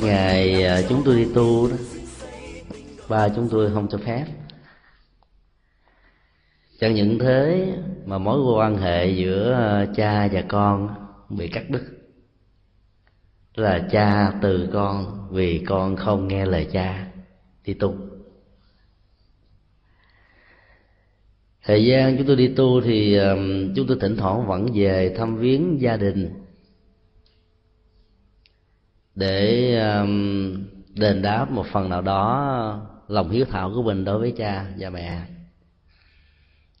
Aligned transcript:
cái 0.00 0.10
ngày 0.10 0.62
ờ, 0.62 0.82
chúng 0.88 1.02
tôi 1.04 1.16
đi 1.16 1.26
tu 1.34 1.68
đó. 1.68 1.76
Ba 3.08 3.28
chúng 3.28 3.48
tôi 3.48 3.70
không 3.74 3.88
cho 3.88 3.98
phép. 3.98 4.24
Chẳng 6.78 6.94
những 6.94 7.18
thế 7.18 7.72
mà 8.06 8.18
mối 8.18 8.54
quan 8.56 8.76
hệ 8.76 9.10
giữa 9.10 9.52
ờ, 9.52 9.86
cha 9.96 10.28
và 10.32 10.42
con 10.48 10.94
bị 11.28 11.48
cắt 11.48 11.70
đứt. 11.70 11.82
Là 13.54 13.88
cha 13.90 14.32
từ 14.42 14.68
con, 14.72 15.28
vì 15.30 15.64
con 15.66 15.96
không 15.96 16.28
nghe 16.28 16.46
lời 16.46 16.68
cha 16.72 17.06
đi 17.64 17.74
tu. 17.74 17.94
Thời 21.64 21.84
gian 21.86 22.16
chúng 22.18 22.26
tôi 22.26 22.36
đi 22.36 22.48
tu 22.48 22.80
thì 22.80 23.18
chúng 23.76 23.86
tôi 23.86 23.96
thỉnh 24.00 24.16
thoảng 24.16 24.46
vẫn 24.46 24.66
về 24.74 25.14
thăm 25.18 25.36
viếng 25.36 25.80
gia 25.80 25.96
đình 25.96 26.43
để 29.14 29.74
um, 29.78 30.64
đền 30.94 31.22
đáp 31.22 31.50
một 31.50 31.66
phần 31.72 31.88
nào 31.88 32.02
đó 32.02 32.80
lòng 33.08 33.30
hiếu 33.30 33.44
thảo 33.50 33.72
của 33.74 33.82
mình 33.82 34.04
đối 34.04 34.18
với 34.18 34.34
cha 34.36 34.66
và 34.78 34.90
mẹ. 34.90 35.22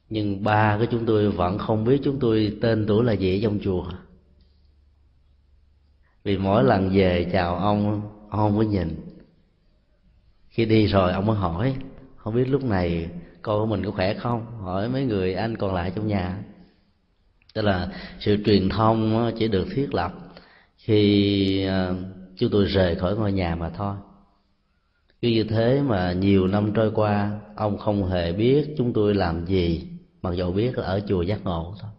Nhưng 0.08 0.44
ba 0.44 0.76
của 0.78 0.86
chúng 0.90 1.06
tôi 1.06 1.30
vẫn 1.30 1.58
không 1.58 1.84
biết 1.84 2.00
chúng 2.04 2.18
tôi 2.20 2.58
tên 2.62 2.84
tuổi 2.86 3.04
là 3.04 3.12
gì 3.12 3.40
trong 3.42 3.58
chùa. 3.62 3.84
Vì 6.24 6.38
mỗi 6.38 6.64
lần 6.64 6.90
về 6.90 7.30
chào 7.32 7.56
ông 7.56 8.02
ông 8.30 8.40
không 8.40 8.56
có 8.56 8.62
nhìn. 8.62 8.96
Khi 10.48 10.64
đi 10.64 10.86
rồi 10.86 11.12
ông 11.12 11.26
mới 11.26 11.36
hỏi, 11.36 11.74
không 12.16 12.34
biết 12.34 12.48
lúc 12.48 12.64
này 12.64 13.08
con 13.42 13.60
của 13.60 13.66
mình 13.66 13.84
có 13.84 13.90
khỏe 13.90 14.14
không? 14.14 14.46
Hỏi 14.60 14.88
mấy 14.88 15.04
người 15.04 15.34
anh 15.34 15.56
còn 15.56 15.74
lại 15.74 15.92
trong 15.96 16.06
nhà. 16.06 16.38
Tức 17.54 17.62
là 17.62 17.88
sự 18.20 18.36
truyền 18.44 18.68
thông 18.68 19.32
chỉ 19.38 19.48
được 19.48 19.66
thiết 19.74 19.94
lập 19.94 20.12
khi 20.76 21.66
à, 21.66 21.92
chúng 22.36 22.50
tôi 22.50 22.64
rời 22.64 22.96
khỏi 22.96 23.16
ngôi 23.16 23.32
nhà 23.32 23.54
mà 23.54 23.70
thôi. 23.70 23.94
Cứ 25.22 25.28
như 25.28 25.44
thế 25.44 25.82
mà 25.82 26.12
nhiều 26.12 26.46
năm 26.46 26.72
trôi 26.74 26.90
qua, 26.94 27.40
ông 27.56 27.78
không 27.78 28.06
hề 28.10 28.32
biết 28.32 28.74
chúng 28.78 28.92
tôi 28.92 29.14
làm 29.14 29.46
gì, 29.46 29.86
mặc 30.22 30.34
dù 30.34 30.52
biết 30.52 30.78
là 30.78 30.84
ở 30.84 31.00
chùa 31.08 31.22
giác 31.22 31.44
ngộ 31.44 31.74
thôi. 31.80 31.90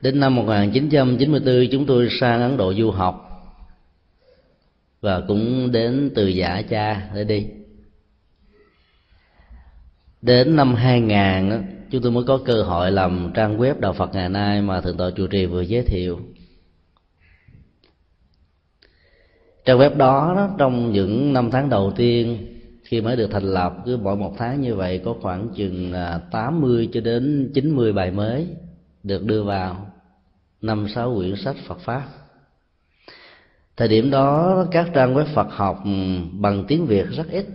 Đến 0.00 0.20
năm 0.20 0.34
1994 0.34 1.68
chúng 1.72 1.86
tôi 1.86 2.08
sang 2.20 2.42
Ấn 2.42 2.56
Độ 2.56 2.74
du 2.74 2.90
học 2.90 3.24
và 5.00 5.20
cũng 5.28 5.72
đến 5.72 6.10
từ 6.14 6.26
giả 6.26 6.62
cha 6.70 7.10
để 7.14 7.24
đi. 7.24 7.46
Đến 10.22 10.56
năm 10.56 10.74
2000 10.74 11.62
chúng 11.90 12.02
tôi 12.02 12.12
mới 12.12 12.24
có 12.24 12.38
cơ 12.44 12.62
hội 12.62 12.90
làm 12.90 13.30
trang 13.34 13.58
web 13.58 13.80
đạo 13.80 13.92
Phật 13.92 14.14
ngày 14.14 14.28
nay 14.28 14.62
mà 14.62 14.80
thượng 14.80 14.96
tọa 14.96 15.10
chùa 15.10 15.26
trì 15.26 15.46
vừa 15.46 15.62
giới 15.62 15.82
thiệu. 15.82 16.20
Trang 19.68 19.78
web 19.78 19.96
đó, 19.96 20.34
đó 20.36 20.48
trong 20.58 20.92
những 20.92 21.32
năm 21.32 21.50
tháng 21.50 21.68
đầu 21.68 21.92
tiên 21.96 22.46
khi 22.82 23.00
mới 23.00 23.16
được 23.16 23.30
thành 23.30 23.42
lập 23.42 23.76
cứ 23.84 23.96
mỗi 23.96 24.16
một 24.16 24.34
tháng 24.38 24.60
như 24.60 24.74
vậy 24.74 25.00
có 25.04 25.14
khoảng 25.20 25.48
chừng 25.54 25.92
à, 25.92 26.20
80 26.30 26.88
cho 26.92 27.00
đến 27.00 27.50
90 27.54 27.92
bài 27.92 28.10
mới 28.10 28.46
được 29.02 29.24
đưa 29.24 29.42
vào 29.42 29.86
năm 30.60 30.86
sáu 30.88 31.14
quyển 31.16 31.36
sách 31.36 31.56
Phật 31.66 31.78
pháp. 31.80 32.02
Thời 33.76 33.88
điểm 33.88 34.10
đó 34.10 34.64
các 34.70 34.90
trang 34.94 35.14
web 35.14 35.24
Phật 35.34 35.46
học 35.50 35.80
ừ, 35.84 35.90
bằng 36.32 36.64
tiếng 36.68 36.86
Việt 36.86 37.06
rất 37.10 37.30
ít 37.30 37.46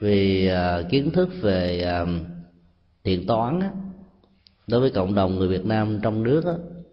vì 0.00 0.46
à, 0.46 0.82
kiến 0.90 1.10
thức 1.10 1.28
về 1.40 1.80
à, 1.80 2.06
thiện 3.04 3.26
toán 3.26 3.60
đối 4.66 4.80
với 4.80 4.90
cộng 4.90 5.14
đồng 5.14 5.34
người 5.34 5.48
Việt 5.48 5.64
Nam 5.64 6.00
trong 6.02 6.22
nước 6.22 6.44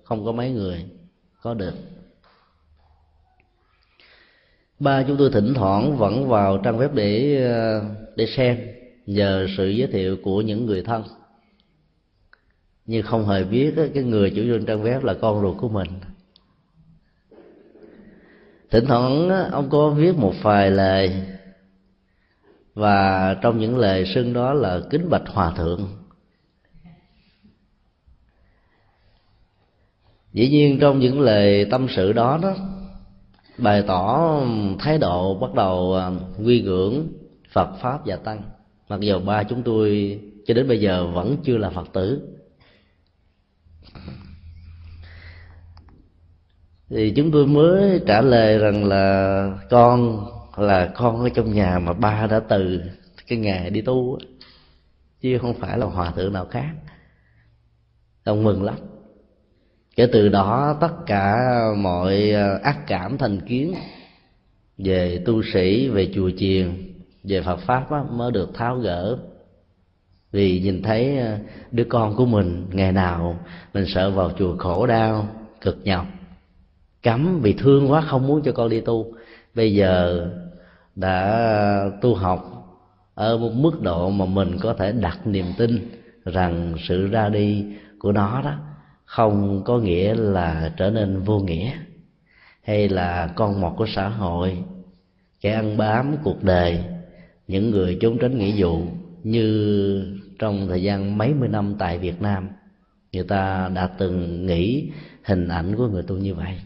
không 0.04 0.26
có 0.26 0.32
mấy 0.32 0.52
người 0.52 0.86
có 1.42 1.54
được 1.54 1.74
ba 4.82 5.04
chúng 5.08 5.18
tôi 5.18 5.30
thỉnh 5.34 5.54
thoảng 5.54 5.98
vẫn 5.98 6.28
vào 6.28 6.58
trang 6.58 6.80
web 6.80 6.90
để 6.94 7.42
ờ, 7.44 7.84
để 8.16 8.26
xem 8.26 8.58
nhờ 9.06 9.48
sự 9.58 9.70
giới 9.70 9.88
thiệu 9.88 10.18
của 10.24 10.42
những 10.42 10.66
người 10.66 10.84
thân. 10.84 11.04
Nhưng 12.86 13.04
không 13.04 13.28
hề 13.28 13.44
biết 13.44 13.74
cái 13.94 14.04
người 14.04 14.32
chủ 14.36 14.42
nhân 14.42 14.66
trang 14.66 14.84
web 14.84 15.04
là 15.04 15.14
con 15.14 15.42
ruột 15.42 15.58
của 15.58 15.70
mình. 15.70 15.88
Thỉnh 18.72 18.86
thoảng 18.88 19.30
ông 19.52 19.70
có 19.70 19.90
viết 19.90 20.16
một 20.18 20.34
vài 20.42 20.72
lời 20.72 21.24
và 22.74 23.34
trong 23.42 23.60
những 23.60 23.78
lời 23.78 24.06
xưng 24.16 24.34
đó 24.34 24.54
là 24.54 24.82
kính 24.90 25.10
bạch 25.10 25.28
hòa 25.28 25.54
thượng. 25.58 25.88
Dĩ 30.34 30.50
nhiên 30.50 30.80
trong 30.80 31.00
những 31.00 31.20
lời 31.20 31.66
tâm 31.66 31.88
sự 31.96 32.14
đó 32.14 32.40
đó 32.42 32.56
bày 33.62 33.84
tỏ 33.88 34.36
thái 34.80 34.98
độ 34.98 35.36
bắt 35.36 35.54
đầu 35.54 35.96
à, 35.96 36.12
quy 36.46 36.62
ngưỡng 36.62 37.08
phật 37.52 37.70
pháp 37.82 38.00
và 38.06 38.16
tăng. 38.16 38.42
Mặc 38.90 39.00
dù 39.00 39.20
ba 39.20 39.44
chúng 39.44 39.64
tôi 39.64 40.20
cho 40.46 40.54
đến 40.54 40.68
bây 40.68 40.80
giờ 40.80 41.08
vẫn 41.08 41.38
chưa 41.44 41.58
là 41.58 41.70
phật 41.70 41.94
tử. 41.94 42.22
Thì 46.90 47.14
chúng 47.16 47.32
tôi 47.32 47.48
mới 47.48 48.02
trả 48.08 48.22
lời 48.22 48.58
rằng 48.58 48.86
là 48.86 49.58
con 49.70 50.26
là 50.58 50.92
con 50.96 51.22
ở 51.22 51.30
trong 51.30 51.54
nhà 51.54 51.80
mà 51.80 51.94
ba 51.94 52.28
đã 52.28 52.40
từ 52.40 52.82
cái 53.28 53.38
ngày 53.38 53.70
đi 53.70 53.82
tu 53.82 54.20
chứ 55.22 55.38
không 55.42 55.54
phải 55.54 55.78
là 55.78 55.86
hòa 55.86 56.12
thượng 56.12 56.34
nào 56.34 56.46
khác. 56.46 56.72
Ông 58.24 58.44
mừng 58.44 58.64
lắm 58.64 58.76
kể 59.96 60.08
từ 60.14 60.30
đó 60.30 60.78
tất 60.82 61.06
cả 61.06 61.56
mọi 61.78 62.32
ờ, 62.32 62.60
ác 62.64 62.88
cảm 62.88 63.18
thành 63.18 63.42
kiến 63.42 63.74
về 64.78 65.24
tu 65.26 65.44
sĩ 65.54 65.90
về 65.90 66.12
chùa 66.16 66.30
chiền 66.38 66.94
về 67.24 67.42
phật 67.42 67.60
pháp 67.60 67.92
á, 67.92 68.04
mới 68.12 68.32
được 68.32 68.50
tháo 68.54 68.78
gỡ. 68.78 69.18
Vì 70.32 70.62
nhìn 70.62 70.82
thấy 70.82 71.18
ờ, 71.18 71.38
đứa 71.72 71.84
con 71.84 72.16
của 72.16 72.26
mình 72.26 72.66
ngày 72.72 72.92
nào 72.92 73.40
mình 73.74 73.86
sợ 73.88 74.12
vào 74.12 74.32
chùa 74.40 74.58
khổ 74.58 74.88
đau 74.88 75.28
cực 75.62 75.78
nhọc 75.84 76.06
cấm 77.04 77.40
vì 77.42 77.54
thương 77.54 77.92
quá 77.92 78.02
không 78.02 78.28
muốn 78.28 78.42
cho 78.42 78.52
con 78.52 78.70
đi 78.70 78.82
tu. 78.82 79.06
Bây 79.56 79.74
giờ 79.74 80.28
đã 80.96 81.46
tu 82.02 82.16
học 82.16 82.68
ở 83.16 83.38
một 83.38 83.52
mức 83.54 83.82
độ 83.82 84.10
mà 84.10 84.26
mình 84.26 84.58
có 84.62 84.74
thể 84.74 84.92
đặt 84.92 85.28
niềm 85.28 85.46
tin 85.58 85.90
rằng 86.26 86.76
sự 86.88 87.08
ra 87.08 87.30
đi 87.30 87.66
của 88.00 88.12
nó 88.12 88.42
đó 88.42 88.56
không 89.12 89.64
có 89.66 89.80
nghĩa 89.80 90.14
là 90.16 90.74
trở 90.78 90.90
nên 90.90 91.22
vô 91.22 91.40
nghĩa 91.40 91.72
hay 92.64 92.90
là 92.90 93.34
con 93.36 93.62
một 93.62 93.74
của 93.78 93.88
xã 93.96 94.10
hội, 94.10 94.58
kẻ 95.42 95.52
ăn 95.54 95.78
bám 95.78 96.16
cuộc 96.24 96.44
đời, 96.44 96.84
những 97.48 97.72
người 97.72 97.98
trốn 98.02 98.18
tránh 98.22 98.38
nghĩa 98.38 98.54
vụ 98.58 98.82
như 99.24 100.18
trong 100.40 100.68
thời 100.68 100.84
gian 100.84 101.18
mấy 101.18 101.34
mươi 101.34 101.50
năm 101.50 101.76
tại 101.80 101.98
Việt 101.98 102.22
Nam, 102.22 102.50
người 103.12 103.24
ta 103.24 103.72
đã 103.76 103.88
từng 103.88 104.46
nghĩ 104.46 104.90
hình 105.24 105.48
ảnh 105.48 105.76
của 105.76 105.88
người 105.88 106.04
tu 106.04 106.16
như 106.16 106.34
vậy. 106.34 106.60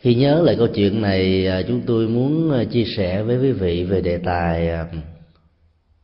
Khi 0.00 0.14
nhớ 0.14 0.42
lại 0.42 0.56
câu 0.58 0.68
chuyện 0.74 1.02
này 1.02 1.46
à, 1.46 1.62
chúng 1.68 1.82
tôi 1.86 2.08
muốn 2.08 2.52
à, 2.52 2.64
chia 2.64 2.84
sẻ 2.96 3.22
với 3.22 3.38
quý 3.38 3.52
vị 3.52 3.84
về 3.84 4.00
đề 4.00 4.18
tài 4.18 4.68
à, 4.68 4.86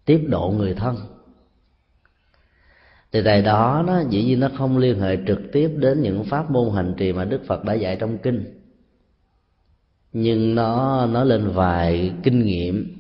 tiếp 0.04 0.20
độ 0.28 0.54
người 0.56 0.74
thân 0.74 1.09
thì 3.12 3.22
tài 3.24 3.42
đó 3.42 3.84
nó 3.86 4.00
dĩ 4.00 4.24
nhiên 4.24 4.40
nó 4.40 4.48
không 4.58 4.78
liên 4.78 5.00
hệ 5.00 5.18
trực 5.26 5.40
tiếp 5.52 5.68
đến 5.76 6.02
những 6.02 6.24
pháp 6.24 6.50
môn 6.50 6.74
hành 6.74 6.94
trì 6.96 7.12
mà 7.12 7.24
đức 7.24 7.40
phật 7.46 7.64
đã 7.64 7.74
dạy 7.74 7.96
trong 8.00 8.18
kinh. 8.18 8.44
Nhưng 10.12 10.54
nó 10.54 11.06
nói 11.06 11.26
lên 11.26 11.50
vài 11.50 12.12
kinh 12.22 12.44
nghiệm 12.44 12.96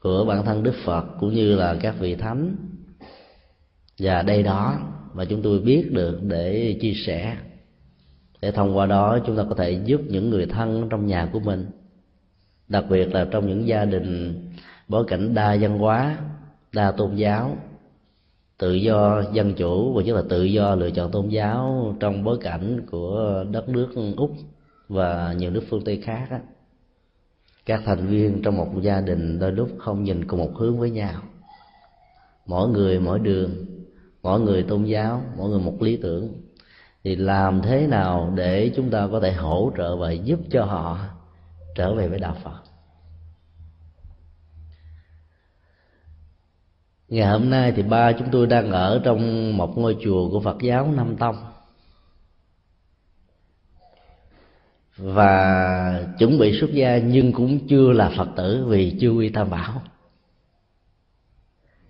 của 0.00 0.24
bản 0.24 0.44
thân 0.44 0.62
đức 0.62 0.74
phật 0.84 1.04
cũng 1.20 1.34
như 1.34 1.56
là 1.56 1.76
các 1.80 1.94
vị 1.98 2.14
thánh. 2.14 2.56
Và 3.98 4.22
đây 4.22 4.42
đó 4.42 4.78
mà 5.14 5.24
chúng 5.24 5.42
tôi 5.42 5.60
biết 5.60 5.92
được 5.92 6.18
để 6.22 6.78
chia 6.80 6.94
sẻ. 7.06 7.36
Để 8.40 8.50
thông 8.50 8.76
qua 8.76 8.86
đó 8.86 9.18
chúng 9.26 9.36
ta 9.36 9.44
có 9.48 9.54
thể 9.54 9.80
giúp 9.84 10.00
những 10.08 10.30
người 10.30 10.46
thân 10.46 10.88
trong 10.90 11.06
nhà 11.06 11.28
của 11.32 11.40
mình. 11.40 11.66
Đặc 12.68 12.84
biệt 12.90 13.14
là 13.14 13.26
trong 13.30 13.48
những 13.48 13.66
gia 13.66 13.84
đình 13.84 14.34
bối 14.88 15.04
cảnh 15.08 15.34
đa 15.34 15.56
văn 15.60 15.78
hóa, 15.78 16.18
đa 16.72 16.92
tôn 16.92 17.14
giáo 17.14 17.56
tự 18.58 18.72
do 18.72 19.22
dân 19.32 19.54
chủ 19.54 19.92
và 19.94 20.02
nhất 20.02 20.16
là 20.16 20.22
tự 20.28 20.44
do 20.44 20.74
lựa 20.74 20.90
chọn 20.90 21.10
tôn 21.10 21.28
giáo 21.28 21.94
trong 22.00 22.24
bối 22.24 22.38
cảnh 22.40 22.86
của 22.90 23.44
đất 23.50 23.68
nước 23.68 23.88
úc 24.16 24.30
và 24.88 25.34
nhiều 25.38 25.50
nước 25.50 25.62
phương 25.70 25.84
tây 25.84 26.00
khác 26.04 26.26
á, 26.30 26.40
các 27.66 27.82
thành 27.84 28.06
viên 28.06 28.42
trong 28.42 28.56
một 28.56 28.68
gia 28.80 29.00
đình 29.00 29.38
đôi 29.38 29.52
lúc 29.52 29.68
không 29.78 30.04
nhìn 30.04 30.26
cùng 30.26 30.40
một 30.40 30.50
hướng 30.54 30.78
với 30.78 30.90
nhau. 30.90 31.22
Mỗi 32.46 32.68
người 32.68 33.00
mỗi 33.00 33.18
đường 33.18 33.50
mỗi 34.22 34.40
người 34.40 34.62
tôn 34.62 34.84
giáo 34.84 35.22
mỗi 35.36 35.50
người 35.50 35.60
một 35.60 35.82
lý 35.82 35.96
tưởng. 35.96 36.28
Thì 37.04 37.16
làm 37.16 37.62
thế 37.62 37.86
nào 37.86 38.32
để 38.34 38.70
chúng 38.76 38.90
ta 38.90 39.08
có 39.12 39.20
thể 39.20 39.32
hỗ 39.32 39.72
trợ 39.76 39.96
và 39.96 40.12
giúp 40.12 40.40
cho 40.50 40.64
họ 40.64 40.98
trở 41.74 41.94
về 41.94 42.08
với 42.08 42.18
đạo 42.18 42.36
phật? 42.44 42.73
Ngày 47.08 47.28
hôm 47.28 47.50
nay 47.50 47.72
thì 47.76 47.82
ba 47.82 48.12
chúng 48.12 48.28
tôi 48.32 48.46
đang 48.46 48.72
ở 48.72 49.00
trong 49.04 49.56
một 49.56 49.78
ngôi 49.78 49.96
chùa 50.04 50.30
của 50.30 50.40
phật 50.40 50.56
giáo 50.62 50.92
nam 50.96 51.16
tông. 51.16 51.36
Và 54.96 56.06
chuẩn 56.18 56.38
bị 56.38 56.60
xuất 56.60 56.70
gia 56.72 56.98
nhưng 56.98 57.32
cũng 57.32 57.68
chưa 57.68 57.92
là 57.92 58.10
phật 58.16 58.28
tử 58.36 58.66
vì 58.68 58.96
chưa 59.00 59.10
quy 59.10 59.28
tam 59.28 59.50
bảo. 59.50 59.82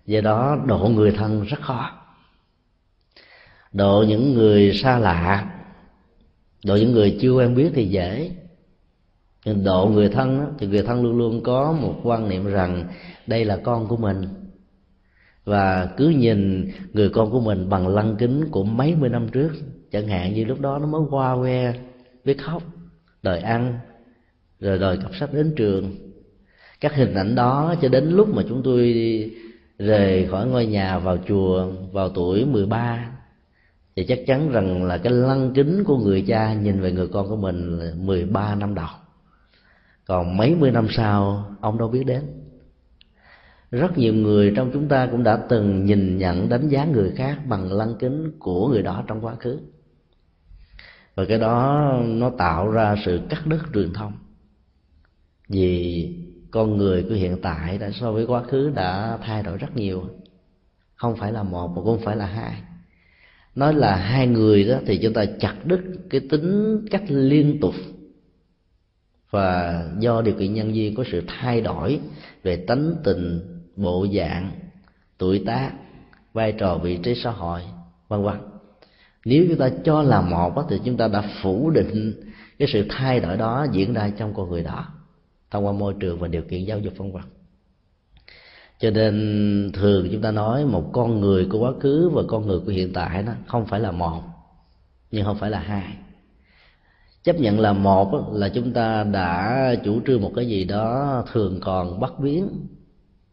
Do 0.07 0.21
đó 0.21 0.59
độ 0.67 0.89
người 0.89 1.13
thân 1.13 1.45
rất 1.45 1.61
khó. 1.61 1.91
Độ 3.73 4.05
những 4.09 4.35
người 4.35 4.75
xa 4.75 4.99
lạ, 4.99 5.55
độ 6.65 6.77
những 6.77 6.93
người 6.93 7.19
chưa 7.21 7.33
quen 7.33 7.55
biết 7.55 7.71
thì 7.75 7.89
dễ. 7.89 8.31
Nhưng 9.45 9.65
độ 9.65 9.87
người 9.87 10.09
thân 10.09 10.55
thì 10.59 10.67
người 10.67 10.83
thân 10.83 11.03
luôn 11.03 11.19
luôn 11.19 11.43
có 11.43 11.73
một 11.73 12.01
quan 12.03 12.29
niệm 12.29 12.47
rằng 12.47 12.89
đây 13.27 13.45
là 13.45 13.61
con 13.65 13.89
của 13.89 13.97
mình 13.97 14.44
và 15.45 15.89
cứ 15.97 16.09
nhìn 16.09 16.71
người 16.93 17.09
con 17.09 17.31
của 17.31 17.41
mình 17.41 17.69
bằng 17.69 17.89
lăng 17.89 18.17
kính 18.17 18.45
của 18.51 18.65
mấy 18.65 18.95
mươi 18.95 19.09
năm 19.09 19.29
trước, 19.29 19.51
chẳng 19.91 20.09
hạn 20.09 20.35
như 20.35 20.45
lúc 20.45 20.61
đó 20.61 20.79
nó 20.79 20.87
mới 20.87 21.01
qua 21.11 21.37
que, 21.41 21.75
biết 22.25 22.43
khóc, 22.43 22.63
đòi 23.23 23.39
ăn, 23.39 23.79
rồi 24.61 24.79
đòi 24.79 24.97
cặp 24.97 25.15
sách 25.21 25.33
đến 25.33 25.53
trường. 25.57 25.95
Các 26.81 26.95
hình 26.95 27.15
ảnh 27.15 27.35
đó 27.35 27.75
cho 27.83 27.89
đến 27.89 28.11
lúc 28.11 28.35
mà 28.35 28.43
chúng 28.49 28.63
tôi 28.63 28.95
rời 29.79 30.27
khỏi 30.31 30.47
ngôi 30.47 30.67
nhà 30.67 30.99
vào 30.99 31.19
chùa 31.29 31.67
vào 31.93 32.09
tuổi 32.09 32.45
13 32.45 33.11
thì 33.97 34.05
chắc 34.05 34.19
chắn 34.27 34.53
rằng 34.53 34.85
là 34.85 34.99
cái 34.99 35.13
lăng 35.13 35.53
kính 35.55 35.85
của 35.85 35.99
người 35.99 36.25
cha 36.29 36.55
nhìn 36.55 36.81
về 36.81 36.93
người 36.93 37.09
con 37.09 37.29
của 37.29 37.37
mình 37.37 37.79
là 37.79 37.93
13 37.97 38.55
năm 38.55 38.75
đầu. 38.75 38.89
Còn 40.07 40.37
mấy 40.37 40.55
mươi 40.55 40.71
năm 40.71 40.87
sau, 40.91 41.45
ông 41.61 41.79
đâu 41.79 41.89
biết 41.89 42.05
đến 42.07 42.23
rất 43.75 43.99
nhiều 43.99 44.15
người 44.15 44.53
trong 44.57 44.71
chúng 44.73 44.89
ta 44.89 45.07
cũng 45.07 45.23
đã 45.23 45.37
từng 45.37 45.85
nhìn 45.85 46.19
nhận 46.19 46.49
đánh 46.49 46.69
giá 46.69 46.85
người 46.85 47.13
khác 47.17 47.39
bằng 47.49 47.73
lăng 47.73 47.95
kính 47.99 48.33
của 48.39 48.69
người 48.69 48.83
đó 48.83 49.05
trong 49.07 49.25
quá 49.25 49.35
khứ. 49.35 49.59
Và 51.15 51.25
cái 51.25 51.39
đó 51.39 51.93
nó 52.05 52.31
tạo 52.31 52.71
ra 52.71 52.97
sự 53.05 53.21
cắt 53.29 53.47
đứt 53.47 53.61
truyền 53.75 53.93
thông. 53.93 54.13
Vì 55.49 56.09
con 56.51 56.77
người 56.77 57.03
của 57.03 57.15
hiện 57.15 57.39
tại 57.43 57.79
đã 57.79 57.91
so 57.91 58.13
với 58.13 58.27
quá 58.27 58.43
khứ 58.43 58.73
đã 58.75 59.19
thay 59.23 59.43
đổi 59.43 59.59
rất 59.59 59.77
nhiều. 59.77 60.05
Không 60.95 61.17
phải 61.17 61.33
là 61.33 61.43
một 61.43 61.69
mà 61.69 61.75
cũng 61.75 61.85
không 61.85 62.05
phải 62.05 62.17
là 62.17 62.27
hai. 62.27 62.63
Nói 63.55 63.75
là 63.75 63.97
hai 63.97 64.27
người 64.27 64.65
đó 64.65 64.79
thì 64.87 64.99
chúng 64.99 65.13
ta 65.13 65.25
chặt 65.41 65.55
đứt 65.65 65.81
cái 66.11 66.21
tính 66.31 66.81
cách 66.91 67.03
liên 67.09 67.61
tục. 67.61 67.75
Và 69.31 69.85
do 69.99 70.23
điều 70.23 70.35
kiện 70.35 70.55
nhân 70.55 70.75
duyên 70.75 70.95
có 70.95 71.05
sự 71.13 71.23
thay 71.27 71.61
đổi 71.61 72.01
về 72.43 72.57
tánh 72.57 72.95
tình 73.05 73.54
bộ 73.77 74.07
dạng, 74.17 74.51
tuổi 75.19 75.43
tác, 75.47 75.73
vai 76.33 76.53
trò, 76.53 76.79
vị 76.79 76.97
trí 77.03 77.15
xã 77.15 77.31
hội, 77.31 77.61
vân 78.09 78.23
vân. 78.23 78.35
Nếu 79.25 79.45
chúng 79.49 79.59
ta 79.59 79.71
cho 79.85 80.03
là 80.03 80.21
một 80.21 80.67
thì 80.69 80.81
chúng 80.85 80.97
ta 80.97 81.09
đã 81.09 81.23
phủ 81.43 81.71
định 81.71 82.13
cái 82.59 82.69
sự 82.73 82.87
thay 82.89 83.21
đổi 83.21 83.37
đó 83.37 83.67
diễn 83.73 83.95
ra 83.95 84.11
trong 84.19 84.35
con 84.35 84.51
người 84.51 84.63
đó, 84.63 84.87
thông 85.51 85.67
qua 85.67 85.73
môi 85.73 85.95
trường 86.01 86.19
và 86.19 86.29
điều 86.29 86.43
kiện 86.43 86.65
giáo 86.65 86.79
dục, 86.79 86.93
vân 86.97 87.13
vân. 87.13 87.23
Cho 88.79 88.91
nên 88.91 89.71
thường 89.75 90.09
chúng 90.13 90.23
ta 90.23 90.31
nói 90.31 90.67
một 90.67 90.91
con 90.93 91.21
người 91.21 91.47
của 91.51 91.59
quá 91.59 91.73
khứ 91.81 92.11
và 92.15 92.23
con 92.29 92.47
người 92.47 92.61
của 92.61 92.73
hiện 92.73 92.93
tại 92.93 93.23
nó 93.23 93.33
không 93.47 93.67
phải 93.67 93.81
là 93.81 93.91
một, 93.91 94.23
nhưng 95.11 95.25
không 95.25 95.39
phải 95.39 95.51
là 95.51 95.59
hai. 95.59 95.97
Chấp 97.23 97.37
nhận 97.37 97.61
là 97.61 97.73
một 97.73 98.33
là 98.33 98.49
chúng 98.49 98.73
ta 98.73 99.05
đã 99.05 99.75
chủ 99.85 100.01
trương 100.07 100.23
một 100.23 100.33
cái 100.37 100.47
gì 100.47 100.65
đó 100.65 101.25
thường 101.33 101.61
còn 101.63 102.01
bất 102.01 102.21
biến 102.21 102.49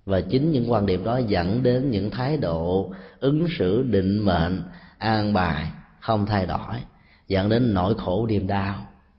và 0.05 0.21
chính 0.21 0.51
những 0.51 0.71
quan 0.71 0.85
điểm 0.85 1.03
đó 1.03 1.17
dẫn 1.27 1.63
đến 1.63 1.91
những 1.91 2.09
thái 2.09 2.37
độ 2.37 2.93
ứng 3.19 3.47
xử 3.57 3.83
định 3.83 4.25
mệnh, 4.25 4.63
an 4.97 5.33
bài, 5.33 5.71
không 5.99 6.25
thay 6.25 6.45
đổi, 6.45 6.75
dẫn 7.27 7.49
đến 7.49 7.73
nỗi 7.73 7.93
khổ 7.97 8.27
niềm 8.27 8.47
đau 8.47 8.75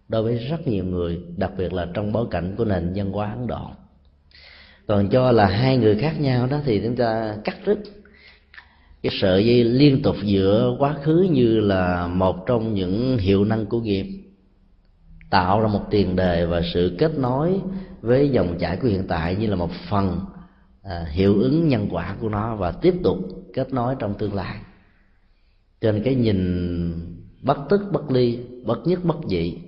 đối 0.08 0.22
với 0.22 0.38
rất 0.38 0.66
nhiều 0.66 0.84
người, 0.84 1.18
đặc 1.36 1.50
biệt 1.58 1.72
là 1.72 1.86
trong 1.94 2.12
bối 2.12 2.26
cảnh 2.30 2.54
của 2.58 2.64
nền 2.64 2.92
văn 2.94 3.12
hóa 3.12 3.30
ấn 3.30 3.46
độ. 3.46 3.70
Còn 4.86 5.08
cho 5.08 5.32
là 5.32 5.46
hai 5.46 5.76
người 5.76 5.98
khác 6.00 6.20
nhau 6.20 6.46
đó 6.46 6.60
thì 6.64 6.80
chúng 6.84 6.96
ta 6.96 7.36
cắt 7.44 7.56
đứt 7.66 7.78
cái 9.02 9.12
sợi 9.20 9.46
dây 9.46 9.64
liên 9.64 10.02
tục 10.02 10.16
giữa 10.22 10.76
quá 10.78 10.94
khứ 11.02 11.28
như 11.30 11.60
là 11.60 12.06
một 12.06 12.46
trong 12.46 12.74
những 12.74 13.18
hiệu 13.18 13.44
năng 13.44 13.66
của 13.66 13.80
nghiệp, 13.80 14.06
tạo 15.30 15.60
ra 15.60 15.68
một 15.68 15.82
tiền 15.90 16.16
đề 16.16 16.46
và 16.46 16.62
sự 16.74 16.96
kết 16.98 17.18
nối 17.18 17.60
với 18.00 18.28
dòng 18.28 18.58
chảy 18.58 18.76
của 18.76 18.88
hiện 18.88 19.06
tại 19.08 19.36
như 19.36 19.46
là 19.46 19.56
một 19.56 19.70
phần 19.90 20.20
à, 20.82 21.06
hiệu 21.10 21.38
ứng 21.38 21.68
nhân 21.68 21.88
quả 21.90 22.16
của 22.20 22.28
nó 22.28 22.56
và 22.56 22.72
tiếp 22.72 22.94
tục 23.02 23.18
kết 23.54 23.72
nối 23.72 23.94
trong 23.98 24.14
tương 24.14 24.34
lai. 24.34 24.56
Trên 25.80 26.02
cái 26.04 26.14
nhìn 26.14 26.92
bất 27.42 27.58
tức 27.68 27.80
bất 27.92 28.10
ly 28.10 28.38
bất 28.64 28.86
nhất 28.86 29.04
bất 29.04 29.16
dị 29.28 29.58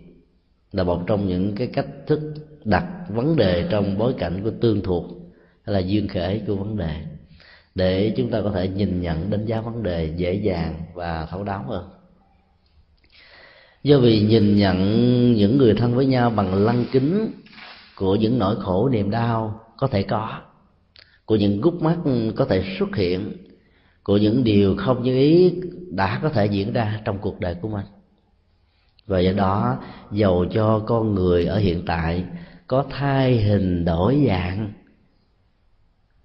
là 0.72 0.82
một 0.84 1.02
trong 1.06 1.28
những 1.28 1.54
cái 1.54 1.66
cách 1.66 1.86
thức 2.06 2.34
đặt 2.64 2.86
vấn 3.08 3.36
đề 3.36 3.68
trong 3.70 3.98
bối 3.98 4.14
cảnh 4.18 4.40
của 4.44 4.52
tương 4.60 4.82
thuộc 4.82 5.04
hay 5.66 5.74
là 5.74 5.78
duyên 5.78 6.08
khể 6.08 6.40
của 6.46 6.56
vấn 6.56 6.76
đề 6.76 7.02
để 7.74 8.12
chúng 8.16 8.30
ta 8.30 8.40
có 8.44 8.50
thể 8.50 8.68
nhìn 8.68 9.00
nhận 9.00 9.30
đánh 9.30 9.46
giá 9.46 9.60
vấn 9.60 9.82
đề 9.82 10.12
dễ 10.16 10.34
dàng 10.34 10.74
và 10.94 11.26
thấu 11.30 11.44
đáo 11.44 11.64
hơn. 11.68 11.88
Do 13.82 13.98
vì 13.98 14.20
nhìn 14.20 14.56
nhận 14.56 14.78
những 15.32 15.58
người 15.58 15.74
thân 15.74 15.94
với 15.94 16.06
nhau 16.06 16.30
bằng 16.30 16.54
lăng 16.54 16.84
kính 16.92 17.30
của 17.96 18.16
những 18.16 18.38
nỗi 18.38 18.56
khổ 18.60 18.88
niềm 18.88 19.10
đau 19.10 19.60
có 19.76 19.86
thể 19.86 20.02
có 20.02 20.40
của 21.26 21.36
những 21.36 21.60
gút 21.60 21.74
mắt 21.74 21.96
có 22.36 22.44
thể 22.44 22.76
xuất 22.78 22.96
hiện, 22.96 23.32
của 24.02 24.16
những 24.16 24.44
điều 24.44 24.76
không 24.76 25.02
như 25.02 25.16
ý 25.16 25.60
đã 25.90 26.20
có 26.22 26.28
thể 26.28 26.46
diễn 26.46 26.72
ra 26.72 27.00
trong 27.04 27.18
cuộc 27.18 27.40
đời 27.40 27.54
của 27.54 27.68
mình. 27.68 27.86
Và 29.06 29.20
do 29.20 29.32
đó, 29.32 29.78
dầu 30.12 30.46
cho 30.54 30.78
con 30.86 31.14
người 31.14 31.46
ở 31.46 31.58
hiện 31.58 31.82
tại 31.86 32.24
có 32.66 32.84
thay 32.90 33.36
hình 33.36 33.84
đổi 33.84 34.24
dạng, 34.28 34.72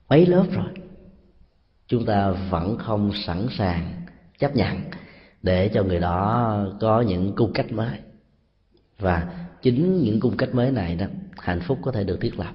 mấy 0.10 0.26
lớp 0.26 0.46
rồi, 0.52 0.72
chúng 1.88 2.06
ta 2.06 2.32
vẫn 2.32 2.78
không 2.78 3.12
sẵn 3.26 3.48
sàng 3.58 3.92
chấp 4.40 4.56
nhận 4.56 4.78
để 5.44 5.70
cho 5.74 5.84
người 5.84 6.00
đó 6.00 6.58
có 6.80 7.02
những 7.02 7.36
cung 7.36 7.54
cách 7.54 7.72
mới. 7.72 7.98
Và 9.00 9.48
chính 9.62 9.98
những 9.98 10.20
cung 10.20 10.38
cách 10.38 10.56
mới 10.56 10.72
này 10.72 10.96
đó, 10.96 11.06
hạnh 11.38 11.62
phúc 11.62 11.80
có 11.82 11.92
thể 11.92 12.04
được 12.04 12.18
thiết 12.22 12.40
lập 12.40 12.54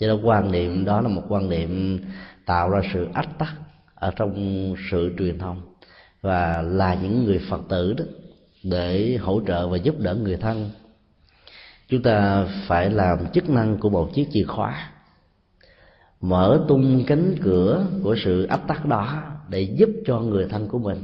cho 0.00 0.06
nên 0.06 0.22
quan 0.22 0.52
niệm 0.52 0.84
đó 0.84 1.00
là 1.00 1.08
một 1.08 1.22
quan 1.28 1.48
niệm 1.48 2.00
tạo 2.46 2.70
ra 2.70 2.80
sự 2.92 3.08
ách 3.14 3.38
tắc 3.38 3.54
ở 3.94 4.12
trong 4.16 4.74
sự 4.90 5.14
truyền 5.18 5.38
thông. 5.38 5.60
Và 6.22 6.62
là 6.62 6.94
những 6.94 7.24
người 7.24 7.40
phật 7.50 7.60
tử 7.68 7.92
đó 7.92 8.04
để 8.62 9.18
hỗ 9.20 9.40
trợ 9.46 9.68
và 9.68 9.76
giúp 9.76 9.94
đỡ 9.98 10.14
người 10.14 10.36
thân. 10.36 10.70
Chúng 11.88 12.02
ta 12.02 12.46
phải 12.66 12.90
làm 12.90 13.18
chức 13.32 13.50
năng 13.50 13.76
của 13.78 13.90
một 13.90 14.10
chiếc 14.14 14.28
chìa 14.32 14.44
khóa. 14.44 14.90
Mở 16.20 16.64
tung 16.68 17.04
cánh 17.06 17.34
cửa 17.42 17.86
của 18.02 18.16
sự 18.24 18.44
áp 18.44 18.68
tắc 18.68 18.86
đó 18.86 19.22
để 19.48 19.60
giúp 19.60 19.90
cho 20.06 20.20
người 20.20 20.46
thân 20.50 20.68
của 20.68 20.78
mình 20.78 20.98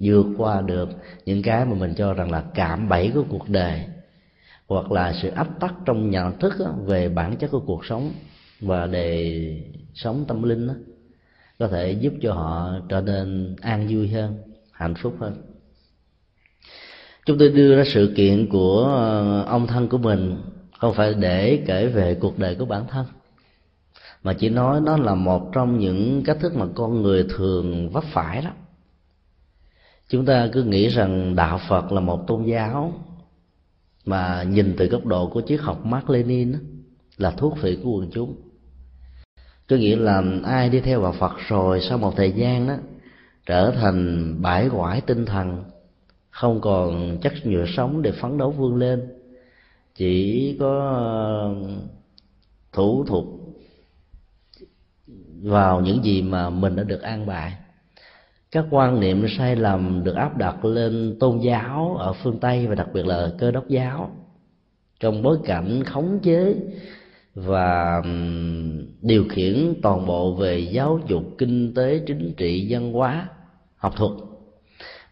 vượt 0.00 0.26
qua 0.38 0.60
được 0.60 0.88
những 1.26 1.42
cái 1.42 1.64
mà 1.64 1.74
mình 1.74 1.94
cho 1.94 2.12
rằng 2.12 2.30
là 2.30 2.44
cảm 2.54 2.88
bẫy 2.88 3.10
của 3.14 3.24
cuộc 3.28 3.48
đời 3.48 3.84
hoặc 4.68 4.92
là 4.92 5.12
sự 5.22 5.28
áp 5.28 5.60
tắc 5.60 5.74
trong 5.84 6.10
nhận 6.10 6.38
thức 6.38 6.54
về 6.84 7.08
bản 7.08 7.36
chất 7.36 7.50
của 7.50 7.60
cuộc 7.66 7.84
sống 7.84 8.12
và 8.60 8.86
đề 8.86 9.60
sống 9.94 10.24
tâm 10.28 10.42
linh 10.42 10.66
đó, 10.66 10.74
có 11.58 11.68
thể 11.68 11.92
giúp 11.92 12.12
cho 12.22 12.32
họ 12.32 12.72
trở 12.88 13.00
nên 13.00 13.56
an 13.60 13.86
vui 13.90 14.08
hơn 14.08 14.38
hạnh 14.72 14.94
phúc 14.94 15.16
hơn. 15.20 15.36
Chúng 17.26 17.38
tôi 17.38 17.48
đưa 17.48 17.76
ra 17.76 17.82
sự 17.94 18.12
kiện 18.16 18.48
của 18.50 18.84
ờ, 18.84 19.42
ông 19.42 19.66
thân 19.66 19.88
của 19.88 19.98
mình 19.98 20.36
không 20.78 20.94
phải 20.94 21.14
để 21.14 21.62
kể 21.66 21.86
về 21.86 22.14
cuộc 22.20 22.38
đời 22.38 22.54
của 22.54 22.64
bản 22.64 22.84
thân 22.88 23.06
mà 24.22 24.32
chỉ 24.32 24.48
nói 24.48 24.80
nó 24.80 24.96
là 24.96 25.14
một 25.14 25.50
trong 25.52 25.78
những 25.78 26.22
cách 26.24 26.36
thức 26.40 26.56
mà 26.56 26.66
con 26.74 27.02
người 27.02 27.26
thường 27.36 27.90
vấp 27.90 28.04
phải 28.12 28.42
đó. 28.42 28.50
Chúng 30.08 30.26
ta 30.26 30.48
cứ 30.52 30.62
nghĩ 30.62 30.88
rằng 30.88 31.36
đạo 31.36 31.60
phật 31.68 31.92
là 31.92 32.00
một 32.00 32.24
tôn 32.26 32.44
giáo 32.44 32.92
mà 34.04 34.42
nhìn 34.42 34.74
từ 34.78 34.86
góc 34.86 35.06
độ 35.06 35.30
của 35.30 35.42
triết 35.46 35.60
học 35.60 35.86
mark 35.86 36.10
lenin 36.10 36.52
là 37.16 37.30
thuốc 37.30 37.54
vị 37.62 37.78
của 37.82 37.90
quần 37.90 38.10
chúng 38.10 38.45
có 39.68 39.76
nghĩa 39.76 39.96
là 39.96 40.22
ai 40.44 40.68
đi 40.68 40.80
theo 40.80 41.00
vào 41.00 41.12
phật 41.12 41.32
rồi 41.48 41.80
sau 41.80 41.98
một 41.98 42.16
thời 42.16 42.32
gian 42.32 42.68
đó, 42.68 42.74
trở 43.46 43.70
thành 43.70 44.34
bãi 44.42 44.68
quải 44.68 45.00
tinh 45.00 45.26
thần, 45.26 45.64
không 46.30 46.60
còn 46.60 47.18
chất 47.22 47.32
nhựa 47.44 47.64
sống 47.76 48.02
để 48.02 48.12
phấn 48.12 48.38
đấu 48.38 48.50
vươn 48.50 48.76
lên, 48.76 49.02
chỉ 49.94 50.56
có, 50.60 51.54
thủ 52.72 53.04
thuộc 53.04 53.26
vào 55.42 55.80
những 55.80 56.04
gì 56.04 56.22
mà 56.22 56.50
mình 56.50 56.76
đã 56.76 56.82
được 56.82 57.02
an 57.02 57.26
bài. 57.26 57.54
Các 58.50 58.64
quan 58.70 59.00
niệm 59.00 59.26
sai 59.38 59.56
lầm 59.56 60.04
được 60.04 60.14
áp 60.14 60.36
đặt 60.36 60.64
lên 60.64 61.16
tôn 61.20 61.38
giáo 61.38 61.96
ở 61.98 62.12
phương 62.12 62.38
tây 62.38 62.66
và 62.66 62.74
đặc 62.74 62.88
biệt 62.92 63.06
là 63.06 63.30
cơ 63.38 63.50
đốc 63.50 63.68
giáo. 63.68 64.10
Trong 65.00 65.22
bối 65.22 65.38
cảnh 65.44 65.84
khống 65.84 66.18
chế 66.22 66.54
và 67.36 68.02
điều 69.02 69.24
khiển 69.28 69.74
toàn 69.82 70.06
bộ 70.06 70.34
về 70.34 70.58
giáo 70.58 71.00
dục 71.08 71.24
kinh 71.38 71.74
tế, 71.74 72.02
chính 72.06 72.34
trị, 72.36 72.66
văn 72.70 72.92
hóa, 72.92 73.28
học 73.76 73.94
thuật. 73.96 74.12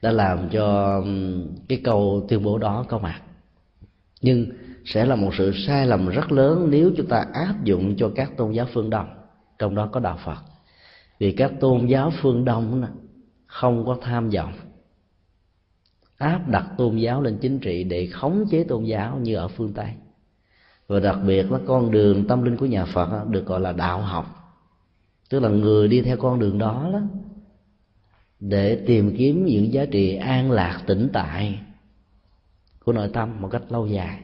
Đã 0.02 0.12
làm 0.12 0.48
cho 0.48 1.00
cái 1.68 1.80
câu 1.84 2.26
tuyên 2.28 2.42
bố 2.42 2.58
đó 2.58 2.84
có 2.88 2.98
mặt. 2.98 3.20
Nhưng 4.20 4.46
sẽ 4.84 5.06
là 5.06 5.16
một 5.16 5.30
sự 5.38 5.52
sai 5.66 5.86
lầm 5.86 6.08
rất 6.08 6.32
lớn 6.32 6.66
nếu 6.70 6.90
chúng 6.96 7.06
ta 7.06 7.26
áp 7.32 7.64
dụng 7.64 7.96
cho 7.96 8.10
các 8.14 8.36
tôn 8.36 8.52
giáo 8.52 8.66
phương 8.72 8.90
đông. 8.90 9.06
Trong 9.58 9.74
đó 9.74 9.88
có 9.92 10.00
đạo 10.00 10.18
phật. 10.24 10.38
Vì 11.18 11.32
các 11.32 11.52
tôn 11.60 11.86
giáo 11.86 12.12
phương 12.22 12.44
đông 12.44 12.84
không 13.46 13.86
có 13.86 13.98
tham 14.02 14.30
vọng. 14.30 14.52
Áp 16.18 16.48
đặt 16.48 16.66
tôn 16.78 16.96
giáo 16.96 17.22
lên 17.22 17.38
chính 17.40 17.58
trị 17.58 17.84
để 17.84 18.06
khống 18.06 18.44
chế 18.50 18.64
tôn 18.64 18.84
giáo 18.84 19.18
như 19.18 19.34
ở 19.34 19.48
phương 19.48 19.72
tây 19.72 19.88
và 20.86 21.00
đặc 21.00 21.18
biệt 21.26 21.52
là 21.52 21.58
con 21.66 21.90
đường 21.90 22.26
tâm 22.28 22.42
linh 22.42 22.56
của 22.56 22.66
nhà 22.66 22.84
phật 22.84 23.24
được 23.28 23.46
gọi 23.46 23.60
là 23.60 23.72
đạo 23.72 24.00
học. 24.00 24.54
Tức 25.28 25.40
là 25.40 25.48
người 25.48 25.88
đi 25.88 26.02
theo 26.02 26.16
con 26.16 26.38
đường 26.38 26.58
đó 26.58 26.90
đó, 26.92 27.00
để 28.40 28.82
tìm 28.86 29.16
kiếm 29.18 29.44
những 29.44 29.72
giá 29.72 29.84
trị 29.84 30.16
an 30.16 30.50
lạc 30.50 30.82
tĩnh 30.86 31.08
tại 31.12 31.60
của 32.84 32.92
nội 32.92 33.10
tâm 33.12 33.40
một 33.40 33.48
cách 33.48 33.62
lâu 33.68 33.86
dài. 33.86 34.20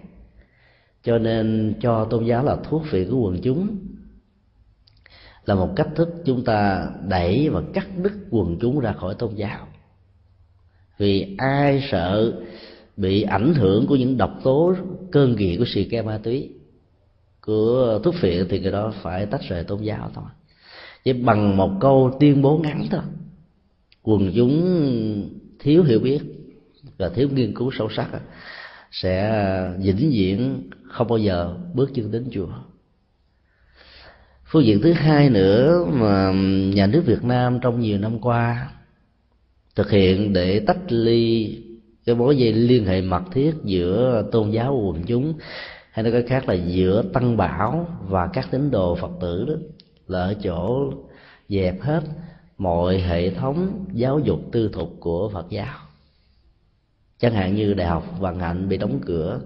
Cho 1.02 1.19
nên 1.19 1.75
cho 1.81 2.05
tôn 2.05 2.25
giáo 2.25 2.45
là 2.45 2.57
thuốc 2.57 2.83
phiện 2.90 3.11
của 3.11 3.17
quần 3.17 3.40
chúng, 3.43 3.79
là 5.45 5.55
một 5.55 5.73
cách 5.76 5.88
thức 5.95 6.09
chúng 6.25 6.45
ta 6.45 6.88
đẩy 7.09 7.49
và 7.49 7.62
cắt 7.75 7.87
đứt 7.97 8.12
quần 8.31 8.59
chúng 8.61 8.81
ra 8.81 8.93
khỏi 8.93 9.14
tôn 9.14 9.35
giáo. 9.35 9.67
Vì 10.99 11.37
ai 11.38 11.88
sợ 11.90 12.33
bị 12.97 13.23
ảnh 13.23 13.55
hưởng 13.55 13.87
của 13.87 13.97
những 13.97 14.17
độc 14.17 14.41
tố 14.45 14.75
cơn 15.13 15.37
nghiện 15.37 15.59
của 15.59 15.65
xì 15.75 15.85
ke 15.85 16.03
ma 16.03 16.21
túy. 16.23 16.51
Của 17.41 18.01
thuốc 18.05 18.15
phiện 18.15 18.47
thì 18.49 18.61
người 18.61 18.73
đó 18.73 18.93
phải 19.03 19.27
tách 19.27 19.41
rời 19.49 19.65
tôn 19.65 19.83
giáo 19.83 20.11
thôi. 20.15 20.25
Chỉ 21.05 21.13
bằng 21.13 21.57
một 21.57 21.71
câu 21.81 22.17
tuyên 22.21 22.43
bố 22.43 22.59
ngắn 22.59 22.87
thôi. 22.91 23.01
Quần 24.03 24.33
chúng 24.35 25.31
thiếu 25.59 25.83
hiểu 25.83 26.01
biết 26.01 26.21
và 26.99 27.09
thiếu 27.09 27.29
nghiên 27.33 27.55
cứu 27.55 27.71
sâu 27.79 27.89
sắc 27.97 28.09
sẽ 28.91 29.33
vĩnh 29.79 30.11
viễn 30.11 30.71
không 30.83 31.09
bao 31.09 31.19
giờ 31.19 31.57
bước 31.75 31.91
chân 31.95 32.11
đến 32.11 32.29
chùa. 32.33 32.49
Phương 34.45 34.65
diện 34.65 34.81
thứ 34.83 34.93
hai 34.93 35.31
nữa 35.31 35.87
mà 35.93 36.33
nhà 36.75 36.87
nước 36.87 37.03
việt 37.07 37.25
nam 37.25 37.59
trong 37.61 37.81
nhiều 37.81 37.99
năm 37.99 38.19
qua 38.19 38.73
thực 39.75 39.91
hiện 39.91 40.33
để 40.33 40.61
tách 40.61 40.93
ly 40.93 41.57
cái 42.07 42.14
mối 42.14 42.38
dây 42.38 42.52
liên 42.52 42.87
hệ 42.87 43.02
mật 43.02 43.23
thiết 43.33 43.54
giữa 43.64 44.25
tôn 44.33 44.50
giáo 44.50 44.76
và 44.76 44.88
quần 44.88 45.02
chúng, 45.02 45.35
hay 45.90 46.02
nói 46.02 46.12
cách 46.12 46.25
khác 46.28 46.49
là 46.49 46.54
giữa 46.54 47.02
tăng 47.12 47.37
bảo 47.37 47.87
và 48.09 48.26
các 48.33 48.49
tín 48.50 48.71
đồ 48.71 48.95
phật 48.95 49.11
tử 49.21 49.45
đó, 49.49 49.54
là 50.07 50.21
ở 50.21 50.35
chỗ 50.42 50.92
dẹp 51.49 51.80
hết 51.80 52.02
mọi 52.59 53.00
hệ 53.00 53.30
thống 53.30 53.85
giáo 53.92 54.19
dục 54.19 54.40
tư 54.52 54.71
thục 54.73 54.97
của 55.00 55.28
phật 55.28 55.47
giáo. 55.50 55.78
Chẳng 57.19 57.35
hạn 57.35 57.54
như 57.54 57.75
đại 57.75 57.87
học 57.87 58.04
vạn 58.19 58.40
hạnh 58.40 58.69
bị 58.69 58.76
đóng 58.76 59.00
cửa, 59.07 59.40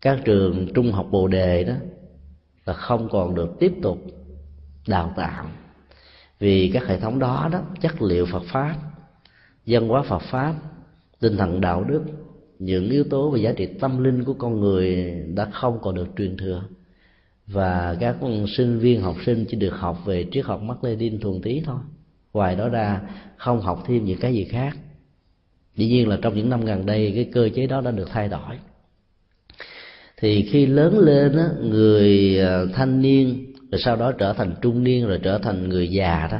các 0.00 0.20
trường 0.24 0.74
trung 0.74 0.92
học 0.92 1.06
bồ 1.10 1.28
đề 1.28 1.64
đó 1.64 1.74
là 2.64 2.72
không 2.72 3.08
còn 3.08 3.34
được 3.34 3.56
tiếp 3.60 3.72
tục 3.82 3.98
đào 4.88 5.12
tạo, 5.16 5.44
vì 6.38 6.70
các 6.74 6.86
hệ 6.86 7.00
thống 7.00 7.18
đó 7.18 7.48
đó, 7.52 7.60
chất 7.80 8.02
liệu 8.02 8.26
phật 8.26 8.42
pháp 8.52 8.76
dân 9.66 9.88
hóa 9.88 10.02
phật 10.02 10.22
pháp 10.22 10.54
tinh 11.20 11.36
thần 11.36 11.60
đạo 11.60 11.84
đức 11.84 12.02
những 12.58 12.90
yếu 12.90 13.04
tố 13.04 13.30
về 13.30 13.40
giá 13.40 13.52
trị 13.52 13.66
tâm 13.80 14.04
linh 14.04 14.24
của 14.24 14.34
con 14.34 14.60
người 14.60 15.14
đã 15.34 15.48
không 15.52 15.78
còn 15.82 15.94
được 15.94 16.08
truyền 16.16 16.36
thừa. 16.36 16.62
Và 17.46 17.96
các 18.00 18.16
sinh 18.56 18.78
viên 18.78 19.00
học 19.00 19.16
sinh 19.26 19.44
chỉ 19.48 19.56
được 19.56 19.72
học 19.72 19.98
về 20.04 20.26
triết 20.32 20.44
học 20.44 20.62
mắc 20.62 20.84
lê 20.84 20.94
đinh 20.94 21.20
thuần 21.20 21.42
tí 21.42 21.62
thôi. 21.64 21.78
Ngoài 22.32 22.56
đó 22.56 22.68
ra 22.68 23.00
không 23.36 23.60
học 23.60 23.82
thêm 23.86 24.04
những 24.04 24.18
cái 24.20 24.34
gì 24.34 24.44
khác. 24.44 24.76
Dĩ 25.76 25.86
nhiên 25.88 26.08
là 26.08 26.18
trong 26.22 26.34
những 26.34 26.50
năm 26.50 26.64
gần 26.64 26.86
đây 26.86 27.12
cái 27.14 27.28
cơ 27.32 27.48
chế 27.54 27.66
đó 27.66 27.80
đã 27.80 27.90
được 27.90 28.08
thay 28.10 28.28
đổi. 28.28 28.58
Thì 30.16 30.48
khi 30.52 30.66
lớn 30.66 30.98
lên 30.98 31.36
á, 31.36 31.48
người 31.62 32.38
à, 32.40 32.60
thanh 32.74 33.02
niên 33.02 33.52
rồi 33.70 33.80
sau 33.84 33.96
đó 33.96 34.12
trở 34.12 34.32
thành 34.32 34.54
trung 34.62 34.84
niên 34.84 35.06
rồi 35.06 35.20
trở 35.22 35.38
thành 35.38 35.68
người 35.68 35.88
già 35.88 36.28
đó 36.32 36.38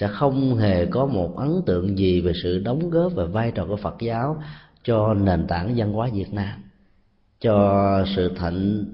sẽ 0.00 0.08
không 0.08 0.56
hề 0.56 0.86
có 0.86 1.06
một 1.06 1.36
ấn 1.36 1.62
tượng 1.66 1.98
gì 1.98 2.20
về 2.20 2.32
sự 2.42 2.58
đóng 2.58 2.90
góp 2.90 3.12
và 3.14 3.24
vai 3.24 3.50
trò 3.50 3.66
của 3.66 3.76
Phật 3.76 3.96
giáo 4.00 4.42
cho 4.84 5.14
nền 5.14 5.46
tảng 5.46 5.74
văn 5.76 5.92
hóa 5.92 6.08
Việt 6.12 6.32
Nam, 6.32 6.62
cho 7.40 8.04
sự 8.16 8.32
thịnh 8.40 8.84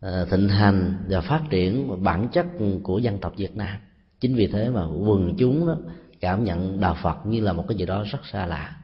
ờ, 0.00 0.24
thịnh 0.30 0.48
hành 0.48 0.94
và 1.08 1.20
phát 1.20 1.42
triển 1.50 2.02
bản 2.04 2.28
chất 2.32 2.46
của 2.82 2.98
dân 2.98 3.18
tộc 3.18 3.32
Việt 3.36 3.56
Nam. 3.56 3.76
Chính 4.20 4.34
vì 4.34 4.46
thế 4.46 4.70
mà 4.70 4.86
quần 4.86 5.34
chúng 5.38 5.66
đó 5.66 5.76
cảm 6.20 6.44
nhận 6.44 6.80
đạo 6.80 6.96
Phật 7.02 7.26
như 7.26 7.40
là 7.40 7.52
một 7.52 7.64
cái 7.68 7.78
gì 7.78 7.86
đó 7.86 8.04
rất 8.12 8.20
xa 8.32 8.46
lạ. 8.46 8.76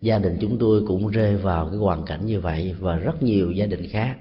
Gia 0.00 0.18
đình 0.18 0.38
chúng 0.40 0.58
tôi 0.58 0.84
cũng 0.86 1.08
rơi 1.08 1.36
vào 1.36 1.68
cái 1.68 1.76
hoàn 1.76 2.04
cảnh 2.04 2.26
như 2.26 2.40
vậy 2.40 2.74
và 2.80 2.96
rất 2.96 3.22
nhiều 3.22 3.50
gia 3.50 3.66
đình 3.66 3.88
khác, 3.90 4.16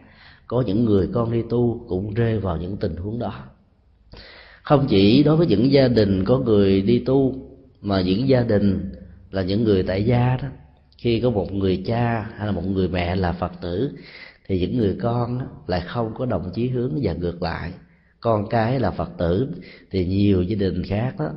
có 0.47 0.63
những 0.67 0.85
người 0.85 1.09
con 1.13 1.31
đi 1.31 1.43
tu 1.49 1.85
cũng 1.87 2.13
rơi 2.13 2.39
vào 2.39 2.57
những 2.57 2.77
tình 2.77 2.95
huống 2.95 3.19
đó 3.19 3.33
không 4.63 4.87
chỉ 4.89 5.23
đối 5.23 5.37
với 5.37 5.47
những 5.47 5.71
gia 5.71 5.87
đình 5.87 6.25
có 6.25 6.37
người 6.37 6.81
đi 6.81 6.99
tu, 6.99 7.35
mà 7.81 8.01
những 8.01 8.27
gia 8.27 8.41
đình 8.43 8.91
là 9.31 9.41
những 9.41 9.63
người 9.63 9.83
tại 9.83 10.03
gia 10.03 10.37
đó. 10.41 10.47
Khi 10.97 11.19
có 11.19 11.29
một 11.29 11.53
người 11.53 11.83
cha 11.85 12.29
hay 12.37 12.45
là 12.47 12.51
một 12.51 12.65
người 12.65 12.87
mẹ 12.87 13.15
là 13.15 13.31
phật 13.31 13.51
tử, 13.61 13.91
thì 14.47 14.59
những 14.59 14.77
người 14.77 14.97
con 15.01 15.39
lại 15.67 15.81
không 15.81 16.13
có 16.17 16.25
đồng 16.25 16.51
chí 16.53 16.69
hướng 16.69 16.99
và 17.01 17.13
ngược 17.13 17.43
lại. 17.43 17.71
Con 18.19 18.49
cái 18.49 18.79
là 18.79 18.91
phật 18.91 19.09
tử, 19.17 19.47
thì 19.91 20.05
nhiều 20.05 20.41
gia 20.41 20.55
đình 20.55 20.83
khác 20.83 21.15
đó, 21.19 21.29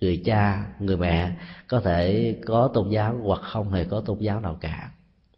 người 0.00 0.22
cha, 0.24 0.66
người 0.80 0.96
mẹ 0.96 1.32
có 1.68 1.80
thể 1.80 2.34
có 2.46 2.70
tôn 2.74 2.90
giáo 2.90 3.20
hoặc 3.22 3.40
không 3.42 3.72
hề 3.72 3.84
có 3.84 4.00
tôn 4.00 4.18
giáo 4.18 4.40
nào 4.40 4.58
cả. 4.60 4.90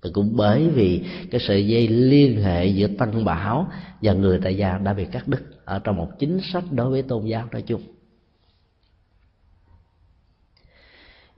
Và 0.03 0.11
cũng 0.13 0.37
bởi 0.37 0.69
vì 0.69 1.03
cái 1.31 1.41
sợi 1.49 1.67
dây 1.67 1.89
liên 1.89 2.43
hệ 2.43 2.67
giữa 2.67 2.87
tăng 2.87 3.25
bảo 3.25 3.69
và 4.03 4.13
người 4.13 4.41
tại 4.43 4.57
gia 4.57 4.79
đã 4.79 4.93
bị 4.93 5.05
cắt 5.05 5.29
đứt 5.29 5.54
ở 5.64 5.78
trong 5.78 5.97
một 5.97 6.09
chính 6.18 6.40
sách 6.52 6.64
đối 6.71 6.90
với 6.90 7.02
tôn 7.02 7.25
giáo 7.25 7.49
nói 7.52 7.62
chung. 7.62 7.83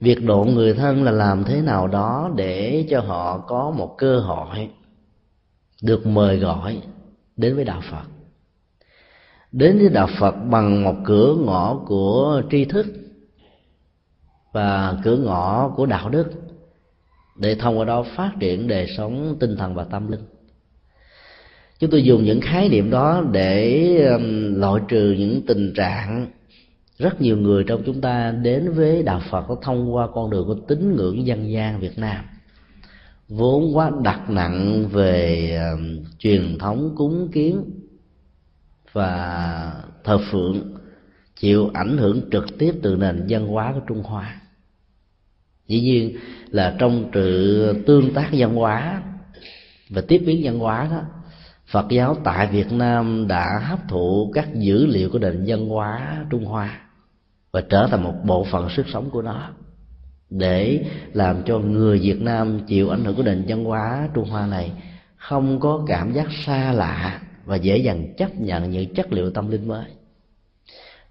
Việc 0.00 0.25
độ 0.25 0.45
người 0.45 0.75
thân 0.75 1.02
là 1.02 1.11
làm 1.11 1.45
thế 1.45 1.61
nào 1.61 1.88
đó 1.88 2.30
để 2.37 2.87
cho 2.90 3.00
họ 3.00 3.38
có 3.38 3.71
một 3.71 3.95
cơ 3.99 4.21
hội 4.21 4.71
được 5.83 6.06
mời 6.06 6.38
gọi 6.38 6.83
đến 7.37 7.56
với 7.56 7.64
đạo 7.64 7.83
phật. 7.90 8.04
Đến 9.52 9.78
với 9.78 9.88
đạo 9.88 10.09
phật 10.18 10.33
bằng 10.33 10.85
một 10.85 10.95
cửa 11.04 11.37
ngõ 11.45 11.80
của 11.87 12.42
tri 12.50 12.64
thức 12.64 12.87
và 14.52 14.99
cửa 15.04 15.16
ngõ 15.16 15.68
của 15.76 15.87
đạo 15.87 16.09
đức 16.09 16.33
để 17.37 17.54
thông 17.54 17.78
qua 17.78 17.85
đó 17.85 18.04
phát 18.16 18.33
triển 18.40 18.68
đời 18.68 18.87
sống 18.97 19.37
tinh 19.40 19.56
thần 19.56 19.75
và 19.75 19.85
tâm 19.85 20.11
linh 20.11 20.25
chúng 21.78 21.90
tôi 21.90 22.04
dùng 22.04 22.25
những 22.25 22.40
khái 22.40 22.68
niệm 22.68 22.90
đó 22.90 23.25
để 23.33 23.97
um, 24.06 24.54
loại 24.54 24.83
trừ 24.88 25.14
những 25.18 25.42
tình 25.47 25.73
trạng 25.75 26.26
rất 26.99 27.21
nhiều 27.21 27.37
người 27.37 27.64
trong 27.64 27.83
chúng 27.87 28.00
ta 28.00 28.30
đến 28.30 28.73
với 28.73 29.02
đạo 29.02 29.23
phật 29.30 29.45
thông 29.62 29.95
qua 29.95 30.09
con 30.14 30.30
đường 30.30 30.47
của 30.47 30.56
tín 30.68 30.97
ngưỡng 30.97 31.26
dân 31.26 31.50
gian 31.50 31.80
việt 31.80 31.99
nam. 31.99 32.25
Vốn 33.28 33.76
quá 33.76 33.90
đặt 34.02 34.30
nặng 34.30 34.88
về 34.92 35.50
uh, 35.75 35.80
truyền 36.18 36.59
thống 36.59 36.95
cúng 36.97 37.28
kiến 37.33 37.64
và 38.92 39.73
thờ 40.04 40.18
phượng 40.30 40.76
chịu 41.37 41.71
ảnh 41.75 41.99
hưởng 41.99 42.30
trực 42.33 42.59
tiếp 42.59 42.73
từ 42.83 42.97
nền 42.97 43.26
văn 43.28 43.47
hóa 43.47 43.73
của 43.73 43.80
trung 43.87 44.02
hoa. 44.02 44.40
Dĩ 45.66 45.80
nhiên 45.80 46.16
là 46.50 46.76
trong 46.78 47.11
sự 47.14 47.83
tương 47.87 48.14
tác 48.14 48.28
văn 48.33 48.54
hóa 48.54 49.02
và 49.90 50.02
tiếp 50.09 50.23
biến 50.26 50.40
văn 50.45 50.59
hóa 50.59 50.88
đó 50.90 51.02
Phật 51.71 51.87
giáo 51.89 52.17
tại 52.25 52.47
Việt 52.47 52.73
Nam 52.73 53.29
đã 53.29 53.61
hấp 53.65 53.89
thụ 53.89 54.31
các 54.35 54.55
dữ 54.55 54.87
liệu 54.87 55.11
của 55.11 55.19
nền 55.19 55.45
văn 55.47 55.69
hóa 55.69 56.25
Trung 56.31 56.45
Hoa 56.45 56.81
và 57.53 57.61
trở 57.61 57.87
thành 57.91 58.03
một 58.03 58.15
bộ 58.25 58.47
phận 58.51 58.69
sức 58.77 58.87
sống 58.93 59.11
của 59.11 59.23
nó 59.23 59.51
để 60.31 60.85
làm 61.13 61.43
cho 61.43 61.59
người 61.59 61.99
Việt 61.99 62.23
Nam 62.23 62.61
chịu 62.67 62.91
ảnh 62.91 63.05
hưởng 63.05 63.17
của 63.17 63.23
nền 63.23 63.45
văn 63.49 63.65
hóa 63.65 64.09
Trung 64.15 64.29
Hoa 64.29 64.47
này 64.47 64.73
không 65.17 65.61
có 65.61 65.85
cảm 65.87 66.13
giác 66.13 66.27
xa 66.45 66.73
lạ 66.73 67.21
và 67.45 67.57
dễ 67.57 67.77
dàng 67.77 68.15
chấp 68.17 68.35
nhận 68.35 68.71
những 68.71 68.95
chất 68.95 69.13
liệu 69.13 69.31
tâm 69.31 69.51
linh 69.51 69.69
mới. 69.69 69.85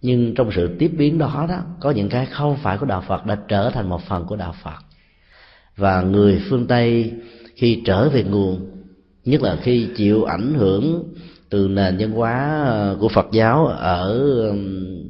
Nhưng 0.01 0.35
trong 0.35 0.51
sự 0.55 0.75
tiếp 0.79 0.91
biến 0.97 1.17
đó 1.17 1.45
đó, 1.49 1.59
có 1.79 1.91
những 1.91 2.09
cái 2.09 2.25
không 2.25 2.57
phải 2.57 2.77
của 2.77 2.85
đạo 2.85 3.03
phật 3.07 3.25
đã 3.25 3.37
trở 3.47 3.69
thành 3.69 3.89
một 3.89 4.01
phần 4.01 4.25
của 4.25 4.35
đạo 4.35 4.55
phật. 4.63 4.79
Và 5.77 6.01
người 6.01 6.41
phương 6.49 6.67
tây 6.67 7.13
khi 7.55 7.81
trở 7.85 8.09
về 8.09 8.23
nguồn 8.23 8.74
nhất 9.25 9.41
là 9.41 9.57
khi 9.61 9.89
chịu 9.95 10.23
ảnh 10.23 10.53
hưởng 10.53 11.13
từ 11.49 11.67
nền 11.67 11.97
văn 11.97 12.11
hóa 12.11 12.63
ờ, 12.65 12.97
của 12.99 13.09
phật 13.09 13.27
giáo 13.31 13.65
ở 13.67 14.21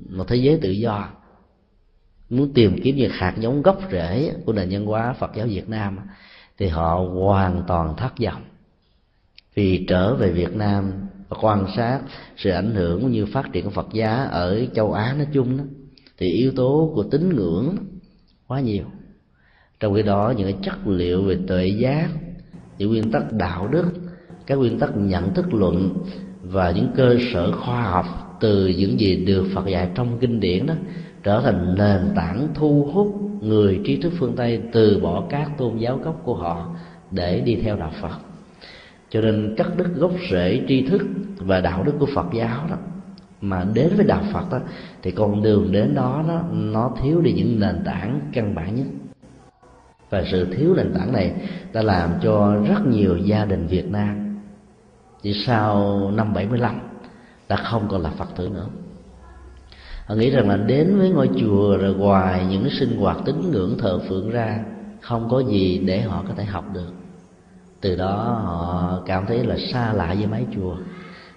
một 0.10 0.25
thế 0.27 0.36
giới 0.36 0.60
tự 0.62 0.69
do. 0.69 1.10
Muốn 2.29 2.53
tìm 2.53 2.81
kiếm 2.84 2.95
những 2.95 3.12
hạt 3.12 3.34
giống 3.39 3.62
gốc 3.62 3.79
rễ 3.91 4.31
của 4.45 4.53
nền 4.53 4.69
văn 4.69 4.86
hóa 4.86 5.13
phật 5.13 5.31
giáo 5.36 5.48
việt 5.48 5.69
nam 5.69 5.98
thì 6.57 6.67
họ 6.67 6.95
hoàn 7.13 7.63
toàn 7.67 7.95
thất 7.98 8.13
vọng. 8.24 8.41
Vì 9.55 9.86
trở 9.88 10.15
về 10.15 10.31
việt 10.31 10.55
nam 10.55 10.91
và 11.29 11.38
quan 11.41 11.65
sát 11.75 12.00
sự 12.38 12.50
ảnh 12.50 12.75
hưởng 12.75 13.01
cũng 13.01 13.12
như 13.12 13.25
phát 13.25 13.51
triển 13.53 13.65
của 13.65 13.69
Phật 13.69 13.88
giáo 13.93 14.27
ở 14.31 14.65
châu 14.75 14.93
Á 14.93 15.13
nói 15.17 15.27
chung 15.34 15.57
đó, 15.57 15.63
thì 16.17 16.29
yếu 16.29 16.51
tố 16.51 16.91
của 16.95 17.03
tín 17.03 17.36
ngưỡng 17.36 17.77
quá 18.48 18.60
nhiều. 18.60 18.86
Trong 19.79 19.95
khi 19.95 20.01
đó 20.01 20.34
những 20.38 20.51
cái 20.51 20.57
chất 20.63 20.88
liệu 20.88 21.24
về 21.24 21.38
tuệ 21.48 21.67
giác 21.67 22.10
những 22.77 22.89
nguyên 22.89 23.12
tắc 23.12 23.31
đạo 23.31 23.67
đức 23.67 23.91
các 24.46 24.56
nguyên 24.56 24.80
tắc 24.80 24.98
nhận 24.98 25.34
thức 25.34 25.54
luận 25.54 25.90
và 26.44 26.72
những 26.72 26.88
cơ 26.96 27.18
sở 27.34 27.52
khoa 27.52 27.82
học 27.82 28.38
từ 28.40 28.68
những 28.68 29.00
gì 29.00 29.25
được 29.25 29.46
Phật 29.54 29.68
dạy 29.68 29.90
trong 29.96 30.18
kinh 30.20 30.40
điển 30.40 30.66
đó 30.66 30.74
trở 31.24 31.42
thành 31.42 31.75
nền 31.78 32.16
tảng 32.16 32.48
thu 32.54 32.90
hút 32.94 33.16
người 33.42 33.82
trí 33.86 33.98
thức 33.98 34.14
phương 34.20 34.36
Tây 34.36 34.62
từ 34.72 35.00
bỏ 35.04 35.24
các 35.30 35.58
tôn 35.58 35.78
giáo 35.78 35.98
gốc 35.98 36.22
của 36.24 36.36
họ 36.36 36.75
để 37.12 37.40
đi 37.40 37.56
theo 37.56 37.75
đạo 37.75 37.92
Phật. 38.02 38.18
Cho 39.10 39.22
nên 39.22 39.56
cắt 39.58 39.68
đứt 39.78 39.88
gốc 39.96 40.12
rễ 40.32 40.62
tri 40.68 40.82
thức 40.82 41.02
và 41.38 41.62
đạo 41.62 41.84
đức 41.84 41.94
của 42.00 42.08
Phật 42.16 42.25
giáo 42.34 42.68
đó 42.70 42.75
mà 43.42 43.66
đến 43.74 43.90
với 43.96 44.06
đạo 44.06 44.24
Phật 44.34 44.52
đó, 44.52 44.60
thì 45.02 45.12
con 45.12 45.44
đường 45.44 45.72
đến 45.72 45.96
đó 45.96 46.24
nó 46.28 46.42
nó 46.52 46.92
thiếu 47.02 47.22
đi 47.22 47.32
những 47.32 47.60
nền 47.60 47.75
tảng 47.86 48.20
căn 48.34 48.56
bản 48.56 48.75
nhất. 48.75 48.86
Và 50.10 50.24
sự 50.32 50.48
thiếu 50.54 50.74
nền 50.75 50.94
tảng 50.94 51.14
này 51.14 51.34
đã 51.74 51.82
làm 51.82 52.10
cho 52.24 52.56
rất 52.68 52.88
nhiều 52.88 53.18
gia 53.18 53.46
đình 53.46 53.68
Việt 53.68 53.92
Nam 53.92 54.25
thì 55.25 55.34
sau 55.34 56.12
năm 56.12 56.34
75 56.34 56.79
đã 57.50 57.55
không 57.55 57.88
còn 57.89 58.01
là 58.01 58.10
Phật 58.10 58.36
tử 58.36 58.50
nữa. 58.50 58.67
Họ 60.05 60.15
nghĩ 60.15 60.29
rằng 60.29 60.50
là 60.50 60.58
đến 60.58 60.98
với 60.98 61.10
ngôi 61.10 61.29
chùa 61.39 61.77
rồi 61.77 61.96
ngoài 61.96 62.46
những 62.50 62.70
sinh 62.79 62.98
hoạt 62.98 63.17
tín 63.25 63.51
ngưỡng 63.51 63.77
thờ 63.77 64.00
phượng 64.10 64.32
ra, 64.32 64.60
không 65.01 65.29
có 65.29 65.39
gì 65.39 65.82
để 65.86 66.01
họ 66.01 66.24
có 66.27 66.34
thể 66.34 66.44
học 66.44 66.65
được. 66.74 66.94
Từ 67.82 67.96
đó 67.96 68.41
họ 68.46 69.01
cảm 69.05 69.25
thấy 69.25 69.44
là 69.44 69.55
xa 69.74 69.94
lạ 69.94 70.15
với 70.17 70.27
mái 70.27 70.46
chùa. 70.55 70.75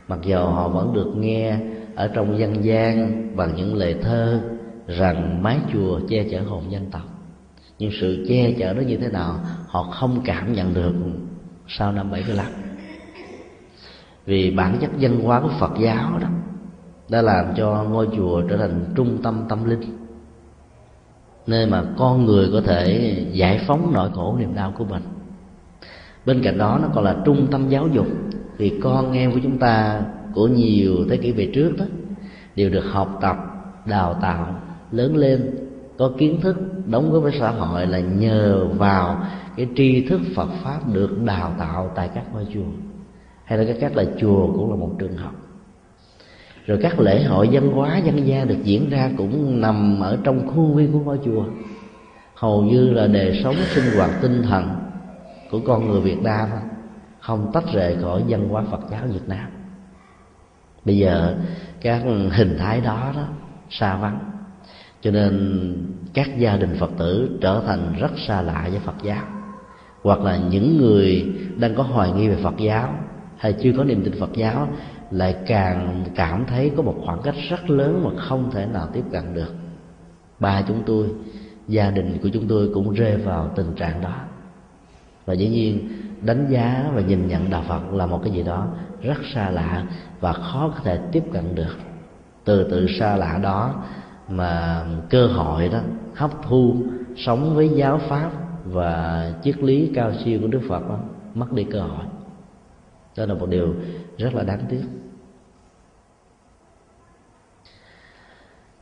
Mặc 0.09 0.19
dù 0.23 0.39
họ 0.39 0.69
vẫn 0.69 0.95
được 0.95 1.13
nghe 1.17 1.59
ở 1.95 2.09
trong 2.09 2.39
dân 2.39 2.65
gian 2.65 3.37
bằng 3.37 3.57
những 3.57 3.75
lời 3.75 3.95
thơ 4.03 4.41
rằng 4.87 5.43
mái 5.43 5.59
chùa 5.73 6.01
che 6.09 6.25
chở 6.31 6.41
hồn 6.41 6.63
dân 6.71 6.91
tộc. 6.91 7.09
Nhưng 7.79 7.91
sự 8.01 8.27
che 8.29 8.53
chở 8.59 8.75
đó 8.75 8.81
như 8.81 8.97
thế 8.97 9.09
nào, 9.09 9.41
họ 9.67 9.83
không 9.83 10.21
cảm 10.25 10.53
nhận 10.53 10.75
được 10.75 10.95
sau 11.69 11.93
năm 11.93 12.11
75 12.11 12.47
vì 14.29 14.51
bản 14.51 14.79
chất 14.81 14.91
dân 14.99 15.21
hóa 15.21 15.41
của 15.41 15.51
Phật 15.59 15.73
giáo 15.81 16.19
đó, 16.19 16.29
đã 17.09 17.23
làm 17.23 17.55
cho 17.57 17.85
ngôi 17.91 18.09
chùa 18.17 18.43
trở 18.49 18.57
thành 18.57 18.85
trung 18.95 19.19
tâm 19.23 19.45
tâm 19.49 19.65
linh, 19.65 19.81
nơi 21.47 21.67
mà 21.67 21.85
con 21.99 22.25
người 22.25 22.49
có 22.53 22.61
thể 22.61 23.15
giải 23.33 23.61
phóng 23.67 23.91
nỗi 23.95 24.11
khổ 24.15 24.37
niềm 24.39 24.55
đau 24.55 24.73
của 24.79 24.85
mình. 24.85 25.03
Bên 26.27 26.43
cạnh 26.43 26.59
đó, 26.59 26.79
nó 26.83 26.89
còn 26.95 27.05
là 27.05 27.17
trung 27.25 27.47
tâm 27.51 27.69
giáo 27.69 27.89
dục, 27.89 28.07
vì 28.57 28.81
con 28.83 29.13
em 29.13 29.33
của 29.33 29.41
chúng 29.43 29.59
ta 29.59 30.03
của 30.35 30.47
nhiều 30.47 30.95
thế 31.11 31.17
kỷ 31.17 31.33
về 31.33 31.51
trước 31.55 31.71
đó, 31.79 31.85
đều 32.57 32.71
được 32.71 32.85
học 32.91 33.19
tập, 33.21 33.37
đào 33.87 34.15
tạo, 34.15 34.55
lớn 34.93 35.17
lên, 35.17 35.55
có 35.99 36.11
kiến 36.19 36.41
thức, 36.41 36.57
đóng 36.87 37.13
góp 37.13 37.23
với 37.23 37.33
xã 37.41 37.51
hội 37.51 37.87
là 37.87 37.99
nhờ 37.99 38.67
vào 38.67 39.25
cái 39.57 39.69
tri 39.77 40.07
thức 40.09 40.21
Phật 40.37 40.49
pháp 40.65 40.79
được 40.93 41.23
đào 41.25 41.55
tạo 41.59 41.91
tại 41.95 42.11
các 42.15 42.25
ngôi 42.33 42.47
chùa 42.55 42.88
hay 43.49 43.59
là 43.59 43.65
các 43.65 43.77
các 43.81 43.97
là 43.97 44.05
chùa 44.21 44.53
cũng 44.53 44.71
là 44.71 44.77
một 44.77 44.91
trường 44.99 45.17
học. 45.17 45.33
Rồi 46.67 46.79
các 46.83 47.01
lễ 47.01 47.23
hội 47.23 47.49
văn 47.53 47.73
hóa 47.73 47.99
dân 47.99 48.27
gian 48.27 48.49
được 48.49 48.59
diễn 48.63 48.91
ra 48.91 49.11
cũng 49.17 49.61
nằm 49.61 50.01
ở 50.01 50.19
trong 50.25 50.49
khuôn 50.49 50.75
viên 50.75 50.93
của 50.93 50.99
ngôi 50.99 51.19
chùa. 51.25 51.45
Hầu 52.35 52.63
như 52.63 52.91
là 52.91 53.07
đời 53.07 53.41
sống, 53.45 53.55
sinh 53.75 53.85
hoạt, 53.97 54.11
tinh 54.23 54.43
thần 54.43 54.69
của 55.51 55.61
con 55.67 55.91
người 55.91 56.01
Việt 56.01 56.23
Nam 56.23 56.49
không 57.21 57.51
tách 57.53 57.65
rời 57.73 57.97
khỏi 58.03 58.23
văn 58.29 58.49
hóa 58.49 58.63
Phật 58.71 58.81
giáo 58.91 59.01
Việt 59.07 59.29
Nam. 59.29 59.51
Bây 60.85 60.99
giờ 60.99 61.37
các 61.81 62.03
hình 62.33 62.57
thái 62.59 62.81
đó 62.81 63.13
đó 63.17 63.25
xa 63.71 63.97
vắng, 63.97 64.19
cho 65.01 65.11
nên 65.11 65.75
các 66.15 66.39
gia 66.39 66.57
đình 66.57 66.77
Phật 66.79 66.91
tử 66.99 67.39
trở 67.41 67.63
thành 67.67 67.95
rất 67.99 68.11
xa 68.27 68.43
lạ 68.43 68.69
với 68.71 68.81
Phật 68.81 68.97
giáo. 69.03 69.25
Hoặc 70.03 70.21
là 70.21 70.37
những 70.51 70.79
người 70.79 71.35
đang 71.57 71.75
có 71.75 71.83
hoài 71.83 72.13
nghi 72.13 72.29
về 72.29 72.37
Phật 72.43 72.55
giáo 72.59 72.95
hay 73.39 73.53
chưa 73.53 73.73
có 73.77 73.85
niềm 73.85 74.03
tin 74.05 74.21
Phật 74.21 74.31
giáo 74.35 74.69
lại 75.11 75.37
càng 75.47 76.05
cảm 76.15 76.45
thấy 76.49 76.73
có 76.77 76.83
một 76.83 76.95
khoảng 77.05 77.23
cách 77.23 77.35
rất 77.49 77.71
lớn 77.71 78.05
mà 78.05 78.23
không 78.23 78.51
thể 78.51 78.67
nào 78.67 78.89
tiếp 78.93 79.05
cận 79.13 79.35
được. 79.35 79.55
Ba 80.41 80.63
chúng 80.63 80.83
tôi 80.87 81.09
gia 81.69 81.91
đình 81.91 82.19
của 82.23 82.29
chúng 82.33 82.49
tôi 82.49 82.71
cũng 82.75 82.93
rơi 82.93 83.17
vào 83.17 83.51
tình 83.57 83.75
trạng 83.77 84.01
đó. 84.01 84.15
Và 85.27 85.35
dĩ 85.35 85.49
nhiên 85.49 85.89
đánh 86.23 86.47
giá 86.51 86.91
và 86.95 87.01
nhìn 87.01 87.29
nhận 87.29 87.51
đạo 87.51 87.65
phật 87.69 87.93
là 87.93 88.07
một 88.07 88.21
cái 88.25 88.33
gì 88.33 88.43
đó 88.43 88.67
rất 89.03 89.19
xa 89.35 89.51
lạ 89.51 89.85
và 90.21 90.33
khó 90.33 90.73
có 90.75 90.81
thể 90.85 90.99
tiếp 91.13 91.23
cận 91.33 91.55
được. 91.55 91.77
Từ 92.45 92.65
từ 92.71 92.87
xa 92.99 93.17
lạ 93.17 93.39
đó 93.43 93.85
mà 94.29 94.85
cơ 95.11 95.27
hội 95.27 95.69
đó 95.69 95.79
hấp 96.15 96.31
thu 96.43 96.77
sống 97.17 97.55
với 97.55 97.69
giáo 97.69 98.01
pháp 98.09 98.31
và 98.65 99.33
triết 99.43 99.59
lý 99.59 99.91
cao 99.95 100.13
siêu 100.25 100.39
của 100.43 100.49
đức 100.49 100.61
phật 100.69 100.89
đó, 100.89 100.99
mất 101.35 101.53
đi 101.53 101.65
cơ 101.65 101.81
hội 101.81 102.05
đó 103.19 103.27
là 103.27 103.35
một 103.35 103.49
điều 103.49 103.75
rất 104.19 104.35
là 104.35 104.43
đáng 104.43 104.61
tiếc. 104.71 104.83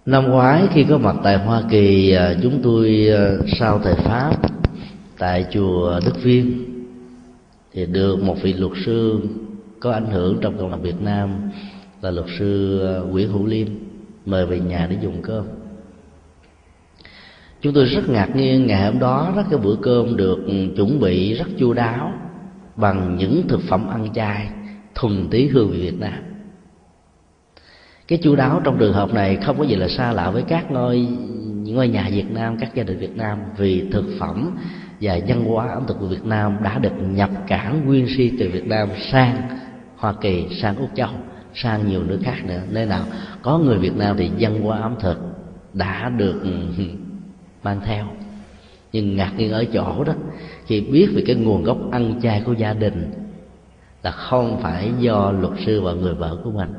Năm 0.07 0.31
ngoái, 0.31 0.67
khi 0.73 0.85
có 0.85 0.99
mặt 0.99 1.17
tại 1.23 1.39
hoa 1.39 1.63
kỳ 1.71 2.11
à, 2.13 2.35
chúng 2.43 2.61
tôi 2.63 3.09
à, 3.17 3.31
sau 3.59 3.79
thời 3.79 3.95
pháp 3.95 4.37
tại 5.19 5.47
chùa 5.51 6.01
đức 6.05 6.23
viên 6.23 6.65
thì 7.73 7.87
được 7.87 8.23
một 8.23 8.37
vị 8.43 8.53
luật 8.53 8.73
sư 8.85 9.21
có 9.81 9.93
ảnh 9.93 10.07
hưởng 10.07 10.39
trong 10.41 10.59
cộng 10.59 10.71
đồng 10.71 10.83
việt 10.83 11.01
nam 11.01 11.51
là 12.03 12.11
luật 12.11 12.27
sư 12.39 12.81
à, 12.87 12.99
nguyễn 13.01 13.33
hữu 13.33 13.47
liêm 13.47 13.67
mời 14.27 14.47
về 14.47 14.61
nhà 14.61 14.87
để 14.91 14.97
dùng 15.03 15.23
cơm. 15.23 15.47
Chúng 17.61 17.75
tôi 17.75 17.85
rất 17.85 18.09
ngạc 18.09 18.37
nhiên 18.37 18.67
ngày 18.67 18.85
hôm 18.85 18.99
đó 18.99 19.33
rất 19.37 19.43
cái 19.51 19.59
bữa 19.59 19.77
cơm 19.83 20.17
được 20.17 20.39
chuẩn 20.77 21.01
bị 21.01 21.35
rất 21.35 21.47
chu 21.59 21.73
đáo 21.73 22.13
bằng 22.77 23.17
những 23.17 23.49
thực 23.49 23.61
phẩm 23.69 23.89
ăn 23.89 24.09
chay 24.15 24.49
thuần 24.95 25.29
tí 25.31 25.49
hương 25.49 25.71
vị 25.71 25.81
Việt 25.81 26.01
Nam. 26.01 26.23
Cái 28.09 28.19
chú 28.23 28.37
đáo 28.37 28.61
trong 28.65 28.79
trường 28.79 28.93
hợp 28.93 29.15
này 29.15 29.37
không 29.37 29.59
có 29.59 29.65
gì 29.65 29.75
là 29.75 29.89
xa 29.89 30.13
lạ 30.13 30.31
với 30.31 30.43
các 30.43 30.71
ngôi 30.71 31.01
những 31.67 31.77
ngôi 31.77 31.89
nhà 31.89 32.09
Việt 32.11 32.31
Nam, 32.31 32.57
các 32.61 32.75
gia 32.75 32.83
đình 32.83 32.99
Việt 32.99 33.17
Nam, 33.17 33.39
vì 33.57 33.89
thực 33.93 34.05
phẩm 34.19 34.57
và 35.01 35.19
văn 35.29 35.45
hóa 35.45 35.69
ẩm 35.69 35.83
thực 35.87 35.99
của 36.01 36.07
Việt 36.07 36.25
Nam 36.25 36.57
đã 36.63 36.79
được 36.79 36.93
nhập 37.01 37.31
cảng 37.47 37.87
nguyên 37.87 38.07
si 38.17 38.33
từ 38.39 38.51
Việt 38.53 38.67
Nam 38.67 38.89
sang 39.13 39.49
Hoa 39.97 40.15
Kỳ, 40.21 40.47
sang 40.61 40.77
Úc 40.77 40.91
Châu, 40.95 41.09
sang 41.55 41.89
nhiều 41.89 42.03
nước 42.03 42.21
khác 42.25 42.45
nữa. 42.45 42.61
Nơi 42.71 42.87
nào 42.87 43.05
có 43.43 43.59
người 43.59 43.79
Việt 43.79 43.97
Nam 43.97 44.17
thì 44.19 44.31
văn 44.39 44.63
hóa 44.63 44.79
ẩm 44.79 44.95
thực 45.01 45.19
đã 45.73 46.09
được 46.09 46.43
mang 47.63 47.81
theo. 47.85 48.07
Nhưng 48.93 49.17
ngạc 49.17 49.33
nhiên 49.37 49.53
ở 49.53 49.65
chỗ 49.65 50.05
đó 50.05 50.13
khi 50.67 50.81
biết 50.81 51.09
về 51.15 51.23
cái 51.27 51.37
nguồn 51.37 51.63
gốc 51.63 51.79
ăn 51.91 52.21
chay 52.23 52.43
của 52.47 52.53
gia 52.53 52.73
đình 52.73 53.13
là 54.03 54.11
không 54.11 54.59
phải 54.63 54.93
do 54.99 55.31
luật 55.31 55.53
sư 55.67 55.81
và 55.83 55.93
người 55.93 56.15
vợ 56.15 56.39
của 56.45 56.51
mình 56.51 56.75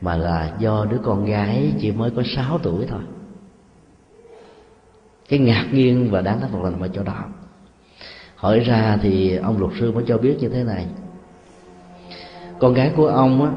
mà 0.00 0.16
là 0.16 0.52
do 0.58 0.86
đứa 0.90 0.98
con 1.02 1.24
gái 1.24 1.72
chỉ 1.80 1.92
mới 1.92 2.10
có 2.10 2.22
6 2.36 2.58
tuổi 2.58 2.86
thôi. 2.88 3.00
Cái 5.28 5.38
ngạc 5.38 5.66
nhiên 5.72 6.08
và 6.10 6.20
đáng 6.20 6.40
thất 6.40 6.52
vọng 6.52 6.64
là 6.64 6.70
nằm 6.70 6.80
ở 6.80 6.88
chỗ 6.88 7.02
đó. 7.02 7.24
Hỏi 8.36 8.60
ra 8.60 8.98
thì 9.02 9.36
ông 9.36 9.58
luật 9.58 9.72
sư 9.80 9.92
mới 9.92 10.04
cho 10.06 10.18
biết 10.18 10.36
như 10.40 10.48
thế 10.48 10.64
này. 10.64 10.86
Con 12.58 12.74
gái 12.74 12.92
của 12.96 13.06
ông 13.06 13.44
á, 13.44 13.50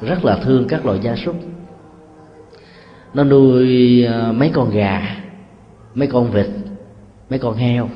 rất 0.00 0.24
là 0.24 0.38
thương 0.44 0.68
các 0.68 0.86
loài 0.86 1.00
gia 1.02 1.16
súc. 1.16 1.36
Nó 3.14 3.24
nuôi 3.24 4.04
à, 4.04 4.32
mấy 4.32 4.50
con 4.54 4.70
gà 4.70 5.16
mấy 5.94 6.08
con 6.08 6.30
vịt 6.30 6.46
mấy 7.30 7.38
con 7.38 7.54
heo 7.54 7.88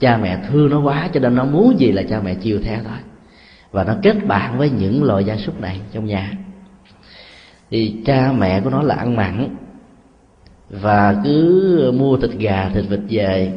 cha 0.00 0.16
mẹ 0.16 0.38
thương 0.48 0.70
nó 0.70 0.80
quá 0.80 1.08
cho 1.12 1.20
nên 1.20 1.34
nó 1.34 1.44
muốn 1.44 1.80
gì 1.80 1.92
là 1.92 2.02
cha 2.02 2.20
mẹ 2.20 2.34
chiều 2.34 2.60
theo 2.64 2.78
thôi. 2.84 2.98
Và 3.70 3.84
nó 3.84 3.94
kết 4.02 4.26
bạn 4.26 4.58
với 4.58 4.70
những 4.70 5.04
loài 5.04 5.24
gia 5.24 5.36
súc 5.36 5.60
này 5.60 5.80
trong 5.92 6.06
nhà. 6.06 6.32
Thì 7.70 7.96
cha 8.06 8.32
mẹ 8.32 8.60
của 8.60 8.70
nó 8.70 8.82
là 8.82 8.94
ăn 8.94 9.16
mặn 9.16 9.56
và 10.70 11.16
cứ 11.24 11.92
mua 11.96 12.16
thịt 12.16 12.30
gà, 12.30 12.70
thịt 12.74 12.84
vịt 12.88 13.00
về. 13.08 13.52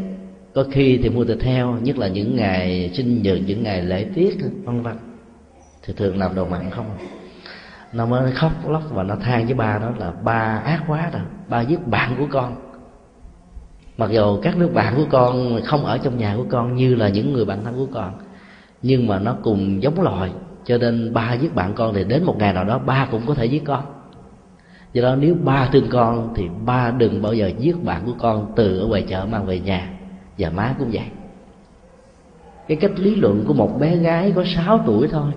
Có 0.53 0.63
khi 0.71 0.99
thì 1.03 1.09
mua 1.09 1.25
thịt 1.25 1.41
heo, 1.41 1.77
nhất 1.81 1.97
là 1.97 2.07
những 2.07 2.35
ngày 2.35 2.91
sinh 2.93 3.21
nhật, 3.21 3.37
những 3.45 3.63
ngày 3.63 3.81
lễ 3.81 4.05
tiết, 4.15 4.37
vân 4.63 4.81
vân. 4.81 4.97
Thì 5.85 5.93
thường 5.97 6.17
làm 6.17 6.35
đồ 6.35 6.45
mặn 6.45 6.69
không? 6.69 6.85
Nó 7.93 8.05
mới 8.05 8.31
khóc 8.31 8.69
lóc 8.69 8.83
và 8.91 9.03
nó 9.03 9.15
than 9.15 9.45
với 9.45 9.53
ba 9.53 9.77
đó 9.77 9.91
là, 9.97 10.11
ba 10.23 10.61
ác 10.65 10.83
quá 10.87 11.09
rồi, 11.13 11.21
ba 11.49 11.61
giết 11.61 11.87
bạn 11.87 12.15
của 12.17 12.27
con 12.31 12.55
mặc 13.97 14.09
dù 14.11 14.39
các 14.41 14.57
nước 14.57 14.69
bạn 14.73 14.93
của 14.95 15.05
con 15.09 15.61
không 15.65 15.85
ở 15.85 15.97
trong 15.97 16.17
nhà 16.17 16.33
của 16.37 16.45
con 16.49 16.75
như 16.75 16.95
là 16.95 17.09
những 17.09 17.33
người 17.33 17.45
bạn 17.45 17.63
thân 17.63 17.75
của 17.77 17.87
con, 17.93 18.13
nhưng 18.81 19.07
mà 19.07 19.19
nó 19.19 19.35
cùng 19.43 19.83
giống 19.83 20.01
loài, 20.01 20.31
cho 20.65 20.77
nên 20.77 21.13
ba 21.13 21.33
giết 21.33 21.55
bạn 21.55 21.73
con 21.73 21.93
thì 21.93 22.03
đến 22.03 22.23
một 22.23 22.37
ngày 22.37 22.53
nào 22.53 22.63
đó 22.63 22.79
ba 22.79 23.07
cũng 23.11 23.21
có 23.25 23.33
thể 23.33 23.45
giết 23.45 23.63
con. 23.65 23.83
Do 24.93 25.01
đó 25.01 25.15
nếu 25.15 25.35
ba 25.43 25.69
thương 25.71 25.87
con 25.89 26.33
thì 26.35 26.47
ba 26.65 26.91
đừng 26.91 27.21
bao 27.21 27.33
giờ 27.33 27.51
giết 27.59 27.83
bạn 27.83 28.01
của 28.05 28.13
con 28.19 28.51
từ 28.55 28.79
ở 28.79 28.85
ngoài 28.85 29.05
chợ 29.07 29.25
mang 29.25 29.45
về 29.45 29.59
nhà 29.59 29.89
và 30.37 30.49
má 30.49 30.75
cũng 30.79 30.89
vậy. 30.91 31.05
Cái 32.67 32.77
cách 32.77 32.91
lý 32.95 33.15
luận 33.15 33.43
của 33.47 33.53
một 33.53 33.79
bé 33.79 33.95
gái 33.95 34.33
có 34.35 34.43
6 34.55 34.83
tuổi 34.85 35.07
thôi, 35.07 35.31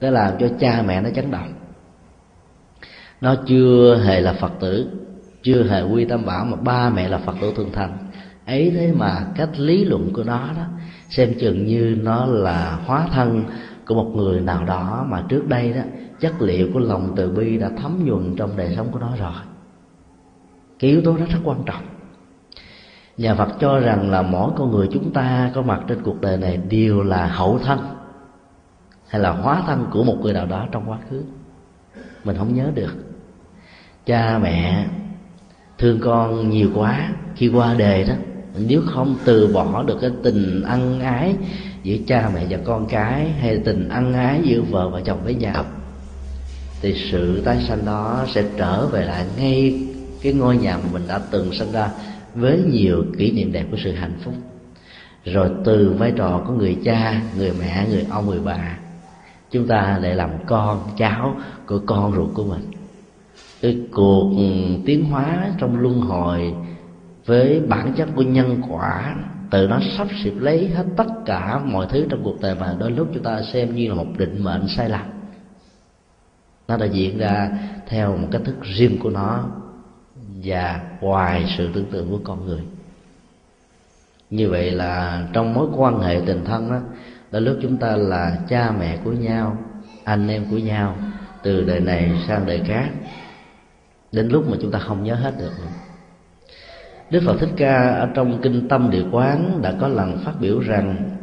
đã 0.00 0.10
làm 0.10 0.32
cho 0.40 0.48
cha 0.60 0.82
mẹ 0.86 1.00
nó 1.00 1.10
chấn 1.10 1.30
động. 1.30 1.52
Nó 3.20 3.34
chưa 3.46 4.00
hề 4.04 4.20
là 4.20 4.32
phật 4.32 4.52
tử 4.60 4.90
chưa 5.42 5.62
hề 5.62 5.82
quy 5.82 6.04
tâm 6.04 6.24
bảo 6.26 6.44
mà 6.44 6.56
ba 6.56 6.90
mẹ 6.90 7.08
là 7.08 7.18
phật 7.18 7.34
tử 7.40 7.52
thường 7.56 7.70
thành. 7.72 7.98
Ấy 8.46 8.70
thế 8.74 8.92
mà 8.92 9.26
cách 9.36 9.50
lý 9.58 9.84
luận 9.84 10.12
của 10.12 10.24
nó 10.24 10.48
đó, 10.56 10.62
xem 11.08 11.34
chừng 11.40 11.66
như 11.66 11.98
nó 12.02 12.26
là 12.26 12.78
hóa 12.86 13.06
thân 13.12 13.44
của 13.86 13.94
một 13.94 14.12
người 14.16 14.40
nào 14.40 14.64
đó 14.64 15.06
mà 15.08 15.24
trước 15.28 15.48
đây 15.48 15.72
đó, 15.72 15.82
chất 16.20 16.42
liệu 16.42 16.68
của 16.72 16.80
lòng 16.80 17.12
từ 17.16 17.30
bi 17.30 17.58
đã 17.58 17.70
thấm 17.82 18.04
nhuần 18.04 18.36
trong 18.36 18.56
đời 18.56 18.74
sống 18.76 18.88
của 18.92 18.98
nó 18.98 19.16
rồi. 19.18 19.32
Cái 20.78 20.90
yếu 20.90 21.02
tố 21.02 21.16
đó 21.16 21.24
rất 21.30 21.38
quan 21.44 21.58
trọng. 21.66 21.82
Nhà 23.16 23.34
phật 23.34 23.48
cho 23.60 23.78
rằng 23.78 24.10
là 24.10 24.22
mỗi 24.22 24.52
con 24.56 24.70
người 24.70 24.88
chúng 24.92 25.12
ta 25.12 25.50
có 25.54 25.62
mặt 25.62 25.80
trên 25.88 26.02
cuộc 26.02 26.20
đời 26.20 26.36
này 26.36 26.56
đều 26.56 27.02
là 27.02 27.26
hậu 27.26 27.58
thân 27.58 27.78
hay 29.08 29.20
là 29.20 29.30
hóa 29.30 29.62
thân 29.66 29.86
của 29.92 30.04
một 30.04 30.16
người 30.22 30.32
nào 30.32 30.46
đó 30.46 30.66
trong 30.72 30.90
quá 30.90 30.98
khứ. 31.10 31.22
Mình 32.24 32.36
không 32.36 32.54
nhớ 32.54 32.70
được. 32.74 32.96
Cha 34.06 34.38
mẹ 34.42 34.86
thương 35.78 36.00
con 36.00 36.50
nhiều 36.50 36.70
quá, 36.74 37.12
khi 37.36 37.48
qua 37.48 37.74
đời 37.74 38.04
đó, 38.04 38.14
nếu 38.58 38.82
không 38.86 39.16
từ 39.24 39.46
bỏ 39.46 39.82
được 39.82 39.98
cái 40.00 40.10
tình 40.22 40.62
ân 40.62 41.00
ái 41.00 41.34
giữa 41.82 41.96
cha 42.06 42.30
mẹ 42.34 42.46
và 42.50 42.58
con 42.64 42.86
cái, 42.86 43.28
hay 43.28 43.58
tình 43.64 43.88
ân 43.88 44.12
ái 44.12 44.40
giữa 44.44 44.62
vợ 44.62 44.88
và 44.88 45.00
chồng 45.00 45.20
với 45.24 45.34
nhau, 45.34 45.64
thì 46.82 46.94
sự 47.10 47.42
tái 47.44 47.64
sanh 47.68 47.84
đó 47.84 48.24
sẽ 48.28 48.44
trở 48.56 48.86
về 48.86 49.04
lại 49.04 49.26
ngay 49.38 49.80
cái 50.22 50.32
ngôi 50.32 50.56
nhà 50.56 50.76
mà 50.76 50.88
mình 50.92 51.02
đã 51.08 51.20
từng 51.30 51.52
sinh 51.52 51.72
ra 51.72 51.90
với 52.34 52.62
nhiều 52.72 53.04
kỷ 53.18 53.30
niệm 53.30 53.52
đẹp 53.52 53.64
của 53.70 53.76
sự 53.84 53.92
hạnh 53.92 54.18
phúc. 54.24 54.34
Rồi 55.24 55.50
từ 55.64 55.94
vai 55.98 56.12
trò 56.16 56.42
của 56.46 56.52
người 56.52 56.76
cha, 56.84 57.22
người 57.38 57.52
mẹ, 57.60 57.86
người 57.90 58.06
ông, 58.10 58.26
người 58.26 58.40
bà, 58.44 58.78
chúng 59.50 59.66
ta 59.66 59.98
lại 60.02 60.14
làm 60.14 60.30
con 60.46 60.80
cháu 60.96 61.36
của 61.66 61.80
con 61.86 62.14
ruột 62.14 62.28
của 62.34 62.44
mình 62.44 62.77
cái 63.62 63.78
cuộc 63.92 64.30
tiến 64.86 65.04
hóa 65.04 65.50
trong 65.58 65.80
luân 65.80 66.00
hồi 66.00 66.54
với 67.26 67.60
bản 67.60 67.92
chất 67.96 68.08
của 68.14 68.22
nhân 68.22 68.62
quả, 68.68 69.16
từ 69.50 69.66
nó 69.66 69.80
sắp 69.96 70.08
xếp 70.24 70.32
lấy 70.38 70.68
hết 70.68 70.84
tất 70.96 71.06
cả 71.26 71.58
mọi 71.64 71.86
thứ 71.90 72.06
trong 72.10 72.24
cuộc 72.24 72.40
đời 72.40 72.54
mà 72.54 72.76
đôi 72.78 72.90
lúc 72.90 73.08
chúng 73.14 73.22
ta 73.22 73.42
xem 73.42 73.76
như 73.76 73.88
là 73.88 73.94
một 73.94 74.06
định 74.18 74.44
mệnh 74.44 74.68
sai 74.76 74.88
lầm. 74.88 75.06
Nó 76.68 76.76
đã 76.76 76.86
diễn 76.86 77.18
ra 77.18 77.50
theo 77.86 78.16
một 78.16 78.28
cách 78.30 78.42
thức 78.44 78.56
riêng 78.62 78.98
của 79.02 79.10
nó 79.10 79.44
và 80.44 80.80
ngoài 81.00 81.54
sự 81.58 81.68
tưởng 81.74 81.90
tượng 81.90 82.10
của 82.10 82.20
con 82.24 82.46
người. 82.46 82.62
Như 84.30 84.50
vậy 84.50 84.70
là 84.70 85.22
trong 85.32 85.54
mối 85.54 85.66
quan 85.76 86.00
hệ 86.00 86.20
tình 86.26 86.44
thân 86.44 86.70
đó 86.70 86.80
đôi 87.32 87.42
lúc 87.42 87.56
chúng 87.62 87.76
ta 87.76 87.96
là 87.96 88.38
cha 88.48 88.72
mẹ 88.78 88.98
của 89.04 89.12
nhau, 89.12 89.56
anh 90.04 90.28
em 90.28 90.44
của 90.50 90.58
nhau, 90.58 90.96
từ 91.42 91.64
đời 91.64 91.80
này 91.80 92.10
sang 92.28 92.46
đời 92.46 92.60
khác 92.66 92.88
đến 94.12 94.28
lúc 94.28 94.50
mà 94.50 94.56
chúng 94.60 94.70
ta 94.70 94.78
không 94.78 95.02
nhớ 95.02 95.14
hết 95.14 95.38
được 95.38 95.52
Đức 97.10 97.22
Phật 97.26 97.36
Thích 97.40 97.50
Ca 97.56 97.90
ở 97.90 98.08
trong 98.14 98.38
kinh 98.42 98.68
Tâm 98.68 98.90
Địa 98.90 99.04
Quán 99.12 99.62
đã 99.62 99.74
có 99.80 99.88
lần 99.88 100.18
phát 100.24 100.32
biểu 100.40 100.60
rằng 100.60 101.16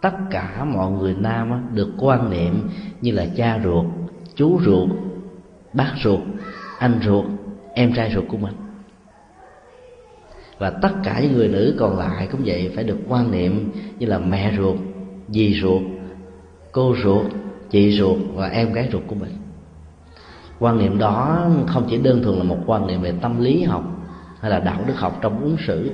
tất 0.00 0.12
cả 0.30 0.64
mọi 0.64 0.90
người 0.90 1.14
nam 1.18 1.68
được 1.74 1.88
quan 1.98 2.30
niệm 2.30 2.68
như 3.00 3.12
là 3.12 3.26
cha 3.36 3.60
ruột, 3.64 3.86
chú 4.34 4.60
ruột, 4.64 4.88
bác 5.72 5.92
ruột, 6.02 6.20
anh 6.78 7.00
ruột, 7.04 7.24
em 7.74 7.92
trai 7.94 8.12
ruột 8.14 8.24
của 8.28 8.36
mình. 8.36 8.54
Và 10.58 10.70
tất 10.70 10.90
cả 11.04 11.20
những 11.20 11.32
người 11.32 11.48
nữ 11.48 11.76
còn 11.78 11.98
lại 11.98 12.28
cũng 12.32 12.40
vậy 12.44 12.72
phải 12.74 12.84
được 12.84 12.98
quan 13.08 13.30
niệm 13.30 13.70
như 13.98 14.06
là 14.06 14.18
mẹ 14.18 14.52
ruột, 14.56 14.76
dì 15.28 15.60
ruột, 15.60 15.82
cô 16.72 16.94
ruột, 17.02 17.26
chị 17.70 17.98
ruột 17.98 18.18
và 18.34 18.48
em 18.48 18.72
gái 18.72 18.88
ruột 18.92 19.02
của 19.06 19.14
mình. 19.14 19.32
Quan 20.58 20.78
niệm 20.78 20.98
đó 20.98 21.46
không 21.66 21.86
chỉ 21.90 21.98
đơn 21.98 22.22
thuần 22.22 22.38
là 22.38 22.44
một 22.44 22.58
quan 22.66 22.86
niệm 22.86 23.02
về 23.02 23.12
tâm 23.20 23.40
lý 23.40 23.62
học 23.62 23.84
hay 24.40 24.50
là 24.50 24.60
đạo 24.60 24.80
đức 24.86 24.94
học 24.96 25.18
trong 25.22 25.40
ứng 25.40 25.56
xử, 25.66 25.90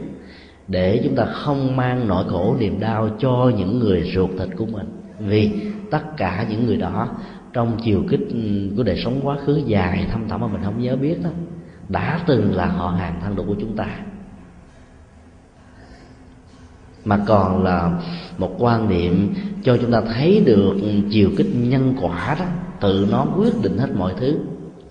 để 0.68 1.00
chúng 1.05 1.14
ta 1.14 1.24
không 1.24 1.77
mang 1.77 2.09
nỗi 2.09 2.24
khổ 2.29 2.57
niềm 2.59 2.81
đau 2.81 3.09
cho 3.18 3.53
những 3.57 3.79
người 3.79 4.11
ruột 4.14 4.31
thịt 4.38 4.48
của 4.57 4.66
mình. 4.66 4.87
Vì 5.18 5.50
tất 5.90 6.16
cả 6.16 6.46
những 6.50 6.66
người 6.66 6.77
đó 6.77 7.09
trong 7.53 7.79
chiều 7.85 8.05
kích 8.09 8.20
của 8.77 8.83
đời 8.83 9.00
sống 9.05 9.20
quá 9.22 9.37
khứ 9.46 9.62
dài 9.66 10.07
thâm 10.12 10.29
thẳm 10.29 10.40
mà 10.40 10.46
mình 10.46 10.61
không 10.64 10.83
nhớ 10.83 10.96
biết 10.96 11.16
đó, 11.24 11.31
đã 11.88 12.20
từng 12.27 12.55
là 12.55 12.66
họ 12.66 12.90
hàng 12.90 13.20
thân 13.24 13.37
độ 13.37 13.44
của 13.46 13.57
chúng 13.61 13.77
ta. 13.77 13.87
Mà 17.05 17.18
còn 17.27 17.64
là 17.64 18.00
một 18.38 18.57
quan 18.59 18.88
niệm 18.88 19.35
cho 19.62 19.77
chúng 19.77 19.92
ta 19.92 20.00
thấy 20.00 20.42
được 20.46 20.77
chiều 21.11 21.31
kích 21.37 21.50
nhân 21.55 21.94
quả 22.00 22.37
đó, 22.38 22.44
tự 22.81 23.09
nó 23.11 23.27
quyết 23.37 23.53
định 23.62 23.79
hết 23.79 23.88
mọi 23.96 24.14
thứ 24.20 24.38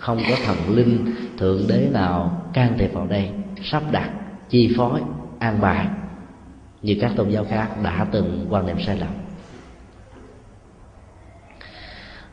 không 0.04 0.20
có 0.30 0.36
thần 0.46 0.76
linh 0.76 1.16
thượng 1.38 1.68
đế 1.68 1.90
nào 1.92 2.42
can 2.54 2.78
thiệp 2.78 2.94
vào 2.94 3.08
đây. 3.08 3.30
Sắp 3.64 3.84
đặt, 3.92 4.10
chi 4.50 4.74
phối, 4.78 5.02
an 5.40 5.62
bài, 5.62 5.88
như 6.82 6.98
các 7.02 7.12
tôn 7.16 7.30
giáo 7.30 7.46
khác 7.50 7.70
đã 7.84 8.08
từng 8.12 8.46
quan 8.50 8.66
niệm 8.66 8.78
sai 8.86 8.98
lầm. 9.00 9.10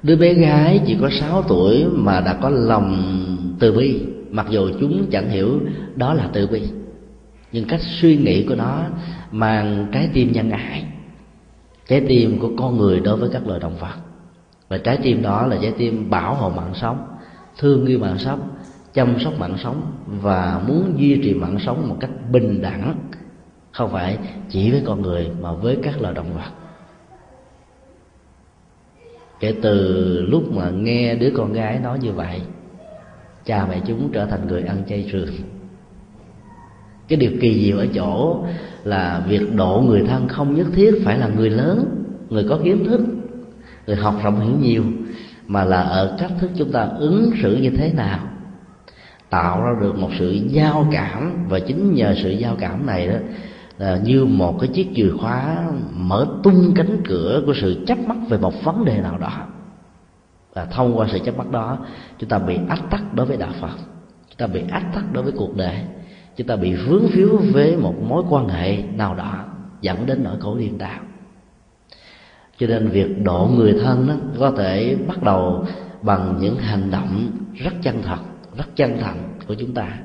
Đứa 0.02 0.16
bé 0.16 0.34
gái 0.34 0.80
chỉ 0.86 0.96
có 1.00 1.10
6 1.10 1.42
tuổi 1.42 1.84
mà 1.92 2.20
đã 2.20 2.34
có 2.34 2.50
lòng 2.50 3.16
từ 3.60 3.72
bi, 3.72 4.02
mặc 4.30 4.46
dù 4.50 4.70
chúng 4.80 5.06
chẳng 5.10 5.30
hiểu 5.30 5.60
đó 5.96 6.14
là 6.14 6.28
từ 6.32 6.46
bi. 6.46 6.62
Nhưng 7.52 7.64
cách 7.64 7.80
suy 7.82 8.16
nghĩ 8.16 8.46
của 8.48 8.54
nó 8.54 8.84
mang 9.30 9.86
trái 9.92 10.10
tim 10.14 10.32
nhân 10.32 10.50
ái, 10.50 10.84
trái 11.88 12.00
tim 12.08 12.38
của 12.38 12.50
con 12.58 12.76
người 12.78 13.00
đối 13.00 13.16
với 13.16 13.30
các 13.32 13.46
loài 13.46 13.60
động 13.60 13.76
vật. 13.80 13.96
Và 14.68 14.78
trái 14.78 14.98
tim 15.02 15.22
đó 15.22 15.46
là 15.46 15.56
trái 15.62 15.72
tim 15.78 16.10
bảo 16.10 16.34
hộ 16.34 16.50
mạng 16.50 16.72
sống 16.74 17.06
thương 17.60 17.86
yêu 17.86 17.98
mạng 17.98 18.18
sống, 18.18 18.48
chăm 18.94 19.18
sóc 19.20 19.32
mạng 19.38 19.56
sống 19.62 19.92
và 20.06 20.62
muốn 20.68 20.94
duy 20.98 21.20
trì 21.22 21.34
mạng 21.34 21.58
sống 21.66 21.88
một 21.88 21.96
cách 22.00 22.10
bình 22.32 22.62
đẳng, 22.62 22.94
không 23.72 23.92
phải 23.92 24.18
chỉ 24.48 24.70
với 24.70 24.82
con 24.86 25.02
người 25.02 25.30
mà 25.40 25.52
với 25.52 25.78
các 25.82 26.02
loài 26.02 26.14
động 26.14 26.34
vật. 26.34 26.50
Kể 29.40 29.54
từ 29.62 30.20
lúc 30.22 30.52
mà 30.52 30.70
nghe 30.70 31.14
đứa 31.14 31.30
con 31.36 31.52
gái 31.52 31.78
nói 31.78 31.98
như 31.98 32.12
vậy, 32.12 32.40
cha 33.44 33.66
mẹ 33.66 33.80
chúng 33.86 34.10
trở 34.12 34.26
thành 34.26 34.46
người 34.46 34.62
ăn 34.62 34.82
chay 34.88 35.08
trường 35.12 35.28
cái 37.10 37.16
điều 37.16 37.30
kỳ 37.40 37.64
diệu 37.64 37.78
ở 37.78 37.86
chỗ 37.94 38.44
là 38.84 39.24
việc 39.28 39.54
độ 39.56 39.84
người 39.86 40.04
thân 40.08 40.28
không 40.28 40.54
nhất 40.54 40.66
thiết 40.74 41.02
phải 41.04 41.18
là 41.18 41.28
người 41.28 41.50
lớn, 41.50 42.04
người 42.28 42.46
có 42.48 42.58
kiến 42.64 42.84
thức, 42.84 43.00
người 43.86 43.96
học 43.96 44.14
rộng 44.22 44.40
hiểu 44.40 44.52
nhiều 44.60 44.84
mà 45.50 45.64
là 45.64 45.80
ở 45.80 46.16
cách 46.18 46.30
thức 46.38 46.50
chúng 46.56 46.72
ta 46.72 46.88
ứng 46.98 47.32
xử 47.42 47.56
như 47.56 47.70
thế 47.70 47.92
nào. 47.92 48.18
Tạo 49.30 49.62
ra 49.62 49.70
được 49.80 49.98
một 49.98 50.10
sự 50.18 50.32
giao 50.32 50.86
cảm, 50.92 51.46
và 51.48 51.60
chính 51.60 51.94
nhờ 51.94 52.14
sự 52.22 52.30
giao 52.30 52.56
cảm 52.58 52.86
này 52.86 53.08
đó, 53.08 53.16
là 53.78 54.00
như 54.04 54.24
một 54.24 54.60
cái 54.60 54.68
chiếc 54.68 54.88
chìa 54.94 55.10
khóa 55.20 55.64
mở 55.94 56.26
tung 56.42 56.72
cánh 56.74 57.02
cửa 57.04 57.42
của 57.46 57.54
sự 57.60 57.84
chấp 57.86 57.98
mắc 57.98 58.16
về 58.28 58.38
một 58.38 58.64
vấn 58.64 58.84
đề 58.84 59.00
nào 59.00 59.18
đó. 59.18 59.46
Và 60.54 60.64
thông 60.64 60.98
qua 60.98 61.06
sự 61.12 61.18
chấp 61.18 61.38
mắc 61.38 61.50
đó, 61.50 61.78
chúng 62.18 62.28
ta 62.28 62.38
bị 62.38 62.58
ách 62.68 62.90
tắc 62.90 63.14
đối 63.14 63.26
với 63.26 63.36
đạo 63.36 63.52
phật, 63.60 63.76
chúng 64.28 64.36
ta 64.36 64.46
bị 64.46 64.62
ách 64.70 64.86
tắc 64.94 65.12
đối 65.12 65.22
với 65.22 65.32
cuộc 65.36 65.56
đời, 65.56 65.76
chúng 66.36 66.46
ta 66.46 66.56
bị 66.56 66.74
vướng 66.74 67.06
víu 67.06 67.40
với 67.52 67.76
một 67.76 67.94
mối 68.08 68.22
quan 68.30 68.48
hệ 68.48 68.82
nào 68.82 69.14
đó 69.14 69.44
dẫn 69.80 70.06
đến 70.06 70.20
nỗi 70.24 70.36
khổ 70.40 70.56
điên 70.56 70.78
đạo 70.78 71.00
cho 72.60 72.66
nên 72.66 72.88
việc 72.88 73.24
độ 73.24 73.50
người 73.56 73.74
thân 73.82 74.06
đó 74.06 74.14
có 74.38 74.50
thể 74.50 74.96
bắt 75.08 75.22
đầu 75.22 75.64
bằng 76.02 76.38
những 76.40 76.56
hành 76.56 76.90
động 76.90 77.30
rất 77.54 77.72
chân 77.82 78.02
thật, 78.02 78.18
rất 78.56 78.76
chân 78.76 78.98
thành 79.00 79.16
của 79.48 79.54
chúng 79.54 79.74
ta. 79.74 79.98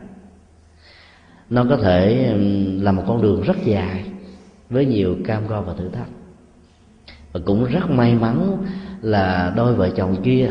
Nó 1.50 1.66
có 1.70 1.78
thể 1.78 2.34
là 2.82 2.92
một 2.92 3.04
con 3.08 3.22
đường 3.22 3.42
rất 3.42 3.58
dài 3.66 4.06
với 4.70 4.86
nhiều 4.86 5.16
cam 5.26 5.48
go 5.48 5.62
và 5.62 5.74
thử 5.74 5.90
thách. 5.90 6.10
Và 7.32 7.40
cũng 7.46 7.66
rất 7.66 7.90
may 7.90 8.16
mắn 8.16 8.58
là 9.02 9.54
đôi 9.56 9.76
vợ 9.76 9.90
chồng 9.90 10.16
kia 10.24 10.50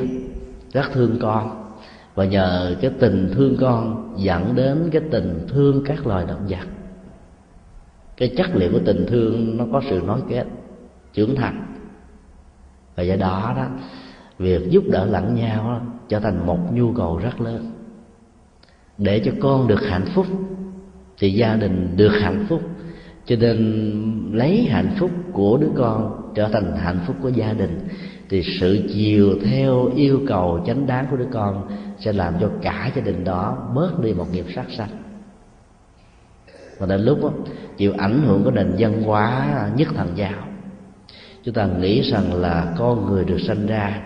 rất 0.73 0.93
thương 0.93 1.19
con. 1.21 1.73
Và 2.15 2.25
nhờ 2.25 2.77
cái 2.81 2.91
tình 3.01 3.31
thương 3.35 3.57
con 3.61 4.15
dẫn 4.19 4.55
đến 4.55 4.89
cái 4.93 5.03
tình 5.11 5.47
thương 5.49 5.85
các 5.87 6.07
loài 6.07 6.25
động 6.29 6.47
vật. 6.49 6.67
Cái 8.17 8.33
chất 8.37 8.57
liệu 8.57 8.73
của 8.73 8.81
tình 8.85 9.07
thương 9.09 9.57
nó 9.57 9.65
có 9.73 9.83
sự 9.91 10.03
nối 10.07 10.21
kết, 10.29 10.45
trưởng 11.13 11.35
thành 11.35 11.74
và 12.97 13.03
do 13.03 13.17
đó 13.17 13.55
đó 13.57 13.67
việc 14.39 14.71
giúp 14.71 14.85
đỡ 14.91 15.07
lẫn 15.07 15.35
nhau 15.35 15.65
đó, 15.65 15.81
trở 16.09 16.21
thành 16.21 16.47
một 16.47 16.59
nhu 16.73 16.93
cầu 16.93 17.19
rất 17.19 17.41
lớn. 17.41 17.71
Để 18.99 19.23
cho 19.25 19.33
con 19.41 19.69
được 19.69 19.83
hạnh 19.89 20.07
phúc 20.15 20.27
thì 21.19 21.33
gia 21.33 21.57
đình 21.57 21.97
được 21.97 22.13
hạnh 22.21 22.47
phúc 22.49 22.63
cho 23.27 23.37
nên 23.37 24.31
lấy 24.33 24.65
hạnh 24.65 24.95
phúc 24.99 25.11
của 25.33 25.57
đứa 25.57 25.71
con 25.77 26.31
trở 26.35 26.49
thành 26.49 26.77
hạnh 26.77 26.99
phúc 27.07 27.17
của 27.23 27.29
gia 27.29 27.53
đình 27.53 27.89
thì 28.29 28.43
sự 28.61 28.89
chiều 28.95 29.39
theo 29.45 29.91
yêu 29.95 30.21
cầu 30.29 30.65
chánh 30.67 30.87
đáng 30.87 31.07
của 31.11 31.17
đứa 31.17 31.29
con 31.33 31.69
sẽ 31.99 32.13
làm 32.13 32.35
cho 32.41 32.51
cả 32.63 32.91
gia 32.97 33.03
đình 33.03 33.25
đó 33.25 33.71
bớt 33.75 34.01
đi 34.01 34.13
một 34.13 34.27
nghiệp 34.33 34.45
sát 34.55 34.67
sanh. 34.77 34.89
Và 36.79 36.87
đến 36.87 37.01
lúc 37.01 37.23
đó, 37.23 37.31
chịu 37.77 37.93
ảnh 37.99 38.23
hưởng 38.27 38.45
của 38.45 38.51
nền 38.51 38.75
văn 38.79 39.03
hóa 39.03 39.47
nhất 39.77 39.89
thần 39.95 40.09
giáo 40.17 40.54
chúng 41.45 41.55
ta 41.55 41.67
nghĩ 41.67 42.01
rằng 42.01 42.35
là 42.35 42.75
con 42.79 43.07
người 43.07 43.25
được 43.25 43.39
sinh 43.47 43.67
ra 43.67 44.03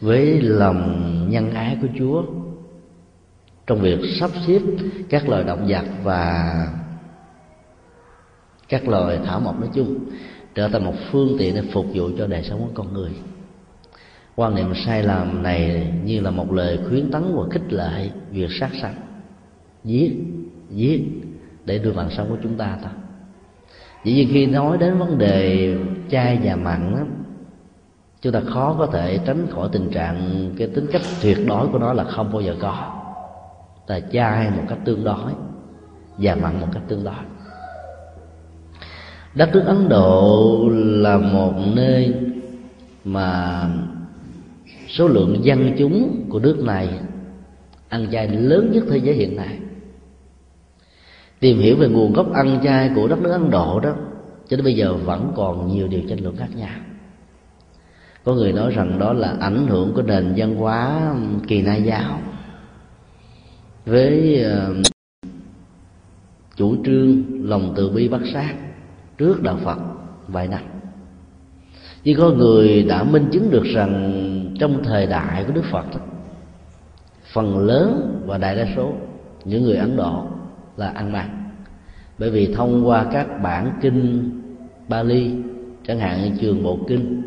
với 0.00 0.40
lòng 0.42 1.26
nhân 1.30 1.50
ái 1.50 1.78
của 1.82 1.88
chúa, 1.98 2.22
trong 3.66 3.80
việc 3.80 3.98
sắp 4.20 4.30
xếp 4.46 4.60
các 5.08 5.28
loài 5.28 5.44
động 5.44 5.66
vật 5.68 5.84
và 6.02 6.54
các 8.68 8.88
loài 8.88 9.18
thảo 9.24 9.40
mộc 9.40 9.60
nói 9.60 9.68
chung, 9.74 9.98
trở 10.54 10.68
thành 10.68 10.84
một 10.84 10.94
phương 11.12 11.36
tiện 11.38 11.54
để 11.54 11.62
phục 11.72 11.86
vụ 11.94 12.10
cho 12.18 12.26
đời 12.26 12.42
sống 12.42 12.58
của 12.60 12.72
con 12.74 12.92
người. 12.92 13.10
Quan 14.36 14.54
niệm 14.54 14.72
sai 14.86 15.02
lầm 15.02 15.42
này 15.42 15.92
như 16.04 16.20
là 16.20 16.30
một 16.30 16.52
lời 16.52 16.78
khuyến 16.88 17.10
tấn 17.10 17.22
và 17.36 17.42
khích 17.50 17.72
lệ 17.72 18.10
việc 18.30 18.50
sát 18.60 18.70
sanh, 18.82 18.94
giết 19.84 20.12
giết 20.70 21.02
để 21.64 21.78
đưa 21.78 21.92
mạng 21.92 22.10
sống 22.16 22.26
của 22.28 22.38
chúng 22.42 22.56
ta 22.56 22.78
thôi 22.82 22.92
dĩ 24.04 24.14
nhiên 24.14 24.28
khi 24.32 24.46
nói 24.46 24.78
đến 24.78 24.98
vấn 24.98 25.18
đề 25.18 25.76
chay 26.10 26.38
và 26.42 26.56
mặn 26.56 26.96
đó, 26.96 27.02
chúng 28.22 28.32
ta 28.32 28.40
khó 28.40 28.76
có 28.78 28.86
thể 28.86 29.18
tránh 29.26 29.46
khỏi 29.50 29.68
tình 29.72 29.90
trạng 29.90 30.50
cái 30.58 30.68
tính 30.74 30.86
cách 30.92 31.02
tuyệt 31.22 31.38
đối 31.46 31.68
của 31.68 31.78
nó 31.78 31.92
là 31.92 32.04
không 32.04 32.32
bao 32.32 32.40
giờ 32.40 32.54
có. 32.60 32.94
Ta 33.86 34.00
chay 34.00 34.50
một 34.50 34.62
cách 34.68 34.78
tương 34.84 35.04
đối 35.04 35.32
và 36.18 36.34
mặn 36.34 36.60
một 36.60 36.66
cách 36.72 36.82
tương 36.88 37.04
đối. 37.04 37.14
Đất 39.34 39.50
nước 39.52 39.62
ấn 39.66 39.88
độ 39.88 40.68
là 40.72 41.18
một 41.18 41.52
nơi 41.76 42.14
mà 43.04 43.62
số 44.88 45.08
lượng 45.08 45.44
dân 45.44 45.74
chúng 45.78 46.24
của 46.28 46.38
nước 46.38 46.58
này 46.64 46.88
ăn 47.88 48.06
chay 48.12 48.28
lớn 48.28 48.70
nhất 48.72 48.84
thế 48.90 48.96
giới 48.96 49.14
hiện 49.14 49.36
nay 49.36 49.58
tìm 51.40 51.58
hiểu 51.58 51.76
về 51.76 51.88
nguồn 51.88 52.12
gốc 52.12 52.32
ăn 52.32 52.60
chay 52.64 52.90
của 52.94 53.08
đất 53.08 53.18
nước 53.18 53.30
ấn 53.30 53.50
độ 53.50 53.80
đó 53.80 53.94
cho 54.48 54.56
đến 54.56 54.64
bây 54.64 54.74
giờ 54.74 54.94
vẫn 54.94 55.32
còn 55.36 55.68
nhiều 55.68 55.88
điều 55.88 56.00
tranh 56.08 56.22
luận 56.22 56.36
khác 56.36 56.48
nhau. 56.56 56.74
Có 58.24 58.34
người 58.34 58.52
nói 58.52 58.72
rằng 58.72 58.98
đó 58.98 59.12
là 59.12 59.36
ảnh 59.40 59.66
hưởng 59.66 59.92
của 59.94 60.02
nền 60.02 60.34
văn 60.36 60.54
hóa 60.54 61.14
kỳ 61.48 61.62
na 61.62 61.76
giáo. 61.76 62.20
Với 63.86 64.44
uh, 64.46 64.86
chủ 66.56 66.76
trương 66.84 67.22
lòng 67.48 67.72
từ 67.76 67.90
bi 67.90 68.08
bắt 68.08 68.20
sát 68.32 68.54
trước 69.18 69.42
đạo 69.42 69.58
phật 69.64 69.78
vài 70.28 70.48
năm. 70.48 70.60
Nhưng 72.04 72.18
có 72.18 72.30
người 72.30 72.82
đã 72.82 73.02
minh 73.02 73.28
chứng 73.32 73.50
được 73.50 73.64
rằng 73.64 74.54
trong 74.60 74.84
thời 74.84 75.06
đại 75.06 75.44
của 75.44 75.52
đức 75.52 75.64
phật 75.70 75.86
phần 77.32 77.58
lớn 77.58 78.22
và 78.26 78.38
đại 78.38 78.56
đa 78.56 78.66
số 78.76 78.92
những 79.44 79.62
người 79.62 79.76
ấn 79.76 79.96
độ 79.96 80.26
là 80.78 80.88
ăn 80.88 81.12
mặn. 81.12 81.28
Bởi 82.18 82.30
vì 82.30 82.54
thông 82.54 82.88
qua 82.88 83.06
các 83.12 83.42
bản 83.42 83.72
kinh 83.80 84.30
Bali, 84.88 85.30
chẳng 85.86 85.98
hạn 85.98 86.22
như 86.22 86.30
trường 86.40 86.62
bộ 86.62 86.78
kinh, 86.88 87.22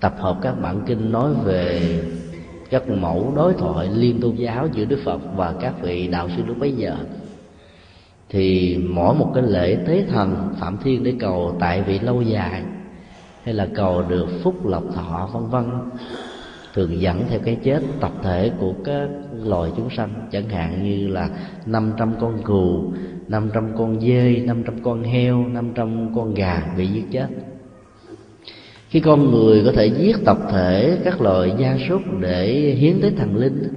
tập 0.00 0.14
hợp 0.18 0.38
các 0.42 0.52
bản 0.62 0.80
kinh 0.86 1.12
nói 1.12 1.34
về 1.44 1.80
các 2.70 2.88
mẫu 2.88 3.32
đối 3.36 3.54
thoại 3.54 3.88
liên 3.94 4.20
tôn 4.20 4.36
giáo 4.36 4.68
giữa 4.72 4.84
Đức 4.84 4.98
Phật 5.04 5.20
và 5.36 5.54
các 5.60 5.74
vị 5.82 6.08
đạo 6.08 6.28
sư 6.36 6.42
lúc 6.46 6.58
bấy 6.58 6.72
giờ, 6.72 6.96
thì 8.28 8.78
mỗi 8.88 9.14
một 9.14 9.32
cái 9.34 9.42
lễ 9.42 9.78
tế 9.86 10.04
thần 10.08 10.54
phạm 10.60 10.78
thiên 10.84 11.04
để 11.04 11.14
cầu 11.20 11.56
tại 11.60 11.82
vị 11.82 11.98
lâu 11.98 12.22
dài, 12.22 12.62
hay 13.44 13.54
là 13.54 13.68
cầu 13.74 14.02
được 14.08 14.26
phúc 14.42 14.66
lộc 14.66 14.82
thọ, 14.94 15.28
vân 15.32 15.46
vân, 15.46 15.64
thường 16.74 17.00
dẫn 17.00 17.22
theo 17.28 17.38
cái 17.44 17.58
chết 17.64 17.82
tập 18.00 18.12
thể 18.22 18.50
của 18.60 18.74
các 18.84 19.08
loài 19.44 19.70
chúng 19.76 19.90
sanh, 19.90 20.28
chẳng 20.32 20.48
hạn 20.48 20.84
như 20.84 21.08
là 21.08 21.30
500 21.66 22.14
con 22.20 22.42
cừu 22.42 22.92
500 23.28 23.68
con 23.78 24.00
dê 24.00 24.42
500 24.46 24.74
con 24.82 25.02
heo 25.02 25.48
500 25.48 26.14
con 26.14 26.34
gà 26.34 26.62
bị 26.76 26.86
giết 26.86 27.04
chết. 27.10 27.26
Khi 28.88 29.00
con 29.00 29.30
người 29.30 29.62
có 29.64 29.72
thể 29.72 29.86
giết 29.86 30.16
tập 30.24 30.38
thể 30.50 30.98
các 31.04 31.20
loài 31.20 31.52
gia 31.58 31.76
súc 31.88 32.02
để 32.20 32.46
hiến 32.78 33.00
tới 33.00 33.10
thần 33.16 33.36
linh, 33.36 33.68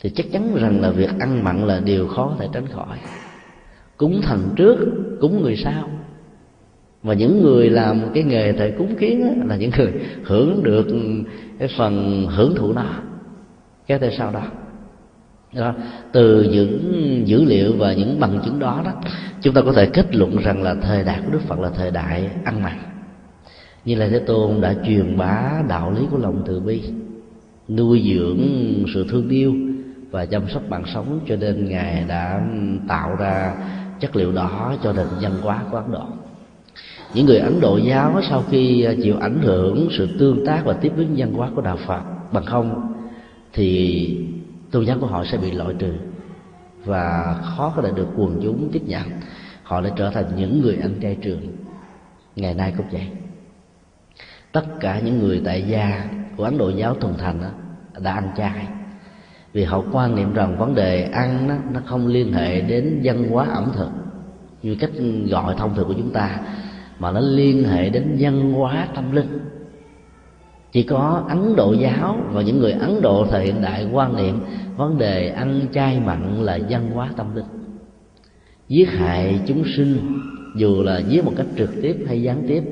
thì 0.00 0.10
chắc 0.10 0.26
chắn 0.32 0.54
rằng 0.54 0.80
là 0.80 0.90
việc 0.90 1.10
ăn 1.18 1.44
mặn 1.44 1.66
là 1.66 1.80
điều 1.80 2.08
khó 2.08 2.36
thể 2.38 2.48
tránh 2.52 2.66
khỏi. 2.66 2.98
Cúng 3.96 4.20
thần 4.22 4.50
trước, 4.56 4.76
cúng 5.20 5.42
người 5.42 5.56
sau. 5.56 5.88
Và 7.02 7.14
những 7.14 7.42
người 7.42 7.70
làm 7.70 8.02
cái 8.14 8.22
nghề 8.24 8.52
thầy 8.52 8.70
cúng 8.70 8.94
kiến 8.98 9.42
là 9.46 9.56
những 9.56 9.70
người 9.78 9.92
hưởng 10.24 10.62
được 10.62 10.86
cái 11.58 11.68
phần 11.76 12.26
hưởng 12.30 12.54
thụ 12.54 12.72
nào 12.72 13.02
kéo 13.86 13.98
theo 13.98 14.10
sau 14.18 14.30
đó. 14.30 14.42
Đó 15.52 15.74
từ 16.12 16.42
những 16.42 17.22
dữ 17.26 17.44
liệu 17.44 17.72
và 17.78 17.92
những 17.92 18.20
bằng 18.20 18.40
chứng 18.44 18.58
đó 18.58 18.82
đó, 18.84 18.92
chúng 19.42 19.54
ta 19.54 19.60
có 19.62 19.72
thể 19.72 19.86
kết 19.86 20.14
luận 20.14 20.36
rằng 20.36 20.62
là 20.62 20.74
thời 20.82 21.04
đại 21.04 21.20
của 21.24 21.32
đức 21.32 21.40
phật 21.48 21.60
là 21.60 21.70
thời 21.70 21.90
đại 21.90 22.30
ăn 22.44 22.62
mặn. 22.62 22.78
Như 23.84 23.94
là 23.94 24.08
thế 24.08 24.18
tôn 24.18 24.60
đã 24.60 24.74
truyền 24.86 25.16
bá 25.16 25.62
đạo 25.68 25.92
lý 25.92 26.06
của 26.10 26.18
lòng 26.18 26.42
từ 26.46 26.60
bi, 26.60 26.82
nuôi 27.68 28.12
dưỡng 28.14 28.38
sự 28.94 29.06
thương 29.10 29.28
yêu 29.28 29.54
và 30.10 30.26
chăm 30.26 30.42
sóc 30.48 30.62
bạn 30.68 30.82
sống, 30.94 31.20
cho 31.28 31.36
nên 31.36 31.68
ngài 31.68 32.04
đã 32.08 32.46
tạo 32.88 33.16
ra 33.18 33.54
chất 34.00 34.16
liệu 34.16 34.32
đó 34.32 34.74
cho 34.82 34.92
nền 34.92 35.06
văn 35.20 35.32
hóa 35.42 35.60
của 35.70 35.76
ấn 35.76 35.92
độ. 35.92 36.04
Những 37.14 37.26
người 37.26 37.38
ấn 37.38 37.60
độ 37.60 37.76
giáo 37.76 38.20
sau 38.30 38.44
khi 38.50 38.86
chịu 39.02 39.16
ảnh 39.20 39.38
hưởng 39.42 39.88
sự 39.98 40.08
tương 40.18 40.46
tác 40.46 40.64
và 40.64 40.72
tiếp 40.72 40.92
biến 40.96 41.14
văn 41.16 41.32
hóa 41.32 41.50
của 41.54 41.62
đạo 41.62 41.78
phật 41.86 42.00
bằng 42.32 42.44
không 42.44 42.94
thì 43.54 44.18
tôn 44.70 44.86
giáo 44.86 44.96
của 45.00 45.06
họ 45.06 45.24
sẽ 45.24 45.38
bị 45.38 45.50
loại 45.50 45.74
trừ 45.78 45.92
và 46.84 47.34
khó 47.42 47.72
có 47.76 47.82
thể 47.82 47.90
được 47.96 48.08
quần 48.16 48.40
chúng 48.42 48.68
tiếp 48.72 48.82
nhận. 48.86 49.02
Họ 49.62 49.80
đã 49.80 49.90
trở 49.96 50.10
thành 50.10 50.24
những 50.36 50.60
người 50.60 50.76
ăn 50.76 50.94
chay 51.02 51.16
trường. 51.22 51.56
Ngày 52.36 52.54
nay 52.54 52.74
cũng 52.76 52.86
vậy. 52.92 53.08
Tất 54.52 54.64
cả 54.80 55.00
những 55.04 55.18
người 55.18 55.42
tại 55.44 55.62
gia 55.62 56.04
của 56.36 56.44
ấn 56.44 56.58
độ 56.58 56.68
giáo 56.68 56.94
thuần 56.94 57.14
thành 57.18 57.40
đó, 57.40 57.48
đã 58.00 58.12
ăn 58.12 58.28
chay. 58.36 58.66
Vì 59.52 59.64
họ 59.64 59.82
quan 59.92 60.14
niệm 60.14 60.34
rằng 60.34 60.58
vấn 60.58 60.74
đề 60.74 61.02
ăn 61.02 61.48
đó, 61.48 61.54
nó 61.72 61.80
không 61.86 62.06
liên 62.06 62.32
hệ 62.32 62.60
đến 62.60 63.00
văn 63.02 63.28
hóa 63.30 63.46
ẩm 63.46 63.70
thực 63.74 63.88
như 64.62 64.76
cách 64.80 64.90
gọi 65.30 65.54
thông 65.58 65.74
thường 65.74 65.88
của 65.88 65.94
chúng 65.94 66.10
ta 66.10 66.40
mà 66.98 67.10
nó 67.10 67.20
liên 67.20 67.64
hệ 67.64 67.90
đến 67.90 68.16
văn 68.18 68.52
hóa 68.52 68.88
tâm 68.94 69.12
linh 69.12 69.38
chỉ 70.74 70.82
có 70.82 71.24
ấn 71.28 71.56
độ 71.56 71.72
giáo 71.72 72.18
và 72.32 72.42
những 72.42 72.58
người 72.58 72.72
ấn 72.72 73.00
độ 73.02 73.26
thời 73.30 73.44
hiện 73.44 73.62
đại 73.62 73.88
quan 73.92 74.16
niệm, 74.16 74.40
vấn 74.76 74.98
đề 74.98 75.28
ăn 75.28 75.60
chay 75.72 76.00
mặn 76.00 76.42
là 76.42 76.58
văn 76.68 76.90
hóa 76.94 77.10
tâm 77.16 77.34
linh. 77.34 77.44
Giết 78.68 78.88
hại 78.88 79.40
chúng 79.46 79.64
sinh, 79.76 80.20
dù 80.56 80.82
là 80.82 80.98
giết 80.98 81.24
một 81.24 81.32
cách 81.36 81.46
trực 81.56 81.70
tiếp 81.82 81.96
hay 82.06 82.22
gián 82.22 82.42
tiếp, 82.48 82.62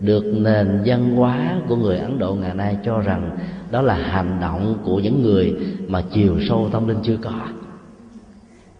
được 0.00 0.24
nền 0.24 0.82
văn 0.84 1.16
hóa 1.16 1.60
của 1.68 1.76
người 1.76 1.98
ấn 1.98 2.18
độ 2.18 2.34
ngày 2.34 2.54
nay 2.54 2.76
cho 2.84 3.00
rằng 3.00 3.38
đó 3.70 3.82
là 3.82 3.94
hành 3.94 4.38
động 4.40 4.78
của 4.84 5.00
những 5.00 5.22
người 5.22 5.54
mà 5.88 6.02
chiều 6.12 6.36
sâu 6.48 6.68
tâm 6.72 6.88
linh 6.88 6.98
chưa 7.02 7.16
có. 7.16 7.48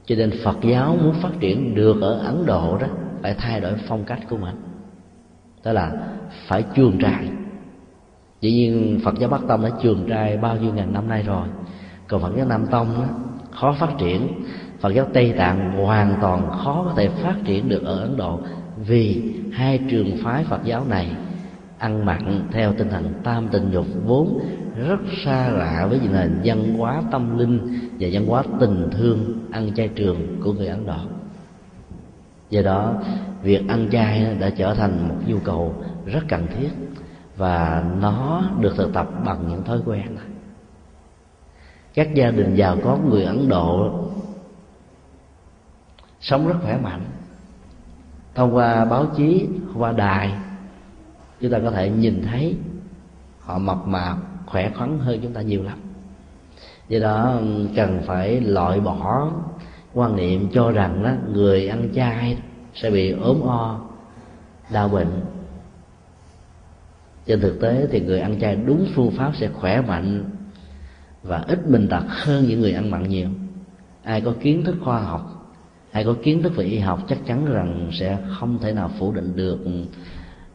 Cho 0.06 0.14
nên 0.14 0.30
phật 0.44 0.56
giáo 0.62 0.96
muốn 1.02 1.14
phát 1.22 1.32
triển 1.40 1.74
được 1.74 2.00
ở 2.00 2.18
ấn 2.18 2.46
độ 2.46 2.78
đó, 2.78 2.86
phải 3.22 3.34
thay 3.38 3.60
đổi 3.60 3.72
phong 3.88 4.04
cách 4.04 4.20
của 4.30 4.36
mình. 4.36 4.56
Đó 5.64 5.72
là 5.72 5.92
phải 6.46 6.64
chuồng 6.76 7.00
trại 7.00 7.28
dĩ 8.40 8.52
nhiên 8.52 9.00
phật 9.04 9.18
giáo 9.18 9.30
bắc 9.30 9.40
tông 9.48 9.62
đã 9.62 9.70
trường 9.82 10.06
trai 10.08 10.36
bao 10.36 10.56
nhiêu 10.56 10.74
ngàn 10.74 10.92
năm 10.92 11.08
nay 11.08 11.22
rồi. 11.22 11.46
Còn 12.08 12.22
phật 12.22 12.32
giáo 12.36 12.46
nam 12.46 12.66
tông 12.66 12.94
đó, 12.94 13.04
khó 13.50 13.72
phát 13.72 13.90
triển. 13.98 14.28
Phật 14.80 14.90
giáo 14.94 15.06
tây 15.12 15.34
tạng 15.38 15.84
hoàn 15.84 16.16
toàn 16.20 16.50
khó 16.50 16.82
có 16.86 16.92
thể 16.96 17.08
phát 17.08 17.34
triển 17.44 17.68
được 17.68 17.82
ở 17.84 17.98
ấn 17.98 18.16
độ 18.16 18.40
vì 18.86 19.32
hai 19.52 19.80
trường 19.90 20.16
phái 20.24 20.44
phật 20.44 20.60
giáo 20.64 20.84
này 20.88 21.12
ăn 21.78 22.04
mặn 22.04 22.48
theo 22.52 22.72
tinh 22.72 22.88
thần 22.88 23.12
tam 23.24 23.48
tình 23.48 23.70
dục 23.72 23.86
vốn 24.06 24.40
rất 24.76 25.00
xa 25.24 25.48
lạ 25.48 25.86
với 25.90 26.00
nền 26.12 26.40
văn 26.44 26.74
hóa 26.78 27.02
tâm 27.10 27.38
linh 27.38 27.78
và 28.00 28.08
văn 28.12 28.26
hóa 28.26 28.42
tình 28.60 28.88
thương 28.90 29.38
ăn 29.50 29.74
chay 29.74 29.88
trường 29.88 30.40
của 30.44 30.52
người 30.52 30.66
ấn 30.66 30.86
độ. 30.86 30.98
Do 32.50 32.62
đó 32.62 32.94
việc 33.42 33.68
ăn 33.68 33.88
chay 33.92 34.36
đã 34.40 34.50
trở 34.50 34.74
thành 34.74 35.08
một 35.08 35.14
nhu 35.26 35.38
cầu 35.38 35.74
rất 36.06 36.20
cần 36.28 36.46
thiết 36.58 36.68
và 37.40 37.84
nó 38.00 38.42
được 38.58 38.76
thực 38.76 38.92
tập 38.92 39.08
bằng 39.24 39.48
những 39.48 39.64
thói 39.64 39.80
quen. 39.86 40.14
Này 40.14 40.24
các 41.94 42.14
gia 42.14 42.30
đình 42.30 42.54
giàu 42.54 42.76
có, 42.84 42.98
người 43.08 43.24
ấn 43.24 43.48
độ 43.48 43.90
sống 46.20 46.48
rất 46.48 46.54
khỏe 46.62 46.78
mạnh. 46.82 47.04
Thông 48.34 48.54
qua 48.54 48.84
báo 48.84 49.06
chí 49.16 49.48
qua 49.78 49.92
đài, 49.92 50.34
chúng 51.40 51.50
ta 51.50 51.58
có 51.64 51.70
thể 51.70 51.90
nhìn 51.90 52.22
thấy 52.30 52.56
họ 53.40 53.58
mập 53.58 53.86
mạp, 53.86 54.16
khỏe 54.46 54.70
khoắn 54.76 54.98
hơn 54.98 55.20
chúng 55.22 55.32
ta 55.32 55.42
nhiều 55.42 55.62
lắm. 55.62 55.78
Do 56.88 56.98
đó, 56.98 57.40
cần 57.76 58.02
phải 58.06 58.40
loại 58.40 58.80
bỏ 58.80 59.30
quan 59.94 60.16
niệm 60.16 60.48
cho 60.52 60.70
rằng 60.70 61.02
đó, 61.02 61.10
người 61.32 61.68
ăn 61.68 61.88
chay 61.94 62.38
sẽ 62.74 62.90
bị 62.90 63.10
ốm 63.10 63.40
o, 63.46 63.80
đau 64.72 64.88
bệnh 64.88 65.20
trên 67.26 67.40
thực 67.40 67.60
tế 67.60 67.86
thì 67.90 68.00
người 68.00 68.20
ăn 68.20 68.40
chay 68.40 68.56
đúng 68.56 68.86
phương 68.94 69.10
pháp 69.10 69.32
sẽ 69.36 69.48
khỏe 69.48 69.80
mạnh 69.80 70.24
và 71.22 71.44
ít 71.48 71.70
bệnh 71.70 71.88
tật 71.88 72.04
hơn 72.08 72.44
những 72.48 72.60
người 72.60 72.72
ăn 72.72 72.90
mặn 72.90 73.08
nhiều. 73.08 73.28
Ai 74.02 74.20
có 74.20 74.34
kiến 74.40 74.64
thức 74.64 74.76
khoa 74.80 75.00
học, 75.00 75.54
ai 75.92 76.04
có 76.04 76.14
kiến 76.22 76.42
thức 76.42 76.56
về 76.56 76.64
y 76.64 76.78
học 76.78 77.04
chắc 77.08 77.18
chắn 77.26 77.52
rằng 77.52 77.90
sẽ 77.92 78.18
không 78.38 78.58
thể 78.58 78.72
nào 78.72 78.90
phủ 78.98 79.12
định 79.12 79.36
được 79.36 79.58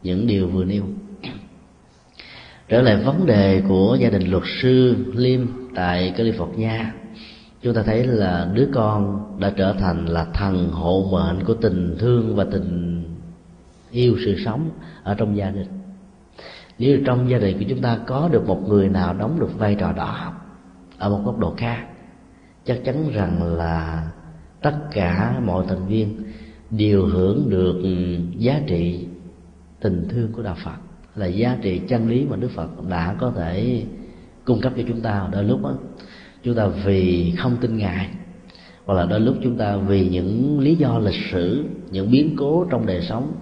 những 0.02 0.26
điều 0.26 0.48
vừa 0.48 0.64
nêu. 0.64 0.84
Trở 2.68 2.82
lại 2.82 2.96
vấn 2.96 3.26
đề 3.26 3.62
của 3.68 3.96
gia 4.00 4.10
đình 4.10 4.30
luật 4.30 4.42
sư 4.62 4.96
liêm 5.14 5.40
tại 5.74 6.14
california, 6.16 6.84
chúng 7.62 7.74
ta 7.74 7.82
thấy 7.82 8.06
là 8.06 8.50
đứa 8.54 8.68
con 8.74 9.26
đã 9.40 9.52
trở 9.56 9.72
thành 9.72 10.06
là 10.06 10.24
thần 10.34 10.70
hộ 10.70 11.08
mệnh 11.12 11.44
của 11.44 11.54
tình 11.54 11.96
thương 11.98 12.36
và 12.36 12.44
tình 12.44 13.02
yêu 13.90 14.16
sự 14.24 14.36
sống 14.44 14.70
ở 15.02 15.14
trong 15.14 15.36
gia 15.36 15.50
đình 15.50 15.75
nếu 16.78 16.98
trong 17.04 17.30
gia 17.30 17.38
đình 17.38 17.58
của 17.58 17.64
chúng 17.68 17.80
ta 17.80 17.98
có 18.06 18.28
được 18.32 18.46
một 18.46 18.68
người 18.68 18.88
nào 18.88 19.14
đóng 19.14 19.40
được 19.40 19.58
vai 19.58 19.74
trò 19.74 19.92
đó 19.92 20.32
ở 20.98 21.10
một 21.10 21.22
góc 21.24 21.38
độ 21.38 21.54
khác 21.56 21.86
chắc 22.64 22.80
chắn 22.84 23.10
rằng 23.12 23.56
là 23.56 24.08
tất 24.62 24.74
cả 24.92 25.40
mọi 25.44 25.64
thành 25.68 25.86
viên 25.86 26.22
đều 26.70 27.06
hưởng 27.06 27.50
được 27.50 27.82
giá 28.38 28.60
trị 28.66 29.06
tình 29.80 30.08
thương 30.10 30.32
của 30.32 30.42
đạo 30.42 30.56
phật 30.64 30.76
là 31.16 31.26
giá 31.26 31.56
trị 31.62 31.80
chân 31.88 32.08
lý 32.08 32.24
mà 32.24 32.36
đức 32.36 32.50
phật 32.50 32.88
đã 32.88 33.16
có 33.18 33.32
thể 33.36 33.84
cung 34.44 34.60
cấp 34.60 34.72
cho 34.76 34.82
chúng 34.88 35.00
ta. 35.00 35.28
Đôi 35.32 35.44
lúc 35.44 35.62
đó, 35.62 35.74
chúng 36.42 36.54
ta 36.54 36.66
vì 36.66 37.32
không 37.38 37.56
tin 37.60 37.76
ngài 37.76 38.08
hoặc 38.84 38.94
là 38.94 39.06
đôi 39.06 39.20
lúc 39.20 39.36
chúng 39.42 39.56
ta 39.56 39.76
vì 39.76 40.08
những 40.08 40.60
lý 40.60 40.74
do 40.74 40.98
lịch 40.98 41.22
sử 41.32 41.64
những 41.90 42.10
biến 42.10 42.36
cố 42.38 42.66
trong 42.70 42.86
đời 42.86 43.02
sống 43.02 43.32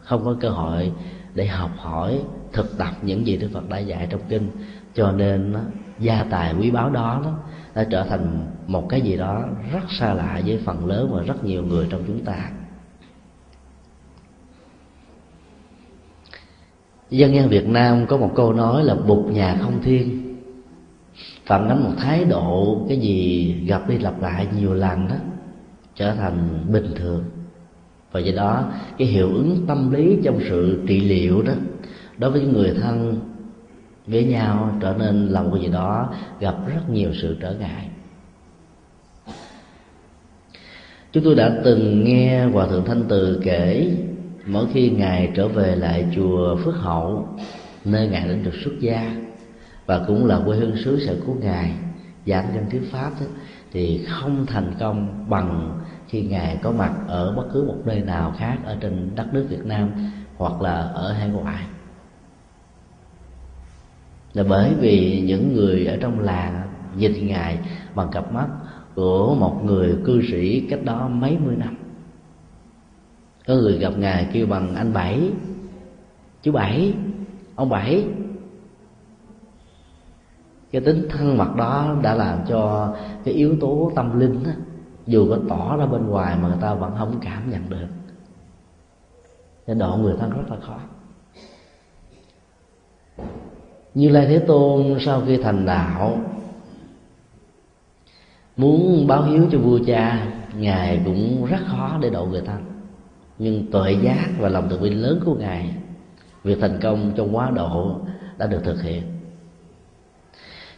không 0.00 0.24
có 0.24 0.36
cơ 0.40 0.48
hội 0.48 0.92
để 1.34 1.46
học 1.46 1.70
hỏi 1.76 2.22
thực 2.54 2.78
tập 2.78 2.92
những 3.02 3.26
gì 3.26 3.36
đức 3.36 3.48
phật 3.52 3.68
đã 3.68 3.78
dạy 3.78 4.06
trong 4.10 4.20
kinh. 4.28 4.48
Cho 4.94 5.12
nên 5.12 5.54
gia 5.98 6.24
tài 6.30 6.54
quý 6.60 6.70
báu 6.70 6.90
đó, 6.90 7.20
đó 7.24 7.38
đã 7.74 7.84
trở 7.90 8.04
thành 8.04 8.46
một 8.66 8.88
cái 8.88 9.00
gì 9.00 9.16
đó 9.16 9.44
rất 9.72 9.84
xa 9.98 10.14
lạ 10.14 10.40
với 10.46 10.60
phần 10.64 10.86
lớn 10.86 11.10
và 11.12 11.22
rất 11.22 11.44
nhiều 11.44 11.64
người 11.64 11.86
trong 11.90 12.02
chúng 12.06 12.24
ta. 12.24 12.50
Dân 17.10 17.34
gian 17.34 17.48
việt 17.48 17.68
nam 17.68 18.06
có 18.06 18.16
một 18.16 18.32
câu 18.34 18.52
nói 18.52 18.84
là 18.84 18.94
bụt 18.94 19.32
nhà 19.32 19.58
không 19.62 19.82
thiên 19.82 20.20
phản 21.46 21.68
ánh 21.68 21.84
một 21.84 21.92
thái 21.98 22.24
độ 22.24 22.84
cái 22.88 22.98
gì 22.98 23.52
gặp 23.66 23.88
đi 23.88 23.98
lặp 23.98 24.22
lại 24.22 24.46
nhiều 24.58 24.74
lần 24.74 25.08
đó 25.08 25.14
trở 25.94 26.14
thành 26.14 26.64
bình 26.72 26.92
thường. 26.96 27.24
Và 28.12 28.20
do 28.20 28.32
đó 28.36 28.64
cái 28.98 29.08
hiệu 29.08 29.28
ứng 29.28 29.64
tâm 29.66 29.90
lý 29.92 30.18
trong 30.24 30.40
sự 30.48 30.84
trị 30.86 31.00
liệu 31.00 31.42
đó 31.42 31.52
đối 32.18 32.30
với 32.30 32.42
người 32.42 32.74
thân 32.82 33.20
với 34.06 34.24
nhau 34.24 34.78
trở 34.80 34.94
nên 34.98 35.28
lòng 35.28 35.50
của 35.50 35.56
gì 35.56 35.68
đó 35.68 36.12
gặp 36.40 36.54
rất 36.66 36.90
nhiều 36.90 37.10
sự 37.22 37.36
trở 37.40 37.54
ngại. 37.54 37.88
Chúng 41.12 41.24
tôi 41.24 41.34
đã 41.34 41.60
từng 41.64 42.04
nghe 42.04 42.44
hòa 42.44 42.66
thượng 42.66 42.84
thanh 42.84 43.04
từ 43.08 43.40
kể 43.44 43.96
mỗi 44.46 44.66
khi 44.72 44.90
ngài 44.90 45.32
trở 45.34 45.48
về 45.48 45.76
lại 45.76 46.06
chùa 46.16 46.56
phước 46.56 46.74
hậu 46.76 47.28
nơi 47.84 48.08
ngài 48.08 48.28
đến 48.28 48.44
được 48.44 48.54
xuất 48.64 48.72
gia 48.80 49.16
và 49.86 50.04
cũng 50.06 50.26
là 50.26 50.40
quê 50.46 50.56
hương 50.56 50.76
xứ 50.84 51.06
sở 51.06 51.16
của 51.26 51.34
ngài 51.40 51.72
giảng 52.26 52.54
dân 52.54 52.70
thuyết 52.70 52.82
pháp 52.92 53.10
đó, 53.20 53.26
thì 53.72 54.06
không 54.08 54.46
thành 54.46 54.72
công 54.80 55.24
bằng 55.28 55.80
khi 56.08 56.22
ngài 56.22 56.58
có 56.62 56.72
mặt 56.72 56.92
ở 57.08 57.34
bất 57.36 57.44
cứ 57.52 57.64
một 57.64 57.76
nơi 57.84 58.00
nào 58.00 58.34
khác 58.38 58.58
ở 58.64 58.76
trên 58.80 59.10
đất 59.16 59.26
nước 59.34 59.46
Việt 59.50 59.64
Nam 59.64 59.90
hoặc 60.36 60.62
là 60.62 60.74
ở 60.74 61.12
hải 61.12 61.28
ngoại 61.28 61.64
là 64.34 64.44
bởi 64.48 64.74
vì 64.74 65.20
những 65.26 65.54
người 65.54 65.86
ở 65.86 65.96
trong 66.00 66.20
làng 66.20 66.68
nhìn 66.96 67.26
ngài 67.26 67.58
bằng 67.94 68.10
cặp 68.12 68.32
mắt 68.32 68.48
của 68.94 69.34
một 69.34 69.64
người 69.64 69.96
cư 70.04 70.22
sĩ 70.30 70.66
cách 70.70 70.84
đó 70.84 71.08
mấy 71.08 71.38
mươi 71.44 71.56
năm. 71.56 71.76
Có 73.46 73.54
người 73.54 73.78
gặp 73.78 73.92
ngài 73.98 74.28
kêu 74.32 74.46
bằng 74.46 74.74
anh 74.74 74.92
bảy 74.92 75.30
chú 76.42 76.52
bảy 76.52 76.94
ông 77.54 77.68
bảy. 77.68 78.04
Cái 80.70 80.80
tính 80.80 81.06
thân 81.10 81.38
mật 81.38 81.56
đó 81.56 81.96
đã 82.02 82.14
làm 82.14 82.38
cho 82.48 82.94
cái 83.24 83.34
yếu 83.34 83.56
tố 83.60 83.92
tâm 83.94 84.20
linh 84.20 84.44
đó, 84.44 84.50
dù 85.06 85.26
có 85.30 85.38
tỏ 85.48 85.76
ra 85.76 85.86
bên 85.86 86.06
ngoài 86.06 86.36
mà 86.42 86.48
người 86.48 86.58
ta 86.60 86.74
vẫn 86.74 86.92
không 86.98 87.18
cảm 87.20 87.50
nhận 87.50 87.70
được. 87.70 87.86
Nên 89.66 89.78
độ 89.78 89.96
người 89.96 90.14
thân 90.20 90.30
rất 90.30 90.50
là 90.50 90.56
khó 90.60 90.78
như 93.94 94.08
lai 94.08 94.26
thế 94.26 94.38
tôn 94.38 94.96
sau 95.00 95.22
khi 95.26 95.36
thành 95.36 95.66
đạo, 95.66 96.18
muốn 98.56 99.06
báo 99.06 99.22
hiếu 99.22 99.46
cho 99.52 99.58
vua 99.58 99.78
cha, 99.86 100.26
ngài 100.58 101.00
cũng 101.04 101.44
rất 101.44 101.60
khó 101.66 101.98
để 102.02 102.10
độ 102.10 102.26
người 102.26 102.42
thân 102.46 102.74
nhưng 103.38 103.70
tuệ 103.70 103.92
giác 104.02 104.28
và 104.38 104.48
lòng 104.48 104.66
từ 104.70 104.78
bi 104.78 104.90
lớn 104.90 105.20
của 105.24 105.34
ngài, 105.34 105.74
việc 106.44 106.58
thành 106.60 106.78
công 106.82 107.12
trong 107.16 107.36
quá 107.36 107.50
độ 107.50 108.00
đã 108.38 108.46
được 108.46 108.64
thực 108.64 108.82
hiện. 108.82 109.02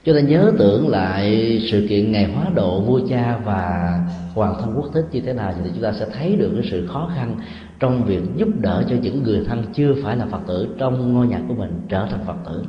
Chúng 0.04 0.14
ta 0.14 0.20
nhớ 0.20 0.52
tưởng 0.58 0.88
lại 0.88 1.58
sự 1.70 1.86
kiện 1.88 2.12
ngày 2.12 2.32
hóa 2.32 2.46
độ 2.54 2.80
vua 2.80 3.00
cha 3.08 3.38
và 3.44 4.00
hoàng 4.34 4.54
thân 4.60 4.74
quốc 4.76 4.90
thích 4.94 5.04
như 5.12 5.20
thế 5.20 5.32
nào, 5.32 5.54
thì 5.64 5.70
chúng 5.74 5.82
ta 5.82 5.92
sẽ 5.92 6.06
thấy 6.18 6.36
được 6.36 6.50
cái 6.54 6.68
sự 6.70 6.86
khó 6.86 7.10
khăn 7.14 7.36
trong 7.80 8.04
việc 8.04 8.22
giúp 8.36 8.48
đỡ 8.60 8.84
cho 8.90 8.96
những 9.02 9.22
người 9.22 9.44
thân 9.44 9.64
chưa 9.74 9.94
phải 10.04 10.16
là 10.16 10.26
phật 10.26 10.40
tử 10.46 10.74
trong 10.78 11.14
ngôi 11.14 11.26
nhà 11.26 11.40
của 11.48 11.54
mình 11.54 11.80
trở 11.88 12.06
thành 12.10 12.20
phật 12.26 12.36
tử 12.46 12.64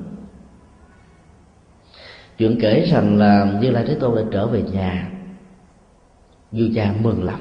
chuyện 2.38 2.58
kể 2.62 2.88
rằng 2.92 3.18
là 3.18 3.58
như 3.62 3.70
lai 3.70 3.84
thế 3.88 3.96
tôn 3.96 4.16
đã 4.16 4.22
trở 4.32 4.48
về 4.48 4.62
nhà. 4.62 5.10
Vua 6.52 6.66
cha 6.76 6.94
mừng 7.04 7.24
lắm. 7.24 7.40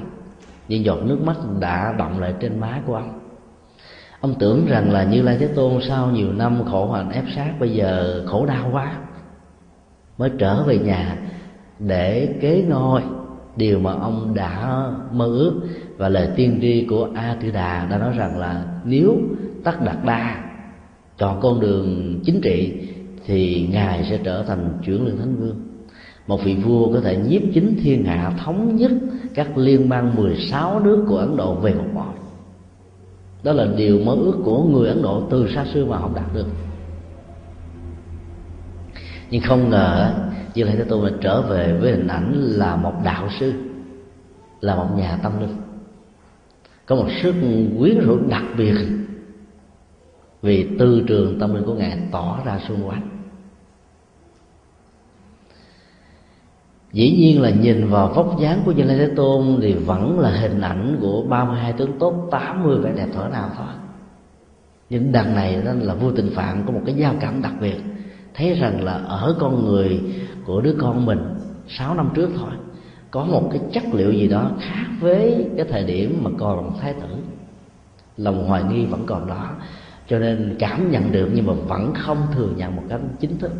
Những 0.67 0.85
giọt 0.85 0.99
nước 1.05 1.21
mắt 1.21 1.35
đã 1.59 1.95
động 1.97 2.19
lại 2.19 2.33
trên 2.39 2.59
má 2.59 2.81
của 2.85 2.95
ông. 2.95 3.19
Ông 4.21 4.35
tưởng 4.39 4.65
rằng 4.65 4.91
là 4.91 5.03
như 5.03 5.21
lai 5.21 5.37
thế 5.39 5.47
tôn 5.47 5.81
sau 5.87 6.11
nhiều 6.11 6.33
năm 6.33 6.63
khổ 6.71 6.91
hạnh 6.91 7.09
ép 7.09 7.23
sát 7.35 7.53
bây 7.59 7.69
giờ 7.69 8.23
khổ 8.27 8.45
đau 8.45 8.69
quá, 8.71 8.97
mới 10.17 10.31
trở 10.39 10.63
về 10.63 10.77
nhà 10.77 11.17
để 11.79 12.35
kế 12.41 12.63
ngôi 12.69 13.01
điều 13.55 13.79
mà 13.79 13.93
ông 13.93 14.33
đã 14.35 14.83
mơ 15.11 15.25
ước 15.25 15.61
và 15.97 16.09
lời 16.09 16.29
tiên 16.35 16.59
tri 16.61 16.85
của 16.89 17.09
a 17.15 17.35
tư 17.41 17.51
đà 17.51 17.87
đã 17.89 17.97
nói 17.97 18.13
rằng 18.17 18.37
là 18.37 18.65
nếu 18.83 19.17
tất 19.63 19.81
đạt 19.85 19.97
đa 20.05 20.43
chọn 21.17 21.39
con 21.41 21.59
đường 21.59 22.19
chính 22.25 22.41
trị 22.41 22.87
thì 23.27 23.67
ngài 23.71 24.05
sẽ 24.09 24.19
trở 24.23 24.43
thành 24.43 24.77
chuyển 24.85 25.05
lương 25.05 25.17
thánh 25.17 25.35
vương. 25.35 25.55
Một 26.27 26.43
vị 26.43 26.55
vua 26.55 26.93
có 26.93 27.01
thể 27.01 27.17
nhiếp 27.17 27.41
chính 27.53 27.77
thiên 27.81 28.05
hạ 28.05 28.33
thống 28.45 28.75
nhất 28.75 28.91
các 29.33 29.57
liên 29.57 29.89
bang 29.89 30.15
16 30.15 30.79
nước 30.79 31.05
của 31.09 31.17
Ấn 31.17 31.37
Độ 31.37 31.53
về 31.53 31.73
một 31.73 31.87
bọn. 31.95 32.15
Đó 33.43 33.53
là 33.53 33.67
điều 33.77 33.99
mơ 33.99 34.13
ước 34.13 34.37
của 34.43 34.63
người 34.63 34.89
Ấn 34.89 35.01
Độ 35.01 35.23
từ 35.29 35.47
xa 35.55 35.65
xưa 35.73 35.85
mà 35.85 35.97
họ 35.97 36.09
đạt 36.15 36.33
được. 36.33 36.47
Nhưng 39.31 39.41
không 39.41 39.69
ngờ, 39.69 40.13
Như 40.55 40.63
Lai 40.63 40.75
Thế 40.75 40.83
Tôn 40.83 41.03
lại 41.03 41.13
trở 41.21 41.41
về 41.41 41.77
với 41.81 41.91
hình 41.91 42.07
ảnh 42.07 42.33
là 42.33 42.75
một 42.75 42.93
đạo 43.03 43.29
sư, 43.39 43.53
là 44.61 44.75
một 44.75 44.87
nhà 44.97 45.19
tâm 45.23 45.39
linh. 45.39 45.55
Có 46.85 46.95
một 46.95 47.07
sức 47.21 47.35
quyến 47.79 47.99
rũ 47.99 48.17
đặc 48.29 48.43
biệt 48.57 48.75
vì 50.41 50.67
tư 50.79 51.03
trường 51.07 51.39
tâm 51.39 51.55
linh 51.55 51.63
của 51.63 51.73
ngài 51.73 51.99
tỏ 52.11 52.39
ra 52.45 52.59
xung 52.67 52.87
quanh. 52.87 53.16
Dĩ 56.93 57.11
nhiên 57.11 57.41
là 57.41 57.49
nhìn 57.49 57.89
vào 57.89 58.13
vóc 58.13 58.39
dáng 58.39 58.61
của 58.65 58.71
Như 58.71 58.83
Lai 58.83 58.97
Thế 58.97 59.09
Tôn 59.15 59.57
thì 59.61 59.73
vẫn 59.73 60.19
là 60.19 60.29
hình 60.29 60.61
ảnh 60.61 60.97
của 61.01 61.23
32 61.23 61.73
tướng 61.73 61.99
tốt 61.99 62.27
80 62.31 62.77
vẻ 62.77 62.91
đẹp 62.95 63.07
thở 63.13 63.27
nào 63.31 63.49
thôi. 63.57 63.67
Nhưng 64.89 65.11
đằng 65.11 65.35
này 65.35 65.61
đó 65.65 65.71
là 65.81 65.93
vua 65.93 66.11
tình 66.11 66.29
phạm 66.35 66.63
có 66.65 66.71
một 66.71 66.81
cái 66.85 66.95
giao 66.95 67.15
cảm 67.19 67.41
đặc 67.41 67.53
biệt. 67.61 67.77
Thấy 68.33 68.53
rằng 68.53 68.83
là 68.83 68.93
ở 68.93 69.35
con 69.39 69.65
người 69.65 70.01
của 70.45 70.61
đứa 70.61 70.75
con 70.79 71.05
mình 71.05 71.19
6 71.67 71.95
năm 71.95 72.09
trước 72.15 72.29
thôi, 72.39 72.51
có 73.11 73.25
một 73.25 73.49
cái 73.51 73.61
chất 73.73 73.83
liệu 73.93 74.11
gì 74.11 74.27
đó 74.27 74.51
khác 74.59 74.85
với 74.99 75.49
cái 75.57 75.65
thời 75.69 75.83
điểm 75.83 76.19
mà 76.23 76.29
còn 76.37 76.79
thái 76.81 76.93
tử. 76.93 77.15
Lòng 78.17 78.47
hoài 78.47 78.63
nghi 78.63 78.85
vẫn 78.85 79.03
còn 79.05 79.27
đó, 79.27 79.49
cho 80.07 80.19
nên 80.19 80.55
cảm 80.59 80.91
nhận 80.91 81.11
được 81.11 81.29
nhưng 81.33 81.45
mà 81.45 81.53
vẫn 81.53 81.93
không 81.93 82.17
thừa 82.35 82.49
nhận 82.57 82.75
một 82.75 82.83
cách 82.89 83.01
chính 83.19 83.37
thức. 83.37 83.51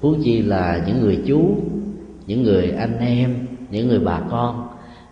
Huống 0.00 0.22
chi 0.22 0.42
là 0.42 0.82
những 0.86 1.00
người 1.00 1.22
chú 1.26 1.56
những 2.26 2.42
người 2.42 2.70
anh 2.70 2.98
em, 2.98 3.46
những 3.70 3.88
người 3.88 3.98
bà 3.98 4.20
con, 4.30 4.68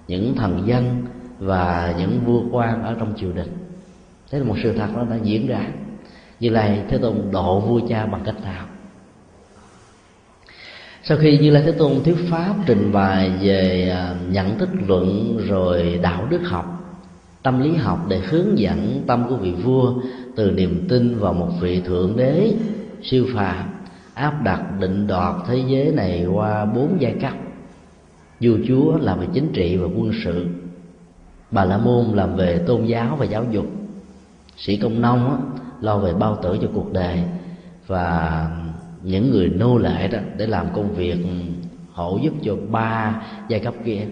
những 0.08 0.34
thần 0.34 0.62
dân 0.66 1.04
và 1.38 1.94
những 1.98 2.20
vua 2.26 2.42
quan 2.50 2.82
ở 2.82 2.96
trong 2.98 3.14
triều 3.16 3.32
đình. 3.32 3.52
Thế 4.30 4.38
là 4.38 4.44
một 4.44 4.56
sự 4.62 4.72
thật 4.72 4.88
nó 4.94 5.04
đã 5.04 5.16
diễn 5.22 5.46
ra. 5.46 5.66
Như 6.40 6.50
lai 6.50 6.82
thế 6.88 6.98
tôn 6.98 7.16
độ 7.32 7.60
vua 7.60 7.80
cha 7.88 8.06
bằng 8.06 8.20
cách 8.24 8.42
nào? 8.44 8.66
Sau 11.04 11.18
khi 11.18 11.38
như 11.38 11.50
lai 11.50 11.62
thế 11.66 11.72
tôn 11.72 11.92
thuyết 12.04 12.16
pháp 12.30 12.54
trình 12.66 12.92
bày 12.92 13.30
về 13.42 13.90
à, 13.90 14.14
nhận 14.30 14.58
thức 14.58 14.68
luận 14.86 15.38
rồi 15.48 16.00
đạo 16.02 16.26
đức 16.30 16.40
học, 16.44 16.96
tâm 17.42 17.60
lý 17.60 17.74
học 17.74 18.06
để 18.08 18.18
hướng 18.18 18.58
dẫn 18.58 19.02
tâm 19.06 19.24
của 19.28 19.36
vị 19.36 19.52
vua 19.52 19.94
từ 20.36 20.50
niềm 20.50 20.86
tin 20.88 21.18
vào 21.18 21.32
một 21.32 21.48
vị 21.60 21.80
thượng 21.80 22.16
đế 22.16 22.54
siêu 23.02 23.26
phàm 23.34 23.68
áp 24.14 24.42
đặt 24.42 24.62
định 24.80 25.06
đoạt 25.06 25.34
thế 25.46 25.62
giới 25.66 25.92
này 25.92 26.26
qua 26.26 26.64
bốn 26.64 26.96
giai 27.00 27.14
cấp. 27.20 27.32
Vua 28.40 28.56
chúa 28.68 28.96
làm 28.96 29.20
về 29.20 29.26
chính 29.32 29.52
trị 29.52 29.76
và 29.76 29.86
quân 29.86 30.12
sự. 30.24 30.46
Bà 31.50 31.64
la 31.64 31.78
môn 31.78 32.04
làm 32.12 32.36
về 32.36 32.58
tôn 32.58 32.84
giáo 32.84 33.16
và 33.16 33.24
giáo 33.24 33.44
dục. 33.50 33.66
Sĩ 34.56 34.76
công 34.76 35.00
nông 35.00 35.30
á, 35.30 35.36
lo 35.80 35.98
về 35.98 36.14
bao 36.14 36.38
tử 36.42 36.58
cho 36.62 36.68
cuộc 36.74 36.92
đời 36.92 37.22
và 37.86 38.48
những 39.02 39.30
người 39.30 39.48
nô 39.48 39.78
lệ 39.78 40.08
đó 40.08 40.18
để 40.36 40.46
làm 40.46 40.66
công 40.74 40.94
việc 40.94 41.26
hộ 41.92 42.18
giúp 42.22 42.32
cho 42.42 42.56
ba 42.70 43.22
giai 43.48 43.60
cấp 43.60 43.74
kia. 43.84 44.06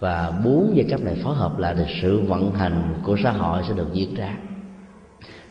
Và 0.00 0.40
bốn 0.44 0.72
giai 0.74 0.86
cấp 0.90 1.00
này 1.00 1.14
phối 1.14 1.34
hợp 1.34 1.58
lại 1.58 1.74
thì 1.78 1.84
sự 2.02 2.20
vận 2.20 2.52
hành 2.52 2.94
của 3.02 3.16
xã 3.22 3.32
hội 3.32 3.62
sẽ 3.68 3.74
được 3.74 3.88
diễn 3.92 4.14
ra 4.14 4.36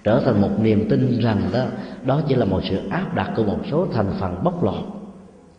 trở 0.06 0.22
thành 0.26 0.42
một 0.42 0.60
niềm 0.62 0.90
tin 0.90 1.20
rằng 1.20 1.42
đó 1.54 1.66
đó 2.06 2.22
chỉ 2.28 2.36
là 2.36 2.46
một 2.46 2.62
sự 2.70 2.80
áp 2.90 3.16
đặt 3.16 3.32
của 3.36 3.44
một 3.44 3.60
số 3.72 3.88
thành 3.94 4.12
phần 4.20 4.44
bóc 4.44 4.64
lột, 4.64 4.84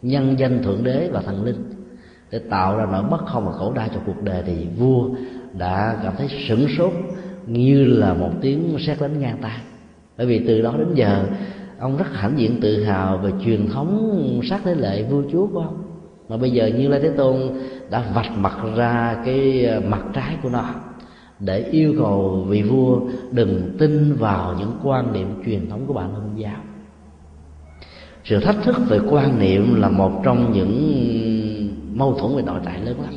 nhân 0.03 0.38
danh 0.38 0.62
thượng 0.62 0.84
đế 0.84 1.09
và 1.12 1.20
thần 1.20 1.44
linh. 1.44 1.64
Để 2.30 2.38
tạo 2.38 2.76
ra 2.76 2.86
nỗi 2.92 3.03
bất 3.03 3.26
không 3.26 3.47
và 3.47 3.53
khổ 3.53 3.72
đau 3.72 3.88
cho 3.94 4.01
cuộc 4.07 4.22
đời 4.22 4.42
thì 4.47 4.66
vua 4.78 5.09
đã 5.59 5.97
cảm 6.03 6.14
thấy 6.18 6.28
sửng 6.49 6.66
sốt 6.78 6.92
như 7.47 7.84
là 7.84 8.14
một 8.14 8.30
tiếng 8.40 8.76
sét 8.86 9.01
đánh 9.01 9.20
ngang 9.20 9.38
tai 9.42 9.61
bởi 10.16 10.26
vì 10.26 10.38
từ 10.47 10.62
đó 10.62 10.74
đến 10.78 10.94
giờ, 10.94 11.24
ông 11.78 11.97
rất 11.97 12.07
hãnh 12.12 12.38
diện 12.38 12.61
tự 12.61 12.84
hào 12.84 13.18
về 13.18 13.32
truyền 13.44 13.68
thống 13.68 14.40
sát 14.51 14.61
thế 14.64 14.74
lệ 14.74 15.03
vua 15.03 15.22
chúa 15.32 15.47
của 15.47 15.59
ông. 15.61 15.82
Mà 16.28 16.36
bây 16.36 16.51
giờ 16.51 16.66
như 16.66 16.88
lai 16.88 17.01
thế 17.01 17.11
tôn 17.16 17.36
đã 17.90 18.05
vạch 18.14 18.38
mặt 18.38 18.57
ra 18.76 19.16
cái 19.24 19.66
à, 19.66 19.80
mặt 19.88 20.03
trái 20.14 20.36
của 20.42 20.49
nó 20.49 20.74
để 21.41 21.59
yêu 21.59 21.95
cầu 21.99 22.47
vị 22.49 22.62
vua 22.62 23.01
đừng 23.30 23.76
tin 23.78 24.14
vào 24.14 24.55
những 24.59 24.72
quan 24.82 25.12
niệm 25.12 25.43
truyền 25.47 25.70
thống 25.70 25.87
của 25.87 25.93
bản 25.93 26.11
thân 26.14 26.32
giáo. 26.37 26.61
Sự 28.24 28.41
thách 28.41 28.57
thức 28.64 28.76
về 28.89 28.99
quan 29.11 29.39
niệm 29.39 29.80
là 29.80 29.89
một 29.89 30.20
trong 30.24 30.53
những 30.53 31.03
mâu 31.95 32.14
thuẫn 32.18 32.37
về 32.37 32.43
nội 32.43 32.61
tại 32.64 32.80
lớn 32.80 33.01
lắm. 33.03 33.14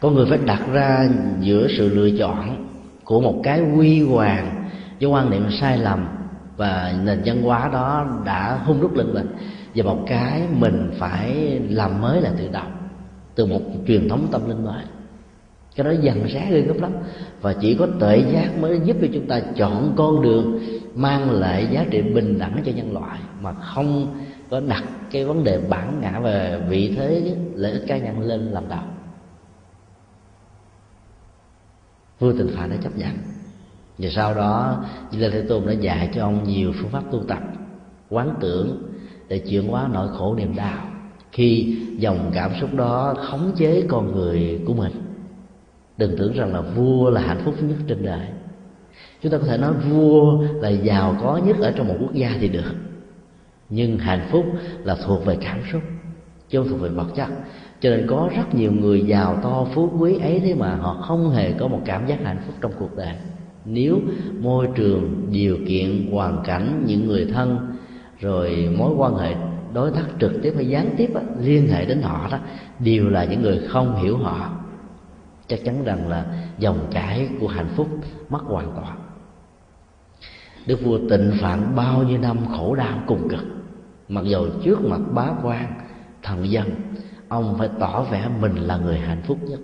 Con 0.00 0.14
người 0.14 0.26
phải 0.26 0.38
đặt 0.46 0.62
ra 0.72 1.08
giữa 1.40 1.68
sự 1.76 1.88
lựa 1.88 2.18
chọn 2.18 2.66
của 3.04 3.20
một 3.20 3.40
cái 3.42 3.60
quy 3.76 4.02
hoàng 4.02 4.64
với 5.00 5.10
quan 5.10 5.30
niệm 5.30 5.50
sai 5.60 5.78
lầm 5.78 6.06
và 6.56 6.94
nền 7.04 7.22
văn 7.24 7.42
hóa 7.42 7.70
đó 7.72 8.06
đã 8.24 8.60
hung 8.64 8.80
đúc 8.80 8.94
lên 8.94 9.14
mình 9.14 9.26
và 9.74 9.84
một 9.84 9.98
cái 10.06 10.42
mình 10.58 10.90
phải 10.98 11.60
làm 11.68 12.00
mới 12.00 12.20
là 12.20 12.30
tự 12.38 12.48
động, 12.52 12.72
từ 13.34 13.46
một 13.46 13.60
truyền 13.86 14.08
thống 14.08 14.26
tâm 14.30 14.48
linh 14.48 14.64
mới 14.64 14.84
cái 15.76 15.84
đó 15.84 15.90
dần 15.90 16.26
rá 16.26 16.46
ghê 16.50 16.60
gấp 16.60 16.80
lắm. 16.80 16.92
Và 17.40 17.54
chỉ 17.60 17.74
có 17.74 17.86
tuệ 18.00 18.24
giác 18.32 18.58
mới 18.60 18.80
giúp 18.84 18.96
cho 19.00 19.06
chúng 19.14 19.26
ta 19.26 19.40
chọn 19.56 19.94
con 19.96 20.22
đường 20.22 20.60
mang 20.94 21.30
lại 21.30 21.68
giá 21.70 21.84
trị 21.90 22.02
bình 22.02 22.38
đẳng 22.38 22.62
cho 22.66 22.72
nhân 22.72 22.92
loại, 22.92 23.18
mà 23.40 23.52
không 23.52 24.20
có 24.50 24.60
đặt 24.60 24.84
cái 25.10 25.24
vấn 25.24 25.44
đề 25.44 25.60
bản 25.68 26.00
ngã 26.00 26.20
về 26.20 26.60
vị 26.68 26.94
thế, 26.96 27.36
lợi 27.54 27.72
ích 27.72 27.84
cá 27.86 27.98
nhân 27.98 28.20
lên 28.20 28.40
làm 28.40 28.68
đầu 28.68 28.84
vua 32.18 32.32
tình 32.32 32.50
phạn 32.56 32.70
đã 32.70 32.76
chấp 32.82 32.96
nhận. 32.96 33.12
Và 33.98 34.08
sau 34.12 34.34
đó, 34.34 34.84
Di 35.10 35.18
Lê 35.18 35.30
Thế 35.30 35.42
Tôn 35.42 35.66
đã 35.66 35.72
dạy 35.72 36.10
cho 36.14 36.22
ông 36.22 36.44
nhiều 36.44 36.72
phương 36.80 36.90
pháp 36.90 37.02
tu 37.12 37.22
tập, 37.28 37.40
quán 38.10 38.34
tưởng 38.40 38.82
để 39.28 39.38
chuyển 39.38 39.68
hóa 39.68 39.88
nỗi 39.92 40.08
khổ 40.08 40.34
niềm 40.34 40.56
đau 40.56 40.88
khi 41.32 41.78
dòng 41.98 42.30
cảm 42.34 42.50
xúc 42.60 42.74
đó 42.74 43.14
khống 43.18 43.52
chế 43.56 43.82
con 43.88 44.12
người 44.12 44.60
của 44.66 44.74
mình 44.74 44.92
đừng 45.96 46.16
tưởng 46.18 46.32
rằng 46.32 46.52
là 46.52 46.60
vua 46.60 47.10
là 47.10 47.20
hạnh 47.20 47.40
phúc 47.44 47.54
nhất 47.62 47.76
trên 47.86 48.02
đời. 48.02 48.26
Chúng 49.22 49.32
ta 49.32 49.38
có 49.38 49.44
thể 49.44 49.58
nói 49.58 49.72
vua 49.72 50.42
là 50.42 50.68
giàu 50.68 51.16
có 51.22 51.40
nhất 51.46 51.56
ở 51.60 51.72
trong 51.76 51.88
một 51.88 51.96
quốc 52.00 52.14
gia 52.14 52.30
thì 52.40 52.48
được. 52.48 52.74
Nhưng 53.68 53.98
hạnh 53.98 54.28
phúc 54.30 54.44
là 54.84 54.96
thuộc 55.06 55.24
về 55.24 55.36
cảm 55.40 55.58
xúc, 55.72 55.82
chứ 56.48 56.58
không 56.58 56.68
thuộc 56.68 56.80
về 56.80 56.88
vật 56.88 57.06
chất. 57.16 57.28
Cho 57.80 57.90
nên 57.90 58.06
có 58.06 58.30
rất 58.36 58.54
nhiều 58.54 58.72
người 58.72 59.00
giàu 59.00 59.38
to 59.42 59.66
phú 59.74 59.90
quý 59.98 60.18
ấy 60.22 60.40
thế 60.40 60.54
mà 60.54 60.76
họ 60.76 60.94
không 60.94 61.30
hề 61.30 61.52
có 61.52 61.68
một 61.68 61.80
cảm 61.84 62.06
giác 62.06 62.18
hạnh 62.24 62.38
phúc 62.46 62.54
trong 62.60 62.72
cuộc 62.78 62.96
đời. 62.96 63.14
Nếu 63.64 64.00
môi 64.40 64.68
trường, 64.74 65.26
điều 65.32 65.58
kiện, 65.68 66.10
hoàn 66.12 66.42
cảnh, 66.44 66.82
những 66.86 67.06
người 67.06 67.26
thân, 67.34 67.58
rồi 68.20 68.68
mối 68.78 68.94
quan 68.96 69.14
hệ 69.14 69.34
đối 69.74 69.90
tác 69.90 70.04
trực 70.20 70.32
tiếp 70.42 70.52
hay 70.56 70.68
gián 70.68 70.94
tiếp 70.96 71.10
liên 71.40 71.68
hệ 71.68 71.84
đến 71.84 72.02
họ 72.02 72.28
đó, 72.30 72.38
đều 72.78 73.08
là 73.08 73.24
những 73.24 73.42
người 73.42 73.60
không 73.68 74.02
hiểu 74.02 74.16
họ 74.16 74.61
chắc 75.52 75.64
chắn 75.64 75.84
rằng 75.84 76.08
là 76.08 76.24
dòng 76.58 76.78
chảy 76.90 77.28
của 77.40 77.48
hạnh 77.48 77.68
phúc 77.76 77.88
mất 78.28 78.42
hoàn 78.44 78.72
toàn. 78.76 78.98
Đức 80.66 80.80
vua 80.84 80.98
tịnh 81.10 81.32
phạn 81.40 81.72
bao 81.76 82.02
nhiêu 82.02 82.18
năm 82.18 82.38
khổ 82.56 82.74
đau 82.74 82.98
cùng 83.06 83.28
cực. 83.28 83.44
Mặc 84.08 84.24
dù 84.24 84.46
trước 84.64 84.80
mặt 84.80 85.00
bá 85.14 85.28
quan, 85.42 85.74
thần 86.22 86.50
dân, 86.50 86.70
ông 87.28 87.54
phải 87.58 87.68
tỏ 87.80 88.02
vẻ 88.02 88.28
mình 88.40 88.56
là 88.56 88.76
người 88.76 88.98
hạnh 88.98 89.22
phúc 89.26 89.38
nhất. 89.42 89.60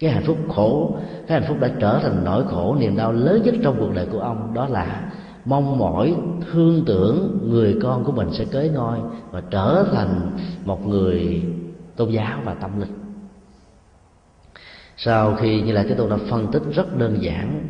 Cái 0.00 0.10
hạnh 0.10 0.24
phúc 0.26 0.38
khổ, 0.54 0.96
cái 1.26 1.40
hạnh 1.40 1.48
phúc 1.48 1.56
đã 1.60 1.70
trở 1.80 1.98
thành 2.02 2.24
nỗi 2.24 2.44
khổ, 2.48 2.76
niềm 2.80 2.96
đau 2.96 3.12
lớn 3.12 3.42
nhất 3.44 3.54
trong 3.62 3.76
cuộc 3.78 3.94
đời 3.94 4.06
của 4.12 4.20
ông, 4.20 4.54
đó 4.54 4.66
là 4.66 5.12
mong 5.44 5.78
mỏi, 5.78 6.14
thương 6.52 6.82
tưởng 6.86 7.38
người 7.50 7.78
con 7.82 8.04
của 8.04 8.12
mình 8.12 8.28
sẽ 8.32 8.44
cưới 8.44 8.68
ngôi 8.68 8.98
và 9.30 9.42
trở 9.50 9.84
thành 9.92 10.30
một 10.64 10.86
người 10.86 11.42
tôn 11.96 12.10
giáo 12.10 12.38
và 12.44 12.54
tâm 12.54 12.80
linh 12.80 13.07
sau 14.98 15.34
khi 15.34 15.62
như 15.62 15.72
là 15.72 15.82
thế 15.88 15.94
tôn 15.94 16.10
đã 16.10 16.16
phân 16.30 16.52
tích 16.52 16.62
rất 16.74 16.96
đơn 16.98 17.22
giản 17.22 17.66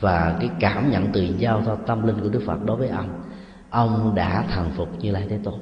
và 0.00 0.36
cái 0.40 0.50
cảm 0.60 0.90
nhận 0.90 1.06
từ 1.12 1.22
giao 1.38 1.62
thoa 1.62 1.76
tâm 1.86 2.06
linh 2.06 2.20
của 2.20 2.28
đức 2.28 2.42
phật 2.46 2.64
đối 2.64 2.76
với 2.76 2.88
ông 2.88 3.08
ông 3.70 4.14
đã 4.14 4.44
thần 4.54 4.70
phục 4.76 4.88
như 5.00 5.10
lai 5.10 5.26
thế 5.28 5.38
tôn. 5.44 5.54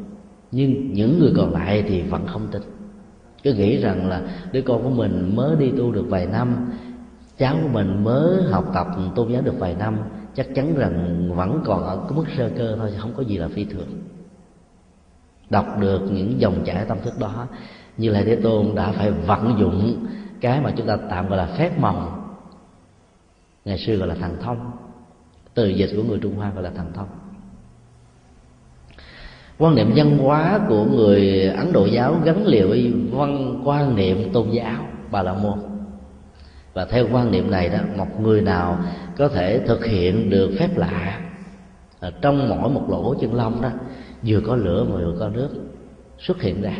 Nhưng 0.53 0.92
những 0.92 1.18
người 1.18 1.32
còn 1.36 1.53
lại 1.53 1.84
thì 1.88 2.03
vẫn 2.03 2.26
không 2.26 2.48
tin. 2.51 2.62
Cứ 3.42 3.55
nghĩ 3.55 3.76
rằng 3.82 4.09
là 4.09 4.22
đứa 4.53 4.62
con 4.62 4.82
của 4.82 4.90
mình 4.90 5.36
mới 5.36 5.57
đi 5.57 5.70
tu 5.78 5.92
được 5.92 6.07
vài 6.09 6.26
năm, 6.26 6.70
cháu 7.38 7.57
của 7.62 7.68
mình 7.68 8.05
mới 8.05 8.42
học 8.51 8.70
tập, 8.74 8.86
tôn 9.14 9.32
giáo 9.32 9.42
được 9.42 9.59
vài 9.59 9.74
năm, 9.74 9.96
chắc 10.34 10.46
chắn 10.55 10.74
rằng 10.76 11.28
vẫn 11.36 11.61
còn 11.64 11.84
ở 11.84 11.96
cái 11.96 12.18
mức 12.18 12.24
sơ 12.36 12.51
cơ 12.59 12.76
thôi 12.76 12.90
không 12.98 13.12
có 13.16 13.22
gì 13.22 13.38
là 13.38 13.48
phi 13.48 13.64
thường. 13.64 13.88
Đọc 15.51 15.66
được 15.80 16.01
những 16.11 16.40
dòng 16.40 16.64
chảy 16.64 16.84
tâm 16.84 16.98
thức 17.05 17.18
đó, 17.18 17.46
như 17.96 18.11
là 18.11 18.22
thế 18.26 18.36
tôn 18.36 18.74
đã 18.74 18.92
phải 18.92 19.11
vận 19.11 19.57
dụng 19.59 20.07
cái 20.41 20.61
mà 20.61 20.72
chúng 20.76 20.86
ta 20.86 20.97
tạm 21.11 21.28
gọi 21.28 21.38
là 21.38 21.47
phép 21.47 21.78
màu. 21.78 22.26
Ngày 23.64 23.78
xưa 23.78 23.97
gọi 23.97 24.09
là 24.09 24.14
thần 24.14 24.36
thông. 24.43 24.70
Từ 25.55 25.68
dịch 25.68 25.91
của 25.97 26.03
người 26.03 26.18
trung 26.18 26.36
hoa 26.36 26.51
gọi 26.51 26.62
là 26.62 26.70
thần 26.70 26.93
thông. 26.95 27.09
Quan 29.59 29.74
niệm 29.74 29.93
văn 29.97 30.18
hóa 30.18 30.61
của 30.68 30.84
người 30.84 31.45
ấn 31.45 31.72
độ 31.72 31.86
giáo 31.86 32.14
gắn 32.24 32.47
liền 32.47 32.68
với 32.68 32.95
văn 33.11 33.62
quan 33.64 33.97
niệm 33.97 34.32
tôn 34.32 34.51
giáo, 34.51 34.86
bà 35.11 35.22
la 35.22 35.32
môn. 35.32 35.59
Và 36.74 36.84
theo 36.84 37.07
quan 37.12 37.30
niệm 37.30 37.51
này 37.51 37.68
đó, 37.68 37.78
một 37.97 38.20
người 38.20 38.41
nào 38.41 38.78
có 39.16 39.28
thể 39.28 39.61
thực 39.66 39.84
hiện 39.84 40.30
được 40.30 40.51
phép 40.59 40.76
lạ 40.76 41.20
trong 42.20 42.49
mỗi 42.49 42.70
một 42.70 42.86
lỗ 42.91 43.14
chân 43.20 43.34
lông 43.34 43.62
đó, 43.62 43.70
vừa 44.26 44.41
có 44.47 44.57
lửa 44.57 44.84
mà 44.84 44.97
vừa 44.97 45.16
có 45.18 45.28
nước 45.28 45.51
xuất 46.18 46.43
hiện 46.43 46.62
ra. 46.62 46.76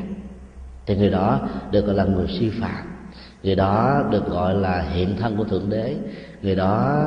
Thì 0.87 0.97
người 0.97 1.11
đó 1.11 1.49
được 1.71 1.87
gọi 1.87 1.95
là 1.95 2.05
người 2.05 2.27
siêu 2.39 2.51
phạm 2.61 2.90
người 3.43 3.55
đó 3.55 4.05
được 4.11 4.27
gọi 4.27 4.55
là 4.55 4.83
hiện 4.83 5.17
thân 5.19 5.37
của 5.37 5.45
thượng 5.45 5.71
đế. 5.71 5.97
Người 6.43 6.55
đó 6.55 7.05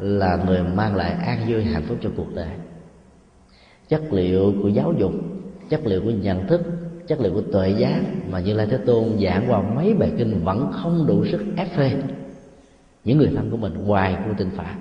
là 0.00 0.38
người 0.46 0.62
mang 0.62 0.96
lại 0.96 1.12
an 1.12 1.38
vui, 1.48 1.64
hạnh 1.64 1.82
phúc 1.82 1.98
cho 2.02 2.10
cuộc 2.16 2.34
đời. 2.34 2.48
Chất 3.88 4.02
liệu 4.12 4.52
của 4.62 4.68
giáo 4.68 4.94
dục, 4.98 5.12
chất 5.68 5.86
liệu 5.86 6.00
của 6.00 6.10
nhận 6.10 6.46
thức, 6.46 6.60
chất 7.06 7.20
liệu 7.20 7.32
của 7.34 7.42
tuệ 7.52 7.70
giác 7.70 8.00
mà 8.30 8.40
như 8.40 8.54
lai 8.54 8.66
thế 8.70 8.76
tôn 8.76 9.04
giảng 9.22 9.44
qua 9.48 9.62
mấy 9.62 9.94
bài 9.94 10.12
kinh 10.18 10.44
vẫn 10.44 10.72
không 10.72 11.06
đủ 11.06 11.24
sức 11.24 11.44
ép 11.56 11.76
phê. 11.76 11.92
Những 13.04 13.18
người 13.18 13.30
thân 13.36 13.50
của 13.50 13.56
mình 13.56 13.74
ngoài 13.84 14.16
của 14.26 14.34
tình 14.38 14.50
phạn. 14.50 14.80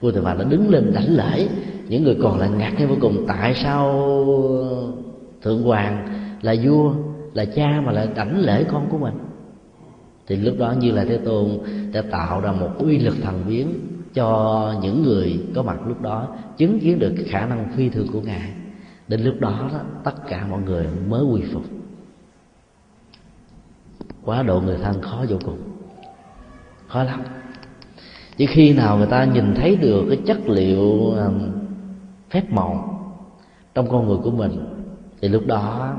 Vua 0.00 0.10
tình 0.10 0.24
phạn 0.24 0.38
đã 0.38 0.44
đứng 0.44 0.70
lên 0.70 0.92
đảnh 0.94 1.16
lễ. 1.16 1.48
Những 1.88 2.04
người 2.04 2.16
còn 2.22 2.38
lại 2.38 2.50
ngạc 2.58 2.72
nhiên 2.78 2.88
vô 2.88 2.96
cùng, 3.00 3.24
tại 3.28 3.54
sao 3.54 3.86
thượng 5.42 5.62
hoàng 5.62 6.08
là 6.42 6.54
vua, 6.64 6.94
là 7.34 7.44
cha 7.44 7.80
mà 7.84 7.92
lại 7.92 8.08
đảnh 8.16 8.40
lễ 8.40 8.64
con 8.72 8.86
của 8.90 8.98
mình? 8.98 9.14
Thì 10.26 10.36
lúc 10.36 10.54
đó 10.58 10.72
như 10.72 10.90
là 10.90 11.04
thế 11.04 11.18
tôn 11.18 11.58
đã 11.92 12.02
tạo 12.10 12.40
ra 12.40 12.52
một 12.52 12.70
uy 12.78 12.98
lực 12.98 13.14
thần 13.22 13.44
biến 13.48 13.68
cho 14.14 14.74
những 14.82 15.02
người 15.02 15.40
có 15.54 15.62
mặt 15.62 15.78
lúc 15.86 16.02
đó 16.02 16.28
chứng 16.56 16.80
kiến 16.80 16.98
được 16.98 17.14
khả 17.26 17.46
năng 17.46 17.72
phi 17.76 17.88
thường 17.88 18.06
của 18.12 18.20
ngài. 18.20 18.52
Đến 19.08 19.20
lúc 19.20 19.34
đó, 19.40 19.68
đó 19.72 19.80
tất 20.04 20.28
cả 20.28 20.46
mọi 20.50 20.62
người 20.62 20.86
mới 21.08 21.24
quy 21.24 21.42
phục. 21.52 21.62
Quá 24.24 24.42
độ 24.42 24.60
người 24.60 24.78
thân 24.82 25.02
khó 25.02 25.24
vô 25.28 25.36
cùng. 25.44 25.58
Khó 26.88 27.02
lắm. 27.02 27.22
Chỉ 28.36 28.46
khi 28.46 28.72
nào 28.72 28.96
người 28.98 29.06
ta 29.06 29.24
nhìn 29.24 29.54
thấy 29.54 29.76
được 29.76 30.04
cái 30.08 30.18
chất 30.26 30.48
liệu 30.48 31.10
um, 31.10 31.40
phép 32.30 32.52
màu 32.52 32.90
trong 33.74 33.90
con 33.90 34.08
người 34.08 34.18
của 34.22 34.30
mình 34.30 34.66
thì 35.20 35.28
lúc 35.28 35.46
đó 35.46 35.94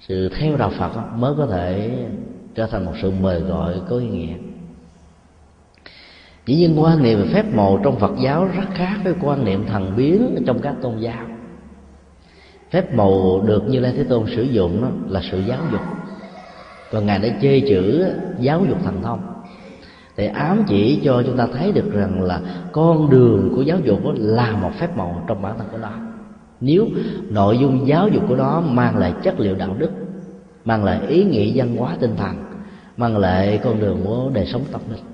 sự 0.00 0.28
theo 0.28 0.56
đạo 0.56 0.70
phật 0.78 1.16
mới 1.16 1.34
có 1.36 1.46
thể 1.46 1.98
trở 2.54 2.66
thành 2.66 2.84
một 2.84 2.92
sự 3.02 3.10
mời 3.20 3.40
gọi 3.40 3.74
có 3.88 3.96
ý 3.96 4.06
nghĩa. 4.06 4.34
Dĩ 6.46 6.56
nhiên, 6.56 6.82
quan 6.82 7.02
niệm 7.02 7.18
về 7.18 7.28
phép 7.34 7.54
màu 7.54 7.80
trong 7.84 7.98
phật 7.98 8.12
giáo 8.20 8.44
rất 8.44 8.66
khác 8.74 8.96
với 9.04 9.14
quan 9.20 9.44
niệm 9.44 9.64
thần 9.66 9.92
biến 9.96 10.42
trong 10.46 10.58
các 10.58 10.74
tôn 10.82 10.98
giáo. 10.98 11.26
Phép 12.70 12.94
màu 12.94 13.42
được 13.46 13.68
như 13.68 13.80
lai 13.80 13.92
thế 13.96 14.04
tôn 14.04 14.26
sử 14.36 14.42
dụng 14.42 14.82
đó 14.82 14.88
là 15.08 15.20
sự 15.30 15.42
giáo 15.46 15.60
dục. 15.72 15.80
Và 16.90 17.00
ngài 17.00 17.18
đã 17.18 17.28
chê 17.42 17.60
chữ 17.60 18.06
giáo 18.40 18.64
dục 18.68 18.78
thần 18.84 19.02
thông. 19.02 19.20
Thì 20.16 20.26
ám 20.26 20.64
chỉ 20.68 21.00
cho 21.04 21.22
chúng 21.26 21.36
ta 21.36 21.46
thấy 21.54 21.72
được 21.72 21.92
rằng 21.92 22.22
là 22.22 22.40
con 22.72 23.10
đường 23.10 23.52
của 23.56 23.62
giáo 23.62 23.78
dục 23.84 24.00
là 24.16 24.52
một 24.52 24.70
phép 24.78 24.96
màu 24.96 25.24
trong 25.26 25.42
bản 25.42 25.58
thân 25.58 25.68
của 25.72 25.78
nó. 25.78 25.90
Nếu 26.60 26.86
nội 27.28 27.58
dung 27.58 27.88
giáo 27.88 28.08
dục 28.08 28.22
của 28.28 28.36
nó 28.36 28.60
mang 28.60 28.96
lại 28.96 29.12
chất 29.22 29.40
liệu 29.40 29.54
đạo 29.54 29.76
đức 29.78 29.90
mang 30.64 30.84
lại 30.84 31.00
ý 31.08 31.24
nghĩa 31.24 31.52
văn 31.54 31.76
hóa 31.76 31.96
tinh 32.00 32.16
thần, 32.16 32.36
mang 32.96 33.16
lại 33.16 33.60
con 33.64 33.80
đường 33.80 34.00
của 34.04 34.30
đời 34.34 34.46
sống 34.46 34.62
tâm 34.72 34.80
linh. 34.90 35.04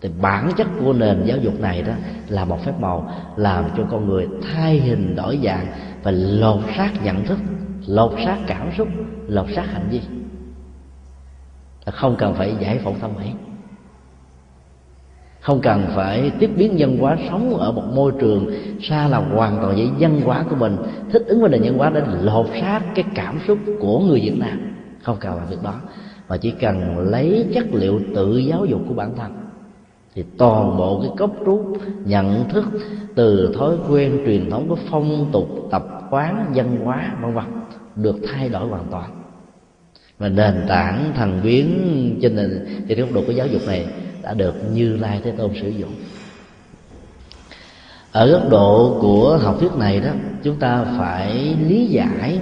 Thì 0.00 0.08
bản 0.20 0.50
chất 0.56 0.66
của 0.84 0.92
nền 0.92 1.24
giáo 1.24 1.38
dục 1.38 1.60
này 1.60 1.82
đó 1.82 1.92
là 2.28 2.44
một 2.44 2.64
phép 2.64 2.72
màu, 2.80 3.12
làm 3.36 3.64
cho 3.76 3.82
con 3.90 4.08
người 4.08 4.28
thay 4.42 4.80
hình 4.80 5.16
đổi 5.16 5.38
dạng 5.44 5.66
và 6.02 6.10
lột 6.10 6.60
xác 6.76 6.90
nhận 7.04 7.24
thức, 7.24 7.38
lột 7.86 8.12
xác 8.24 8.36
cảm 8.46 8.70
xúc, 8.78 8.88
lột 9.28 9.46
xác 9.54 9.66
hành 9.66 9.88
vi. 9.90 10.00
Không 11.86 12.16
cần 12.18 12.34
phải 12.34 12.54
giải 12.60 12.78
phẫu 12.78 12.94
tâm 13.00 13.16
ấy 13.16 13.32
không 15.48 15.60
cần 15.60 15.86
phải 15.94 16.30
tiếp 16.38 16.50
biến 16.56 16.74
văn 16.78 16.98
hóa 16.98 17.16
sống 17.30 17.56
ở 17.56 17.72
một 17.72 17.82
môi 17.94 18.12
trường 18.20 18.46
xa 18.82 19.08
là 19.08 19.18
hoàn 19.18 19.56
toàn 19.56 19.74
với 19.76 19.90
văn 19.98 20.20
hóa 20.20 20.44
của 20.50 20.56
mình, 20.56 20.76
thích 21.12 21.22
ứng 21.26 21.40
với 21.40 21.50
nền 21.50 21.62
văn 21.62 21.78
hóa 21.78 21.90
để 21.90 22.02
lột 22.22 22.46
xác 22.60 22.80
cái 22.94 23.04
cảm 23.14 23.38
xúc 23.46 23.58
của 23.80 24.00
người 24.00 24.20
việt 24.20 24.38
nam 24.38 24.77
không 25.02 25.16
cần 25.20 25.36
làm 25.36 25.48
việc 25.48 25.62
đó. 25.62 25.74
Mà 26.28 26.36
chỉ 26.36 26.50
cần 26.50 26.98
lấy 26.98 27.46
chất 27.54 27.64
liệu 27.72 28.00
tự 28.14 28.38
giáo 28.38 28.64
dục 28.64 28.80
của 28.88 28.94
bản 28.94 29.16
thân. 29.16 29.32
Thì 30.14 30.24
toàn 30.38 30.76
bộ 30.76 31.00
cái 31.00 31.10
cốc 31.18 31.30
trú 31.44 31.76
nhận 32.04 32.48
thức 32.48 32.64
từ 33.14 33.54
thói 33.58 33.76
quen 33.88 34.22
truyền 34.26 34.50
thống 34.50 34.68
của 34.68 34.78
phong 34.90 35.28
tục, 35.32 35.48
tập 35.70 35.86
quán, 36.10 36.52
văn 36.54 36.78
hóa, 36.84 37.16
vân 37.22 37.34
vân, 37.34 37.44
được 37.96 38.16
thay 38.28 38.48
đổi 38.48 38.68
hoàn 38.68 38.84
toàn. 38.90 39.10
Và 40.18 40.28
nền 40.28 40.64
tảng 40.68 41.12
thần 41.16 41.40
biến 41.44 42.18
trên 42.22 42.36
nền, 42.36 42.66
trên 42.88 43.00
góc 43.00 43.08
độ 43.12 43.22
của 43.26 43.32
giáo 43.32 43.46
dục 43.46 43.62
này 43.66 43.86
đã 44.22 44.34
được 44.34 44.54
như 44.72 44.96
lai 44.96 45.20
thế 45.24 45.30
tôn 45.30 45.50
sử 45.62 45.68
dụng. 45.68 45.94
Ở 48.12 48.30
góc 48.32 48.50
độ 48.50 48.98
của 49.00 49.38
học 49.42 49.56
thuyết 49.60 49.72
này 49.76 50.00
đó, 50.00 50.10
chúng 50.42 50.56
ta 50.56 50.84
phải 50.98 51.56
lý 51.68 51.86
giải 51.86 52.40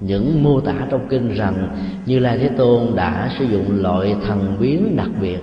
những 0.00 0.42
mô 0.42 0.60
tả 0.60 0.86
trong 0.90 1.08
kinh 1.08 1.34
rằng 1.34 1.76
như 2.06 2.18
lai 2.18 2.38
thế 2.38 2.48
tôn 2.48 2.94
đã 2.94 3.30
sử 3.38 3.44
dụng 3.44 3.82
loại 3.82 4.16
thần 4.26 4.56
biến 4.60 4.96
đặc 4.96 5.10
biệt. 5.20 5.38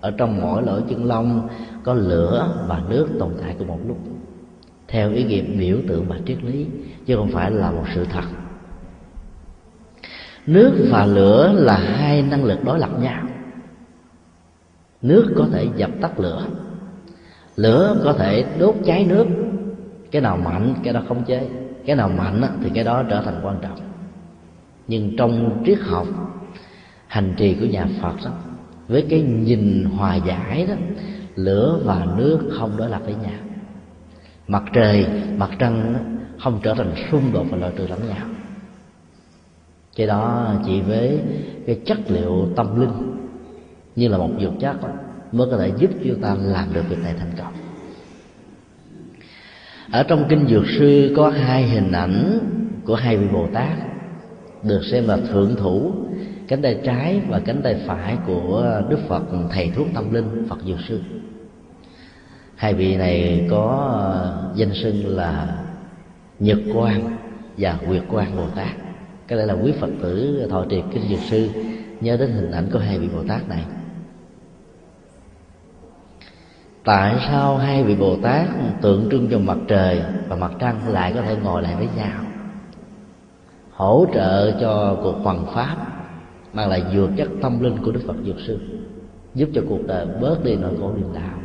Ở 0.00 0.10
trong 0.10 0.40
mỗi 0.40 0.62
lỗ 0.62 0.80
chân 0.80 1.04
lông 1.04 1.48
có 1.82 1.94
lửa 1.94 2.64
và 2.68 2.82
nước 2.88 3.08
tồn 3.18 3.28
tại 3.42 3.54
cùng 3.58 3.68
một 3.68 3.78
lúc. 3.86 3.98
Theo 4.88 5.12
ý 5.12 5.24
nghĩa 5.24 5.42
biểu 5.42 5.78
tượng 5.88 6.04
và 6.08 6.16
triết 6.26 6.44
lý, 6.44 6.66
chứ 7.06 7.16
không 7.16 7.30
phải 7.32 7.50
là 7.50 7.70
một 7.70 7.84
sự 7.94 8.04
thật. 8.04 8.24
Nước 10.46 10.88
và 10.90 11.06
lửa 11.06 11.52
là 11.54 11.76
hai 11.76 12.22
năng 12.22 12.44
lực 12.44 12.64
đối 12.64 12.78
lập 12.78 12.90
nhau. 13.00 13.22
Nước 15.02 15.32
có 15.36 15.46
thể 15.52 15.68
dập 15.76 15.90
tắt 16.00 16.20
lửa. 16.20 16.46
Lửa 17.56 18.00
có 18.04 18.12
thể 18.12 18.44
đốt 18.58 18.74
cháy 18.84 19.06
nước. 19.08 19.26
Cái 20.10 20.22
nào 20.22 20.36
mạnh, 20.36 20.74
cái 20.82 20.92
đó 20.92 21.02
không 21.08 21.24
chế 21.24 21.48
cái 21.86 21.96
nào 21.96 22.08
mạnh 22.08 22.58
thì 22.62 22.70
cái 22.74 22.84
đó 22.84 23.02
trở 23.10 23.22
thành 23.22 23.40
quan 23.42 23.58
trọng. 23.62 23.78
Nhưng 24.88 25.16
trong 25.16 25.62
triết 25.66 25.78
học 25.80 26.06
hành 27.06 27.34
trì 27.36 27.54
của 27.54 27.66
nhà 27.66 27.86
phật 28.02 28.14
đó, 28.24 28.30
với 28.88 29.06
cái 29.10 29.22
nhìn 29.22 29.84
hòa 29.84 30.14
giải 30.14 30.66
đó 30.68 30.74
lửa 31.34 31.80
và 31.84 32.06
nước 32.16 32.38
không 32.58 32.76
đối 32.76 32.88
lập 32.88 33.02
với 33.04 33.14
nhau. 33.14 33.40
Mặt 34.48 34.62
trời 34.72 35.06
mặt 35.36 35.50
trăng 35.58 35.94
không 36.40 36.60
trở 36.62 36.74
thành 36.74 36.94
xung 37.10 37.32
đột 37.32 37.46
và 37.50 37.56
loại 37.56 37.72
trừ 37.76 37.86
lẫn 37.86 38.08
nhau. 38.08 38.26
Cái 39.96 40.06
đó 40.06 40.54
chỉ 40.66 40.80
với 40.80 41.20
cái 41.66 41.80
chất 41.86 41.98
liệu 42.08 42.48
tâm 42.56 42.80
linh 42.80 43.26
như 43.96 44.08
là 44.08 44.18
một 44.18 44.30
dược 44.40 44.52
chất 44.60 44.76
mới 45.32 45.50
có 45.50 45.56
thể 45.56 45.72
giúp 45.78 45.90
chúng 46.04 46.20
ta 46.20 46.34
làm 46.34 46.72
được 46.72 46.82
việc 46.88 46.98
này 47.02 47.14
thành 47.18 47.32
công 47.38 47.63
ở 49.90 50.02
trong 50.02 50.24
kinh 50.28 50.46
dược 50.48 50.64
sư 50.78 51.12
có 51.16 51.30
hai 51.30 51.62
hình 51.62 51.92
ảnh 51.92 52.38
của 52.84 52.94
hai 52.94 53.16
vị 53.16 53.26
bồ 53.32 53.46
tát 53.52 53.78
được 54.62 54.80
xem 54.84 55.08
là 55.08 55.16
thượng 55.16 55.56
thủ, 55.56 55.92
cánh 56.48 56.62
tay 56.62 56.78
trái 56.84 57.20
và 57.28 57.40
cánh 57.40 57.62
tay 57.62 57.76
phải 57.86 58.16
của 58.26 58.82
đức 58.88 58.98
phật 59.08 59.22
thầy 59.50 59.70
thuốc 59.76 59.86
tâm 59.94 60.14
linh, 60.14 60.46
phật 60.48 60.58
dược 60.66 60.78
sư. 60.88 61.00
Hai 62.56 62.74
vị 62.74 62.96
này 62.96 63.46
có 63.50 63.90
ờ, 64.02 64.52
danh 64.56 64.74
xưng 64.74 65.16
là 65.16 65.58
nhật 66.38 66.58
quan 66.74 67.16
và 67.58 67.78
nguyệt 67.86 68.02
quan 68.10 68.36
bồ 68.36 68.46
tát 68.56 68.70
cái 69.28 69.38
đây 69.38 69.46
là 69.46 69.54
quý 69.54 69.72
phật 69.80 69.90
tử 70.02 70.46
thọ 70.50 70.64
trì 70.70 70.82
kinh 70.92 71.02
dược 71.08 71.18
sư. 71.30 71.48
Nhớ 72.00 72.16
đến 72.16 72.30
hình 72.30 72.50
ảnh 72.50 72.66
của 72.72 72.78
hai 72.78 72.98
vị 72.98 73.08
bồ 73.14 73.22
tát 73.28 73.48
này 73.48 73.64
tại 76.84 77.16
sao 77.28 77.56
hai 77.56 77.84
vị 77.84 77.96
bồ 77.96 78.16
tát 78.16 78.48
tượng 78.80 79.08
trưng 79.10 79.28
cho 79.30 79.38
mặt 79.38 79.58
trời 79.68 80.02
và 80.28 80.36
mặt 80.36 80.52
trăng 80.58 80.88
lại 80.88 81.12
có 81.14 81.22
thể 81.22 81.36
ngồi 81.42 81.62
lại 81.62 81.74
với 81.76 81.88
nhau? 81.96 82.20
Hỗ 83.72 84.06
trợ 84.14 84.52
cho 84.60 84.96
cuộc 85.02 85.14
hoằng 85.22 85.46
pháp 85.54 85.76
mang 86.52 86.68
lại 86.68 86.82
dược 86.94 87.10
chất 87.16 87.28
tâm 87.42 87.60
linh 87.60 87.84
của 87.84 87.90
đức 87.90 88.00
phật 88.06 88.16
dược 88.26 88.36
sư, 88.46 88.58
giúp 89.34 89.48
cho 89.54 89.62
cuộc 89.68 89.86
đời 89.86 90.06
bớt 90.20 90.44
đi 90.44 90.56
nỗi 90.56 90.72
khổ 90.80 90.92
niềm 90.96 91.12
đau. 91.14 91.38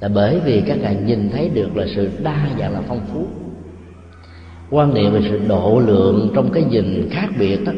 Là 0.00 0.08
bởi 0.08 0.40
vì 0.44 0.62
các 0.66 0.78
ngài 0.80 0.96
nhìn 0.96 1.30
thấy 1.30 1.48
được 1.48 1.76
là 1.76 1.84
sự 1.94 2.10
đa 2.22 2.46
dạng 2.58 2.72
là 2.72 2.80
phong 2.88 3.00
phú. 3.12 3.26
Quan 4.70 4.94
niệm 4.94 5.12
về 5.12 5.20
sự 5.30 5.40
độ 5.48 5.82
lượng 5.86 6.30
trong 6.34 6.50
cái 6.52 6.64
nhìn 6.64 7.08
khác 7.10 7.28
biệt 7.38 7.64
đó 7.66 7.72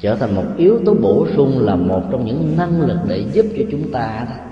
trở 0.00 0.14
thành 0.16 0.34
một 0.34 0.44
yếu 0.56 0.80
tố 0.86 0.94
bổ 0.94 1.26
sung 1.36 1.58
là 1.58 1.76
một 1.76 2.02
trong 2.10 2.26
những 2.26 2.54
năng 2.56 2.80
lực 2.80 2.98
để 3.08 3.24
giúp 3.32 3.46
cho 3.58 3.64
chúng 3.70 3.92
ta 3.92 4.26
đó 4.30 4.49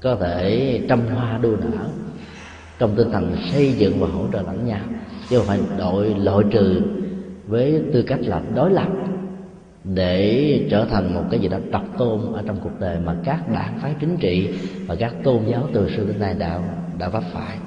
có 0.00 0.16
thể 0.16 0.80
trăm 0.88 1.00
hoa 1.14 1.38
đua 1.38 1.56
nở. 1.56 1.88
Trong 2.78 2.94
tinh 2.96 3.10
thần 3.12 3.36
xây 3.52 3.72
dựng 3.72 4.00
và 4.00 4.06
hỗ 4.06 4.24
trợ 4.32 4.42
lẫn 4.42 4.66
nhau, 4.66 4.80
chứ 5.28 5.38
không 5.38 5.46
phải 5.46 5.60
đội 5.78 6.14
loại 6.14 6.44
trừ 6.50 6.82
với 7.46 7.82
tư 7.92 8.02
cách 8.02 8.20
là 8.22 8.42
đối 8.54 8.70
lập 8.70 8.88
để 9.84 10.66
trở 10.70 10.84
thành 10.84 11.14
một 11.14 11.22
cái 11.30 11.40
gì 11.40 11.48
đó 11.48 11.58
độc 11.70 11.84
tôn 11.98 12.32
ở 12.32 12.42
trong 12.46 12.56
cuộc 12.62 12.80
đời 12.80 12.98
mà 13.04 13.16
các 13.24 13.52
đảng 13.52 13.78
phái 13.80 13.94
chính 14.00 14.16
trị 14.16 14.48
và 14.86 14.94
các 14.94 15.14
tôn 15.24 15.44
giáo 15.46 15.68
từ 15.72 15.90
xưa 15.90 16.04
đến 16.04 16.20
nay 16.20 16.34
đã 16.38 16.60
đã 16.98 17.08
vấp 17.08 17.22
phải. 17.32 17.58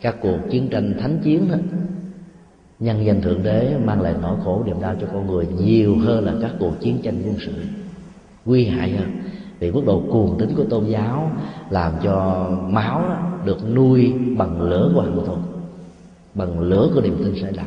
Các 0.00 0.16
cuộc 0.20 0.38
chiến 0.50 0.68
tranh 0.68 0.94
thánh 1.00 1.18
chiến 1.24 1.48
đó 1.50 1.56
nhân 2.78 3.04
danh 3.06 3.20
thượng 3.22 3.42
đế 3.42 3.74
mang 3.84 4.00
lại 4.00 4.14
nỗi 4.22 4.36
khổ 4.44 4.62
niềm 4.66 4.80
đau 4.80 4.94
cho 5.00 5.06
con 5.12 5.26
người 5.26 5.46
nhiều 5.58 5.96
hơn 5.98 6.24
là 6.24 6.34
các 6.42 6.50
cuộc 6.58 6.80
chiến 6.80 6.98
tranh 7.02 7.22
quân 7.24 7.36
sự. 7.46 7.52
Nguy 8.44 8.64
hại 8.64 8.90
hơn 8.90 9.08
vì 9.62 9.70
mức 9.70 9.82
độ 9.86 10.02
cuồng 10.10 10.36
tín 10.38 10.54
của 10.56 10.64
tôn 10.70 10.84
giáo 10.86 11.30
làm 11.70 11.92
cho 12.02 12.46
máu 12.68 13.04
được 13.44 13.74
nuôi 13.74 14.14
bằng 14.36 14.62
lửa 14.62 14.90
của 14.94 15.00
hạnh 15.00 15.20
thù 15.26 15.36
bằng 16.34 16.60
lửa 16.60 16.90
của 16.94 17.00
niềm 17.00 17.16
tin 17.24 17.42
sai 17.42 17.52
lầm. 17.52 17.66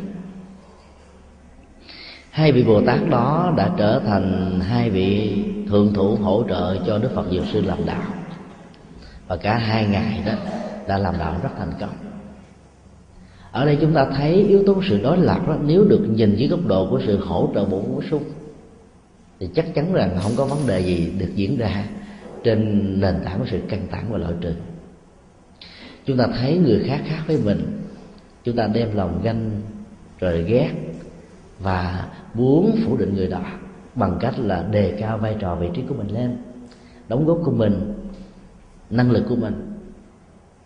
Hai 2.29 2.51
vị 2.51 2.63
bồ 2.63 2.81
tát 2.81 3.09
đó 3.09 3.53
đã 3.57 3.71
trở 3.77 3.99
thành 3.99 4.59
hai 4.61 4.89
vị 4.89 5.43
thượng 5.69 5.93
thủ 5.93 6.15
hỗ 6.15 6.43
trợ 6.49 6.77
cho 6.87 6.97
đức 6.97 7.09
phật 7.15 7.25
dược 7.31 7.45
sư 7.53 7.61
làm 7.61 7.85
đạo. 7.85 8.03
Và 9.27 9.37
cả 9.37 9.57
hai 9.57 9.87
ngày 9.87 10.23
đó 10.25 10.33
đã 10.87 10.97
làm 10.97 11.15
đạo 11.19 11.35
rất 11.43 11.49
thành 11.57 11.71
công. 11.79 11.95
Ở 13.51 13.65
đây 13.65 13.77
chúng 13.81 13.93
ta 13.93 14.05
thấy 14.05 14.33
yếu 14.33 14.63
tố 14.65 14.75
sự 14.89 14.99
đối 15.03 15.17
lập 15.17 15.47
đó, 15.47 15.55
nếu 15.65 15.83
được 15.83 16.05
nhìn 16.09 16.35
dưới 16.35 16.49
góc 16.49 16.65
độ 16.67 16.87
của 16.89 17.01
sự 17.05 17.25
hỗ 17.25 17.49
trợ 17.55 17.65
bổ 17.65 17.83
sung 18.09 18.23
thì 19.45 19.51
chắc 19.55 19.73
chắn 19.73 19.93
rằng 19.93 20.17
không 20.21 20.31
có 20.37 20.45
vấn 20.45 20.67
đề 20.67 20.79
gì 20.79 21.11
được 21.19 21.29
diễn 21.35 21.57
ra 21.57 21.85
trên 22.43 22.59
nền 22.99 23.15
tảng 23.25 23.39
của 23.39 23.45
sự 23.45 23.59
căng 23.69 23.87
thẳng 23.91 24.05
và 24.09 24.17
loại 24.17 24.33
trừ. 24.41 24.53
Chúng 26.05 26.17
ta 26.17 26.27
thấy 26.37 26.57
người 26.57 26.83
khác 26.85 27.01
khác 27.05 27.23
với 27.27 27.39
mình, 27.45 27.81
chúng 28.43 28.55
ta 28.55 28.67
đem 28.67 28.95
lòng 28.95 29.21
ganh, 29.23 29.51
rồi 30.19 30.43
ghét 30.43 30.69
và 31.59 32.07
muốn 32.33 32.75
phủ 32.85 32.97
định 32.97 33.13
người 33.13 33.27
đó 33.27 33.41
bằng 33.95 34.17
cách 34.19 34.33
là 34.39 34.63
đề 34.71 34.97
cao 34.99 35.17
vai 35.17 35.35
trò, 35.39 35.55
vị 35.55 35.67
trí 35.73 35.81
của 35.89 35.95
mình 35.95 36.07
lên, 36.07 36.37
đóng 37.07 37.25
góp 37.25 37.39
của 37.45 37.51
mình, 37.51 37.93
năng 38.89 39.11
lực 39.11 39.25
của 39.29 39.35
mình. 39.35 39.77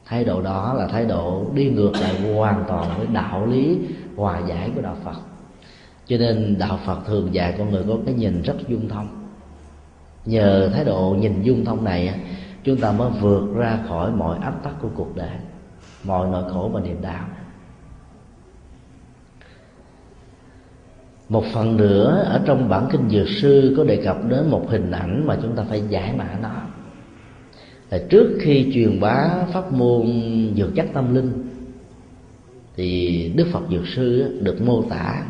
Thái 0.06 0.24
độ 0.24 0.42
đó 0.42 0.74
là 0.74 0.88
thái 0.88 1.06
độ 1.06 1.46
đi 1.54 1.70
ngược 1.70 1.92
lại 2.02 2.34
hoàn 2.34 2.64
toàn 2.68 2.98
với 2.98 3.08
đạo 3.08 3.46
lý 3.46 3.78
hòa 4.16 4.42
giải 4.48 4.72
của 4.76 4.82
đạo 4.82 4.98
phật 5.04 5.29
cho 6.10 6.18
nên 6.18 6.56
đạo 6.60 6.80
phật 6.86 7.00
thường 7.06 7.30
dạy 7.34 7.56
con 7.58 7.72
người 7.72 7.84
có 7.88 7.98
cái 8.06 8.14
nhìn 8.14 8.42
rất 8.42 8.56
dung 8.68 8.90
thông. 8.90 9.08
Nhờ 10.26 10.70
thái 10.74 10.86
độ 10.86 11.18
nhìn 11.20 11.44
dung 11.44 11.66
thông 11.66 11.84
này 11.84 12.20
chúng 12.64 12.78
ta 12.78 12.92
mới 12.92 13.10
vượt 13.22 13.56
ra 13.56 13.80
khỏi 13.88 14.12
mọi 14.12 14.38
áp 14.38 14.64
tắc 14.64 14.74
của 14.82 14.90
cuộc 14.96 15.16
đời, 15.16 15.38
mọi 16.04 16.28
nỗi 16.32 16.54
khổ 16.54 16.70
và 16.74 16.82
niềm 16.82 17.02
đau. 17.02 17.26
Một 21.30 21.44
phần 21.54 21.78
nữa, 21.78 22.24
ở 22.30 22.42
trong 22.46 22.70
bản 22.70 22.88
kinh 22.92 23.10
dược 23.10 23.28
sư 23.42 23.74
có 23.78 23.84
đề 23.84 24.02
cập 24.04 24.18
đến 24.30 24.50
một 24.50 24.66
hình 24.70 24.92
ảnh 24.92 25.28
mà 25.28 25.38
chúng 25.42 25.56
ta 25.56 25.64
phải 25.64 25.84
giải 25.90 26.14
mã 26.18 26.38
nó. 26.42 26.56
Là 27.90 28.00
trước 28.10 28.38
khi 28.42 28.72
truyền 28.74 29.00
bá 29.00 29.30
pháp 29.54 29.74
môn 29.74 30.08
dược 30.58 30.76
chất 30.76 30.86
tâm 30.94 31.16
linh, 31.16 31.50
thì 32.76 33.32
đức 33.36 33.48
phật 33.52 33.62
dược 33.72 33.88
sư 33.88 34.40
được 34.44 34.62
mô 34.62 34.82
tả 34.82 35.24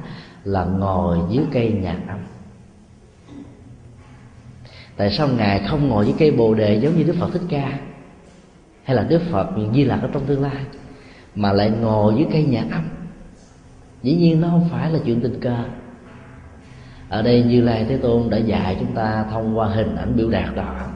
là 0.44 0.66
ngồi 0.66 1.18
dưới 1.30 1.46
cây 1.52 1.72
nhạc 1.82 1.98
âm. 2.08 2.20
Tại 4.98 5.12
sao 5.12 5.28
ngài 5.28 5.68
không 5.68 5.88
ngồi 5.88 6.06
dưới 6.06 6.16
cây 6.20 6.32
bồ 6.32 6.54
đề 6.54 6.80
giống 6.80 6.98
như 6.98 7.04
đức 7.04 7.16
phật 7.20 7.30
thích 7.34 7.42
ca? 7.50 7.80
Hay 8.84 8.96
là 8.96 9.04
đức 9.04 9.22
phật 9.32 9.48
di 9.74 9.84
lạc 9.84 10.00
ở 10.02 10.10
trong 10.14 10.26
tương 10.26 10.42
lai, 10.42 10.66
mà 11.36 11.54
lại 11.54 11.70
ngồi 11.70 12.14
dưới 12.18 12.28
cây 12.32 12.44
nhạc 12.44 12.66
âm? 12.72 12.90
Dĩ 14.04 14.16
nhiên 14.16 14.42
nó 14.42 14.48
không 14.50 14.70
phải 14.72 14.92
là 14.92 15.00
chuyện 15.06 15.22
tình 15.22 15.40
cờ. 15.40 15.64
Ở 17.10 17.22
đây 17.22 17.44
như 17.44 17.62
lai 17.62 17.86
thế 17.90 17.98
tôn 17.98 18.30
đã 18.30 18.38
dạy 18.38 18.78
chúng 18.80 18.96
ta 18.96 19.26
thông 19.32 19.58
qua 19.58 19.68
hình 19.68 19.96
ảnh 19.96 20.16
biểu 20.16 20.30
đạt 20.30 20.56
đó 20.56 20.88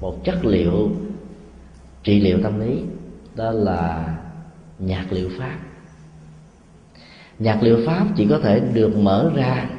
một 0.00 0.24
chất 0.24 0.44
liệu 0.44 0.90
trị 2.02 2.20
liệu 2.20 2.38
tâm 2.42 2.60
lý, 2.60 2.82
đó 3.34 3.50
là 3.50 4.14
nhạc 4.78 5.06
liệu 5.10 5.28
pháp 5.38 5.58
nhạc 7.38 7.62
liệu 7.62 7.78
pháp 7.86 8.06
chỉ 8.16 8.26
có 8.30 8.38
thể 8.38 8.60
được 8.60 8.96
mở 8.96 9.30
ra 9.34 9.70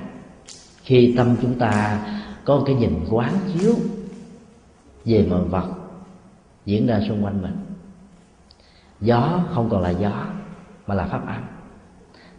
khi 0.83 1.13
tâm 1.17 1.35
chúng 1.41 1.59
ta 1.59 2.01
có 2.45 2.63
cái 2.65 2.75
nhìn 2.75 3.05
quán 3.09 3.33
chiếu 3.53 3.73
về 5.05 5.25
mọi 5.29 5.43
vật 5.43 5.67
diễn 6.65 6.87
ra 6.87 7.01
xung 7.07 7.23
quanh 7.23 7.41
mình. 7.41 7.55
Gió 9.01 9.39
không 9.53 9.69
còn 9.69 9.81
là 9.81 9.89
gió, 9.89 10.25
mà 10.87 10.95
là 10.95 11.05
pháp 11.05 11.27
âm. 11.27 11.41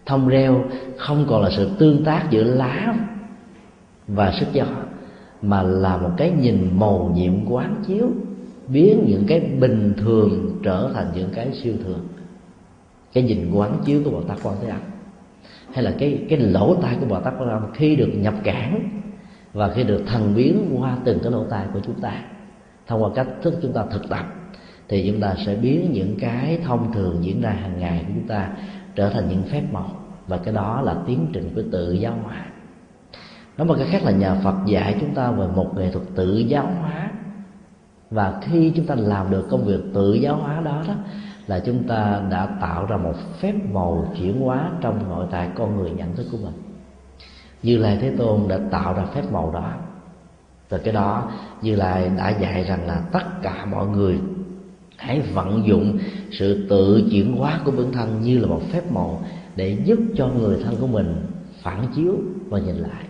Thông 0.07 0.29
reo 0.29 0.65
không 0.99 1.27
còn 1.29 1.43
là 1.43 1.51
sự 1.57 1.71
tương 1.79 2.05
tác 2.05 2.27
giữa 2.31 2.45
lá 2.45 2.95
và 4.09 4.33
sức 4.41 4.47
gió, 4.53 4.67
mà 5.43 5.63
là 5.63 5.97
một 5.97 6.11
cái 6.17 6.31
nhìn 6.31 6.71
màu 6.79 7.13
nhiệm 7.15 7.51
quán 7.51 7.83
chiếu, 7.87 8.09
biến 8.69 9.05
những 9.07 9.25
cái 9.27 9.41
bình 9.41 9.95
thường 9.97 10.61
trở 10.63 10.91
thành 10.95 11.07
những 11.15 11.31
cái 11.35 11.49
siêu 11.63 11.75
thường. 11.85 12.09
Cái 13.13 13.25
nhìn 13.25 13.53
quán 13.53 13.79
chiếu 13.85 14.03
của 14.05 14.11
bồ 14.11 14.23
tát 14.23 14.39
quan 14.43 14.57
thế 14.63 14.69
âm 14.69 14.81
hay 15.73 15.85
là 15.85 15.93
cái 15.99 16.27
cái 16.29 16.39
lỗ 16.39 16.75
tai 16.75 16.97
của 17.01 17.07
bồ 17.07 17.21
tát 17.21 17.35
quan 17.39 17.49
âm 17.49 17.73
khi 17.75 17.97
được 17.97 18.11
nhập 18.15 18.35
cảng 18.45 19.01
và 19.53 19.73
khi 19.75 19.85
được 19.85 20.03
thần 20.07 20.35
biến 20.35 20.77
qua 20.79 20.97
từng 21.05 21.19
cái 21.23 21.33
lỗ 21.33 21.45
tai 21.45 21.67
của 21.73 21.81
chúng 21.87 22.01
ta. 22.01 22.23
Thông 22.87 23.03
qua 23.03 23.11
cách 23.15 23.29
thức 23.43 23.55
chúng 23.63 23.73
ta 23.73 23.85
thực 23.91 24.09
tập 24.09 24.27
thì 24.89 25.11
chúng 25.11 25.21
ta 25.21 25.35
sẽ 25.47 25.55
biến 25.55 25.93
những 25.93 26.17
cái 26.21 26.59
thông 26.65 26.93
thường 26.93 27.19
diễn 27.25 27.41
ra 27.41 27.51
hàng 27.51 27.81
ngày 27.81 28.05
của 28.07 28.13
chúng 28.15 28.29
ta 28.29 28.49
trở 28.95 29.11
thành 29.11 29.29
những 29.29 29.43
phép 29.43 29.63
màu. 29.73 29.97
Và 30.27 30.37
cái 30.37 30.55
đó 30.55 30.81
là 30.81 30.95
tiến 31.07 31.27
trình 31.33 31.53
của 31.55 31.63
tự 31.73 31.93
giáo 31.93 32.15
hóa. 32.23 32.47
Nói 33.59 33.67
một 33.67 33.75
cái 33.79 33.87
khác 33.91 34.03
là 34.05 34.11
nhà 34.11 34.35
Phật 34.45 34.55
dạy 34.67 34.97
chúng 35.01 35.15
ta 35.15 35.31
về 35.31 35.47
một 35.57 35.77
nghệ 35.77 35.91
thuật 35.91 36.05
tự 36.15 36.39
giáo 36.39 36.71
hóa. 36.81 37.11
Và 38.11 38.41
khi 38.43 38.73
chúng 38.77 38.87
ta 38.87 38.95
làm 38.95 39.31
được 39.31 39.47
công 39.51 39.65
việc 39.65 39.81
tự 39.95 40.15
giáo 40.15 40.37
hóa 40.37 40.61
đó 40.61 40.83
đó 40.89 40.95
là 41.51 41.59
chúng 41.59 41.83
ta 41.89 42.23
đã 42.31 42.47
tạo 42.61 42.87
ra 42.87 42.97
một 42.97 43.15
phép 43.41 43.55
màu 43.73 44.13
chuyển 44.19 44.41
hóa 44.41 44.71
trong 44.81 45.09
nội 45.09 45.27
tại 45.31 45.49
con 45.55 45.77
người 45.77 45.91
nhận 45.91 46.17
thức 46.17 46.27
của 46.33 46.39
mình. 46.39 46.53
Như 47.63 47.77
lai 47.77 47.99
thế 48.01 48.13
tôn 48.19 48.49
đã 48.49 48.59
tạo 48.71 48.95
ra 48.95 49.05
phép 49.15 49.23
màu 49.33 49.51
đó. 49.51 49.73
Từ 50.69 50.79
cái 50.79 50.95
đó, 50.95 51.31
như 51.63 51.77
lai 51.77 52.11
đã 52.17 52.31
dạy 52.31 52.65
rằng 52.65 52.87
là 52.87 53.03
tất 53.13 53.43
cả 53.43 53.65
mọi 53.65 53.87
người 53.87 54.19
hãy 54.97 55.21
vận 55.21 55.67
dụng 55.67 55.99
sự 56.31 56.67
tự 56.69 57.09
chuyển 57.11 57.37
hóa 57.37 57.61
của 57.65 57.71
bản 57.71 57.93
thân 57.93 58.21
như 58.23 58.39
là 58.39 58.47
một 58.47 58.63
phép 58.73 58.93
màu 58.93 59.23
để 59.57 59.79
giúp 59.85 59.99
cho 60.17 60.29
người 60.29 60.59
thân 60.65 60.77
của 60.81 60.87
mình 60.87 61.15
phản 61.63 61.87
chiếu 61.97 62.15
và 62.49 62.59
nhìn 62.59 62.77
lại. 62.77 63.05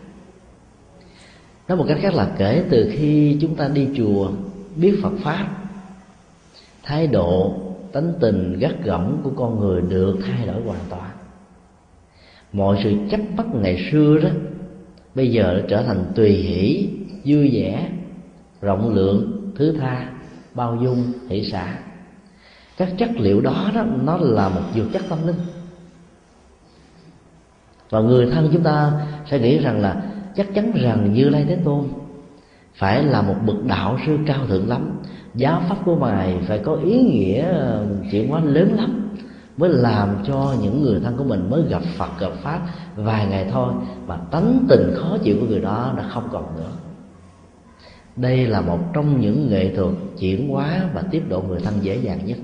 Nói 1.68 1.78
một 1.78 1.84
cách 1.88 1.98
khác 2.00 2.14
là 2.14 2.30
kể 2.38 2.64
từ 2.70 2.90
khi 2.92 3.38
chúng 3.40 3.54
ta 3.54 3.68
đi 3.68 3.88
chùa, 3.96 4.30
biết 4.76 4.98
phật 5.02 5.12
pháp, 5.22 5.48
thái 6.82 7.06
độ 7.06 7.54
tánh 7.92 8.12
tình 8.20 8.58
gắt 8.58 8.84
gỏng 8.84 9.20
của 9.22 9.30
con 9.36 9.60
người 9.60 9.82
được 9.82 10.18
thay 10.26 10.46
đổi 10.46 10.62
hoàn 10.62 10.80
toàn. 10.90 11.10
Mọi 12.52 12.80
sự 12.82 12.94
chấp 13.10 13.20
bắt 13.36 13.46
ngày 13.54 13.88
xưa 13.92 14.18
đó, 14.22 14.28
bây 15.14 15.32
giờ 15.32 15.54
đã 15.54 15.66
trở 15.68 15.82
thành 15.82 16.04
tùy 16.14 16.30
hỷ, 16.30 16.88
vui 17.24 17.50
vẻ, 17.52 17.88
rộng 18.60 18.94
lượng, 18.94 19.50
thứ 19.56 19.76
tha, 19.80 20.10
bao 20.54 20.78
dung, 20.82 21.12
hỷ 21.28 21.50
xả. 21.50 21.78
Các 22.76 22.88
chất 22.98 23.10
liệu 23.16 23.40
đó 23.40 23.70
đó, 23.74 23.84
nó 24.02 24.16
là 24.16 24.48
một 24.48 24.62
dược 24.74 24.92
chất 24.92 25.02
tâm 25.08 25.26
linh. 25.26 25.36
Và 27.90 28.00
người 28.00 28.30
thân 28.30 28.48
chúng 28.52 28.62
ta 28.62 29.06
sẽ 29.30 29.38
nghĩ 29.38 29.58
rằng 29.58 29.80
là 29.80 30.02
chắc 30.36 30.54
chắn 30.54 30.72
rằng 30.74 31.12
như 31.14 31.28
lai 31.28 31.44
thế 31.48 31.58
tôn 31.64 31.88
phải 32.74 33.04
là 33.04 33.22
một 33.22 33.36
bậc 33.46 33.64
đạo 33.64 33.98
sư 34.06 34.18
cao 34.26 34.46
thượng 34.46 34.68
lắm 34.68 34.90
giáo 35.34 35.62
pháp 35.68 35.76
của 35.84 35.96
ngài 35.96 36.38
phải 36.46 36.58
có 36.58 36.74
ý 36.74 37.02
nghĩa, 37.02 37.54
chuyển 38.10 38.28
hóa 38.28 38.40
lớn 38.44 38.74
lắm, 38.76 39.16
mới 39.56 39.70
làm 39.70 40.16
cho 40.26 40.54
những 40.62 40.82
người 40.82 41.00
thân 41.00 41.16
của 41.16 41.24
mình 41.24 41.50
mới 41.50 41.62
gặp 41.62 41.82
phật, 41.96 42.10
gặp 42.20 42.32
pháp 42.42 42.60
vài 42.96 43.26
ngày 43.26 43.48
thôi, 43.52 43.72
mà 44.06 44.16
tánh 44.30 44.66
tình 44.68 44.94
khó 44.96 45.18
chịu 45.22 45.36
của 45.40 45.46
người 45.46 45.60
đó 45.60 45.94
đã 45.96 46.04
không 46.08 46.28
còn 46.32 46.56
nữa. 46.56 46.70
Đây 48.16 48.46
là 48.46 48.60
một 48.60 48.78
trong 48.92 49.20
những 49.20 49.50
nghệ 49.50 49.74
thuật 49.76 49.94
chuyển 50.18 50.48
hóa 50.48 50.80
và 50.94 51.02
tiếp 51.10 51.22
độ 51.28 51.42
người 51.42 51.60
thân 51.60 51.74
dễ 51.80 51.96
dàng 51.96 52.26
nhất. 52.26 52.38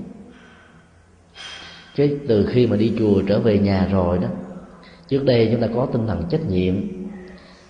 Chứ 1.95 2.17
từ 2.27 2.45
khi 2.45 2.67
mà 2.67 2.75
đi 2.75 2.93
chùa 2.99 3.21
trở 3.27 3.39
về 3.39 3.59
nhà 3.59 3.87
rồi 3.91 4.17
đó, 4.17 4.27
trước 5.07 5.25
đây 5.25 5.49
chúng 5.51 5.61
ta 5.61 5.67
có 5.75 5.85
tinh 5.85 6.07
thần 6.07 6.23
trách 6.29 6.49
nhiệm, 6.49 6.75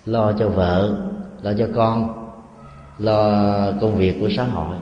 lo 0.06 0.32
cho 0.32 0.50
vợ, 0.50 0.98
lo 1.44 1.54
cho 1.58 1.68
con, 1.76 2.14
lo 3.00 3.72
công 3.82 3.96
việc 3.96 4.18
của 4.20 4.30
xã 4.38 4.44
hội 4.44 4.78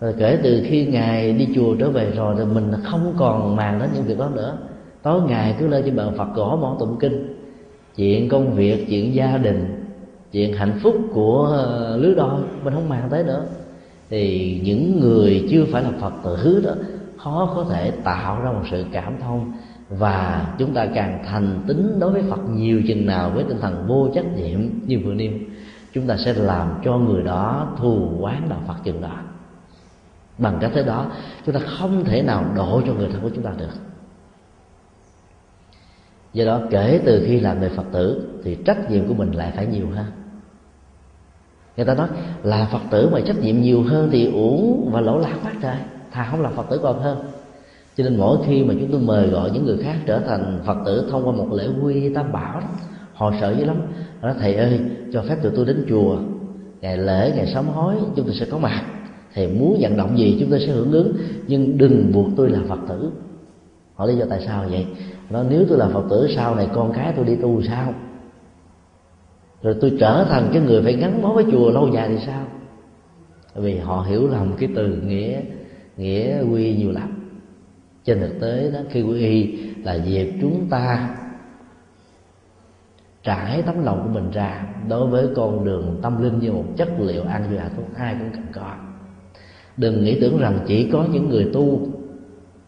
rồi 0.00 0.14
kể 0.18 0.38
từ 0.42 0.62
khi 0.66 0.86
ngài 0.86 1.32
đi 1.32 1.48
chùa 1.54 1.74
trở 1.78 1.90
về 1.90 2.10
rồi 2.10 2.34
thì 2.38 2.44
mình 2.44 2.72
không 2.84 3.14
còn 3.18 3.56
màng 3.56 3.78
đến 3.78 3.88
những 3.94 4.04
việc 4.04 4.18
đó 4.18 4.28
nữa. 4.34 4.58
Tối 5.02 5.20
ngày 5.28 5.56
cứ 5.58 5.68
lên 5.68 5.82
trên 5.84 5.96
bàn 5.96 6.12
phật 6.16 6.28
gõ 6.34 6.58
món 6.60 6.78
tụng 6.78 6.96
kinh. 7.00 7.34
Chuyện 7.96 8.28
công 8.28 8.52
việc, 8.54 8.86
chuyện 8.88 9.14
gia 9.14 9.38
đình, 9.38 9.84
chuyện 10.32 10.52
hạnh 10.52 10.78
phúc 10.82 10.96
của 11.12 11.44
ờ, 11.52 11.96
lứa 11.96 12.14
đôi, 12.14 12.40
mình 12.64 12.74
không 12.74 12.88
màng 12.88 13.08
tới 13.10 13.24
nữa. 13.24 13.46
Thì 14.10 14.60
những 14.64 15.00
người 15.00 15.46
chưa 15.50 15.64
phải 15.72 15.82
là 15.82 15.90
phật 16.00 16.12
tử 16.24 16.62
đó, 16.64 16.72
khó 17.16 17.52
có 17.56 17.64
thể 17.70 17.90
tạo 17.90 18.42
ra 18.42 18.52
một 18.52 18.62
sự 18.70 18.84
cảm 18.92 19.12
thông 19.22 19.52
và 19.88 20.46
chúng 20.58 20.74
ta 20.74 20.86
càng 20.86 21.24
thành 21.26 21.60
tính 21.66 22.00
đối 22.00 22.12
với 22.12 22.22
phật 22.30 22.48
nhiều 22.50 22.82
chừng 22.88 23.06
nào 23.06 23.30
với 23.34 23.44
tinh 23.48 23.58
thần 23.60 23.84
vô 23.88 24.08
trách 24.14 24.36
nhiệm 24.36 24.60
như 24.86 25.00
vừa 25.04 25.14
nêu, 25.14 25.32
chúng 25.92 26.06
ta 26.06 26.16
sẽ 26.16 26.34
làm 26.34 26.68
cho 26.84 26.98
người 26.98 27.22
đó 27.22 27.68
thù 27.78 28.08
quán 28.20 28.42
đạo 28.48 28.60
phật 28.66 28.76
chừng 28.84 29.00
đó 29.00 29.16
bằng 30.38 30.58
cách 30.60 30.70
thế 30.74 30.82
đó 30.82 31.06
chúng 31.46 31.54
ta 31.54 31.60
không 31.60 32.04
thể 32.04 32.22
nào 32.22 32.44
độ 32.56 32.82
cho 32.86 32.94
người 32.94 33.08
thân 33.12 33.22
của 33.22 33.30
chúng 33.34 33.44
ta 33.44 33.50
được. 33.58 33.74
Do 36.32 36.44
đó 36.44 36.60
kể 36.70 37.00
từ 37.04 37.24
khi 37.26 37.40
làm 37.40 37.60
người 37.60 37.68
phật 37.68 37.86
tử 37.92 38.28
thì 38.44 38.56
trách 38.64 38.90
nhiệm 38.90 39.08
của 39.08 39.14
mình 39.14 39.32
lại 39.32 39.52
phải 39.56 39.66
nhiều 39.66 39.86
hơn. 39.94 40.06
Người 41.76 41.86
ta 41.86 41.94
nói 41.94 42.08
là 42.42 42.68
phật 42.72 42.80
tử 42.90 43.08
mà 43.12 43.20
trách 43.20 43.38
nhiệm 43.38 43.60
nhiều 43.60 43.82
hơn 43.82 44.08
thì 44.12 44.32
uổng 44.32 44.90
và 44.92 45.00
lỗ 45.00 45.18
lạc 45.18 45.38
quá 45.42 45.52
trời. 45.62 45.76
Thà 46.10 46.28
không 46.30 46.42
làm 46.42 46.56
phật 46.56 46.66
tử 46.70 46.80
còn 46.82 47.00
hơn. 47.00 47.18
Cho 47.96 48.04
nên 48.04 48.16
mỗi 48.16 48.38
khi 48.46 48.64
mà 48.64 48.74
chúng 48.80 48.92
tôi 48.92 49.00
mời 49.00 49.28
gọi 49.28 49.50
những 49.50 49.64
người 49.64 49.78
khác 49.82 49.96
trở 50.06 50.20
thành 50.20 50.60
phật 50.66 50.76
tử 50.86 51.08
thông 51.10 51.26
qua 51.26 51.32
một 51.32 51.52
lễ 51.52 51.68
quy 51.82 52.14
tam 52.14 52.32
bảo 52.32 52.60
đó, 52.60 52.66
họ 53.14 53.32
sợ 53.40 53.54
dữ 53.58 53.64
lắm. 53.64 53.76
Nó 54.22 54.34
thầy 54.40 54.54
ơi 54.54 54.80
cho 55.12 55.22
phép 55.22 55.36
tụi 55.42 55.52
tôi 55.56 55.64
đến 55.64 55.86
chùa. 55.88 56.18
Ngày 56.80 56.98
lễ 56.98 57.32
ngày 57.36 57.46
sám 57.46 57.68
hối 57.68 57.94
chúng 58.16 58.26
tôi 58.26 58.34
sẽ 58.34 58.46
có 58.50 58.58
mặt 58.58 58.84
thầy 59.38 59.48
muốn 59.48 59.78
vận 59.80 59.96
động 59.96 60.18
gì 60.18 60.36
chúng 60.40 60.50
tôi 60.50 60.60
sẽ 60.60 60.66
hưởng 60.66 60.92
ứng, 60.92 61.16
nhưng 61.46 61.78
đừng 61.78 62.12
buộc 62.12 62.26
tôi 62.36 62.50
là 62.50 62.60
phật 62.68 62.78
tử. 62.88 63.10
Họ 63.94 64.06
lý 64.06 64.16
do 64.16 64.24
tại 64.30 64.40
sao 64.46 64.64
vậy? 64.70 64.86
Nó 65.30 65.42
nếu 65.50 65.64
tôi 65.68 65.78
là 65.78 65.88
phật 65.88 66.04
tử, 66.10 66.26
sau 66.36 66.54
này 66.54 66.68
con 66.74 66.92
cái 66.92 67.12
tôi 67.16 67.24
đi 67.24 67.36
tu 67.36 67.62
sao? 67.62 67.94
Rồi 69.62 69.76
tôi 69.80 69.96
trở 70.00 70.26
thành 70.28 70.50
cái 70.52 70.62
người 70.62 70.82
phải 70.82 70.96
gắn 70.96 71.22
bó 71.22 71.32
với 71.32 71.44
chùa 71.52 71.70
lâu 71.70 71.88
dài 71.94 72.08
thì 72.08 72.18
sao? 72.26 72.46
Vì 73.54 73.78
họ 73.78 74.02
hiểu 74.08 74.28
lầm 74.28 74.52
cái 74.58 74.68
từ 74.76 74.96
nghĩa 75.06 75.40
nghĩa 75.96 76.42
quy 76.42 76.74
nhiều 76.76 76.92
lắm. 76.92 77.38
Trên 78.04 78.20
thực 78.20 78.40
tế 78.40 78.70
đó 78.70 78.78
khi 78.90 79.02
quy 79.02 79.18
y 79.18 79.58
là 79.82 79.94
dịp 79.94 80.32
chúng 80.40 80.66
ta, 80.70 81.16
trải 83.22 83.62
tấm 83.62 83.84
lòng 83.84 84.02
của 84.02 84.20
mình 84.20 84.30
ra. 84.30 84.66
Đối 84.88 85.06
với 85.06 85.28
con 85.36 85.64
đường 85.64 85.98
tâm 86.02 86.22
linh 86.22 86.38
như 86.38 86.52
một 86.52 86.64
chất 86.76 86.88
liệu 87.00 87.22
ăn 87.22 87.48
vui 87.48 87.58
hạnh 87.58 87.72
phúc 87.76 87.88
ai 87.96 88.16
cũng 88.18 88.30
cần 88.32 88.46
có 88.52 88.74
đừng 89.78 90.04
nghĩ 90.04 90.20
tưởng 90.20 90.38
rằng 90.38 90.58
chỉ 90.66 90.90
có 90.92 91.04
những 91.12 91.28
người 91.28 91.50
tu, 91.52 91.80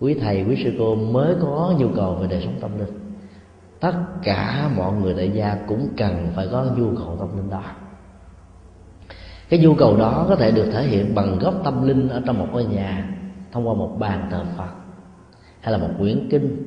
quý 0.00 0.14
thầy, 0.14 0.44
quý 0.48 0.64
sư 0.64 0.72
cô 0.78 0.94
mới 0.94 1.34
có 1.42 1.74
nhu 1.78 1.88
cầu 1.96 2.14
về 2.14 2.26
đời 2.30 2.42
sống 2.44 2.54
tâm 2.60 2.78
linh. 2.78 2.88
Tất 3.80 3.92
cả 4.22 4.70
mọi 4.76 4.92
người 4.92 5.14
đại 5.14 5.30
gia 5.30 5.56
cũng 5.68 5.88
cần 5.96 6.28
phải 6.36 6.48
có 6.52 6.66
nhu 6.76 6.96
cầu 6.96 7.16
tâm 7.20 7.36
linh 7.36 7.50
đó. 7.50 7.62
Cái 9.48 9.60
nhu 9.60 9.74
cầu 9.74 9.96
đó 9.96 10.26
có 10.28 10.36
thể 10.36 10.50
được 10.50 10.70
thể 10.72 10.82
hiện 10.82 11.14
bằng 11.14 11.38
góc 11.38 11.54
tâm 11.64 11.86
linh 11.86 12.08
ở 12.08 12.22
trong 12.26 12.38
một 12.38 12.46
ngôi 12.52 12.64
nhà, 12.64 13.16
thông 13.52 13.68
qua 13.68 13.74
một 13.74 13.96
bàn 13.98 14.28
thờ 14.30 14.44
phật, 14.56 14.70
hay 15.60 15.72
là 15.72 15.78
một 15.78 15.90
quyển 15.98 16.28
kinh, 16.30 16.62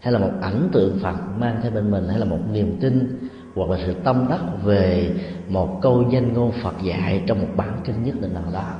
hay 0.00 0.12
là 0.12 0.18
một 0.18 0.30
ảnh 0.40 0.68
tượng 0.72 0.98
phật 1.02 1.16
mang 1.38 1.58
theo 1.62 1.70
bên 1.70 1.90
mình, 1.90 2.08
hay 2.08 2.18
là 2.18 2.24
một 2.24 2.38
niềm 2.52 2.76
tin, 2.80 3.28
hoặc 3.54 3.70
là 3.70 3.78
sự 3.86 3.94
tâm 4.04 4.26
đắc 4.30 4.40
về 4.64 5.14
một 5.48 5.78
câu 5.82 6.04
danh 6.10 6.32
ngôn 6.32 6.52
phật 6.62 6.74
dạy 6.82 7.22
trong 7.26 7.40
một 7.40 7.48
bản 7.56 7.80
kinh 7.84 8.04
nhất 8.04 8.14
định 8.20 8.34
nào 8.34 8.44
đó 8.52 8.72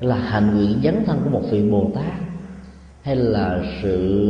là 0.00 0.16
hành 0.16 0.56
nguyện 0.56 0.80
dấn 0.84 1.04
thân 1.06 1.20
của 1.24 1.30
một 1.30 1.42
vị 1.50 1.70
bồ 1.70 1.90
tát, 1.94 2.12
hay 3.02 3.16
là 3.16 3.60
sự 3.82 4.28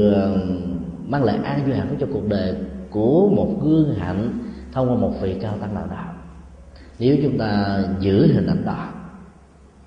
mang 1.07 1.25
lại 1.25 1.39
an 1.45 1.65
vui 1.65 1.75
hạnh 1.75 1.89
phúc 1.89 1.97
cho 2.01 2.07
cuộc 2.13 2.29
đời 2.29 2.55
của 2.91 3.29
một 3.29 3.49
gương 3.63 3.95
hạnh 3.95 4.39
thông 4.73 4.89
qua 4.89 4.97
một 4.97 5.13
vị 5.23 5.37
cao 5.41 5.55
tăng 5.61 5.75
nào 5.75 5.87
đó. 5.91 6.05
Nếu 6.99 7.17
chúng 7.23 7.39
ta 7.39 7.79
giữ 8.01 8.33
hình 8.33 8.47
ảnh 8.47 8.65
đó 8.65 8.89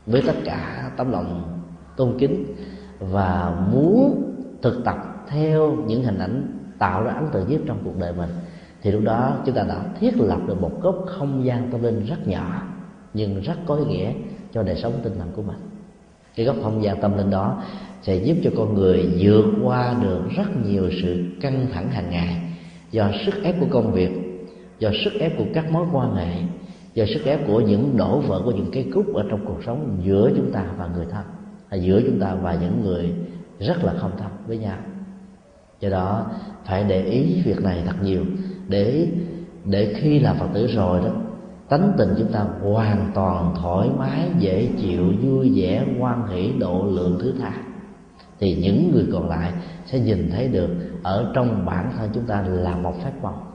với 0.05 0.23
tất 0.27 0.35
cả 0.45 0.91
tấm 0.97 1.11
lòng 1.11 1.43
tôn 1.97 2.19
kính 2.19 2.45
và 2.99 3.55
muốn 3.71 4.23
thực 4.61 4.85
tập 4.85 4.97
theo 5.27 5.75
những 5.87 6.03
hình 6.03 6.17
ảnh 6.17 6.59
tạo 6.79 7.03
ra 7.03 7.13
ấn 7.13 7.23
tượng 7.31 7.49
nhất 7.49 7.61
trong 7.65 7.77
cuộc 7.83 7.99
đời 7.99 8.13
mình, 8.13 8.29
thì 8.81 8.91
lúc 8.91 9.03
đó 9.03 9.37
chúng 9.45 9.55
ta 9.55 9.63
đã 9.63 9.83
thiết 9.99 10.17
lập 10.17 10.39
được 10.47 10.61
một 10.61 10.81
góc 10.81 11.05
không 11.07 11.45
gian 11.45 11.71
tâm 11.71 11.83
linh 11.83 12.05
rất 12.05 12.27
nhỏ, 12.27 12.63
nhưng 13.13 13.41
rất 13.41 13.55
có 13.65 13.75
ý 13.75 13.85
nghĩa 13.85 14.11
cho 14.53 14.63
đời 14.63 14.75
sống 14.75 14.93
tinh 15.03 15.13
thần 15.19 15.27
của 15.35 15.41
mình 15.41 15.57
cái 16.35 16.45
góc 16.45 16.55
không 16.63 16.83
gian 16.83 17.01
tâm 17.01 17.17
linh 17.17 17.29
đó 17.29 17.63
sẽ 18.03 18.15
giúp 18.15 18.37
cho 18.43 18.51
con 18.57 18.73
người 18.73 19.09
vượt 19.19 19.45
qua 19.63 19.95
được 20.01 20.21
rất 20.35 20.65
nhiều 20.65 20.89
sự 21.01 21.25
căng 21.41 21.67
thẳng 21.73 21.91
hàng 21.91 22.09
ngày. 22.09 22.41
Do 22.91 23.11
sức 23.25 23.43
ép 23.43 23.59
của 23.59 23.65
công 23.69 23.91
việc, 23.91 24.11
do 24.79 24.91
sức 25.03 25.13
ép 25.19 25.37
của 25.37 25.45
các 25.53 25.71
mối 25.71 25.87
quan 25.93 26.15
hệ, 26.15 26.33
do 26.93 27.05
sức 27.13 27.25
ép 27.25 27.47
của 27.47 27.59
những 27.59 27.97
đổ 27.97 28.19
vỡ 28.19 28.41
của 28.45 28.51
những 28.51 28.71
cái 28.71 28.85
cúc 28.93 29.13
ở 29.15 29.25
trong 29.29 29.45
cuộc 29.45 29.57
sống 29.65 29.97
giữa 30.03 30.31
chúng 30.35 30.51
ta 30.51 30.65
và 30.77 30.89
người 30.95 31.05
thân, 31.11 31.23
hay 31.69 31.83
giữa 31.83 32.01
chúng 32.05 32.19
ta 32.19 32.35
và 32.35 32.57
những 32.61 32.81
người 32.83 33.11
rất 33.59 33.83
là 33.83 33.93
không 33.97 34.11
thân 34.17 34.29
với 34.47 34.57
nhau. 34.57 34.77
Do 35.79 35.89
đó, 35.89 36.25
phải 36.65 36.83
để 36.83 37.03
ý 37.03 37.41
việc 37.45 37.63
này 37.63 37.83
thật 37.85 37.95
nhiều. 38.03 38.25
Để 38.67 39.07
để 39.65 39.93
khi 39.97 40.19
là 40.19 40.33
phật 40.33 40.47
tử 40.53 40.67
rồi 40.67 41.01
đó 41.01 41.11
tánh 41.71 41.93
tình 41.97 42.15
chúng 42.17 42.31
ta 42.31 42.45
hoàn 42.61 43.11
toàn 43.13 43.55
thoải 43.61 43.89
mái, 43.97 44.29
dễ 44.39 44.69
chịu, 44.81 45.13
vui 45.21 45.51
vẻ 45.55 45.85
quan 45.99 46.27
hỷ, 46.27 46.51
độ 46.59 46.85
lượng 46.85 47.19
thứ 47.21 47.33
tha. 47.41 47.53
Thì 48.39 48.55
những 48.55 48.91
người 48.91 49.07
còn 49.13 49.29
lại 49.29 49.53
sẽ 49.85 49.99
nhìn 49.99 50.29
thấy 50.31 50.47
được 50.47 50.69
ở 51.03 51.31
trong 51.35 51.65
bản 51.65 51.91
thân 51.97 52.09
chúng 52.13 52.23
ta 52.23 52.41
là 52.41 52.75
một 52.75 52.93
phép 53.03 53.11
màu 53.21 53.47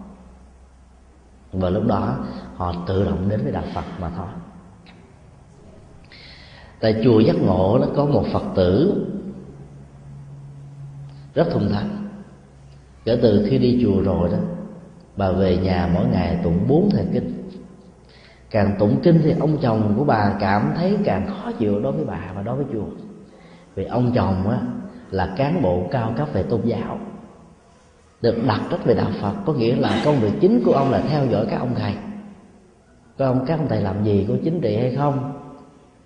và 1.53 1.71
lúc 1.71 1.87
đó, 1.87 2.17
họ 2.57 2.75
tự 2.87 3.05
động 3.05 3.29
đến 3.29 3.41
với 3.43 3.53
đạo 3.53 3.65
phật 3.75 3.85
mà 4.01 4.11
thôi. 4.17 4.27
Tại 6.81 7.01
chùa 7.05 7.21
giác 7.21 7.37
ngộ 7.37 7.79
nó 7.81 7.87
có 7.97 8.05
một 8.05 8.25
phật 8.33 8.45
tử 8.55 9.05
rất 11.35 11.51
thùng 11.51 11.69
thẳng 11.73 12.09
kể 13.05 13.19
từ 13.23 13.47
khi 13.51 13.59
đi 13.59 13.81
chùa 13.83 14.03
rồi 14.03 14.29
đó, 14.29 14.39
bà 15.17 15.31
về 15.31 15.57
nhà 15.57 15.91
mỗi 15.95 16.07
ngày 16.07 16.41
tụng 16.45 16.59
bốn 16.69 16.91
thời 16.91 17.07
kinh 17.13 17.36
càng 18.57 18.77
tụng 18.79 19.01
kinh 19.03 19.21
thì 19.25 19.35
ông 19.41 19.59
chồng 19.61 19.95
của 19.97 20.05
bà 20.05 20.37
cảm 20.41 20.73
thấy 20.77 20.99
càng 21.05 21.27
khó 21.27 21.53
chịu 21.53 21.81
đối 21.81 21.93
với 21.93 22.05
bà 22.05 22.21
và 22.35 22.43
đối 22.43 22.57
với 22.57 22.67
chùa 22.73 22.87
vì 23.75 23.85
ông 23.85 24.13
chồng 24.15 24.51
á, 24.51 24.59
là 25.11 25.35
cán 25.37 25.63
bộ 25.63 25.83
cao 25.91 26.13
cấp 26.17 26.29
về 26.33 26.43
tôn 26.43 26.61
giáo, 26.65 26.99
được 28.21 28.37
đặt 28.47 28.61
trách 28.71 28.85
về 28.85 28.95
đạo 28.95 29.11
phật, 29.21 29.35
có 29.47 29.53
nghĩa 29.53 29.77
là 29.77 30.03
công 30.05 30.21
việc 30.21 30.33
chính 30.41 30.63
của 30.65 30.73
ông 30.73 30.91
là 30.91 31.01
theo 31.09 31.27
dõi 31.27 31.47
các 31.51 31.57
ông 31.57 31.75
thầy. 31.75 31.95
Các 33.19 33.27
ông 33.27 33.45
các 33.47 33.59
ông 33.59 33.69
thầy 33.69 33.81
làm 33.81 34.05
gì, 34.05 34.27
có 34.29 34.35
chính 34.45 34.61
trị 34.61 34.77
hay 34.77 34.95
không, 34.97 35.33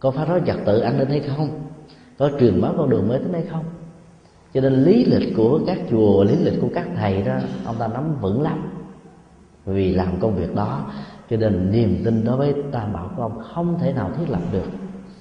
có 0.00 0.10
phá 0.10 0.24
rối 0.24 0.42
trật 0.46 0.56
tự 0.64 0.80
an 0.80 0.98
ninh 0.98 1.08
hay 1.08 1.20
không, 1.20 1.48
có 2.18 2.30
truyền 2.40 2.60
bá 2.60 2.68
con 2.76 2.90
đường 2.90 3.08
mới 3.08 3.18
tính 3.18 3.32
hay 3.32 3.44
không. 3.50 3.64
Cho 4.54 4.60
nên 4.60 4.84
lý 4.84 5.04
lịch 5.04 5.36
của 5.36 5.60
các 5.66 5.78
chùa, 5.90 6.24
lý 6.24 6.36
lịch 6.36 6.60
của 6.60 6.68
các 6.74 6.86
thầy 6.96 7.22
đó, 7.22 7.34
ông 7.64 7.76
ta 7.78 7.88
nắm 7.88 8.20
vững 8.20 8.42
lắm. 8.42 8.70
Vì 9.66 9.94
làm 9.94 10.20
công 10.20 10.34
việc 10.34 10.54
đó 10.54 10.86
cho 11.30 11.36
nên 11.36 11.70
niềm 11.72 12.02
tin 12.04 12.24
đối 12.24 12.36
với 12.36 12.54
tam 12.72 12.92
bảo 12.92 13.10
của 13.16 13.22
ông 13.22 13.38
không 13.54 13.78
thể 13.80 13.92
nào 13.92 14.10
thiết 14.18 14.30
lập 14.30 14.40
được. 14.52 14.66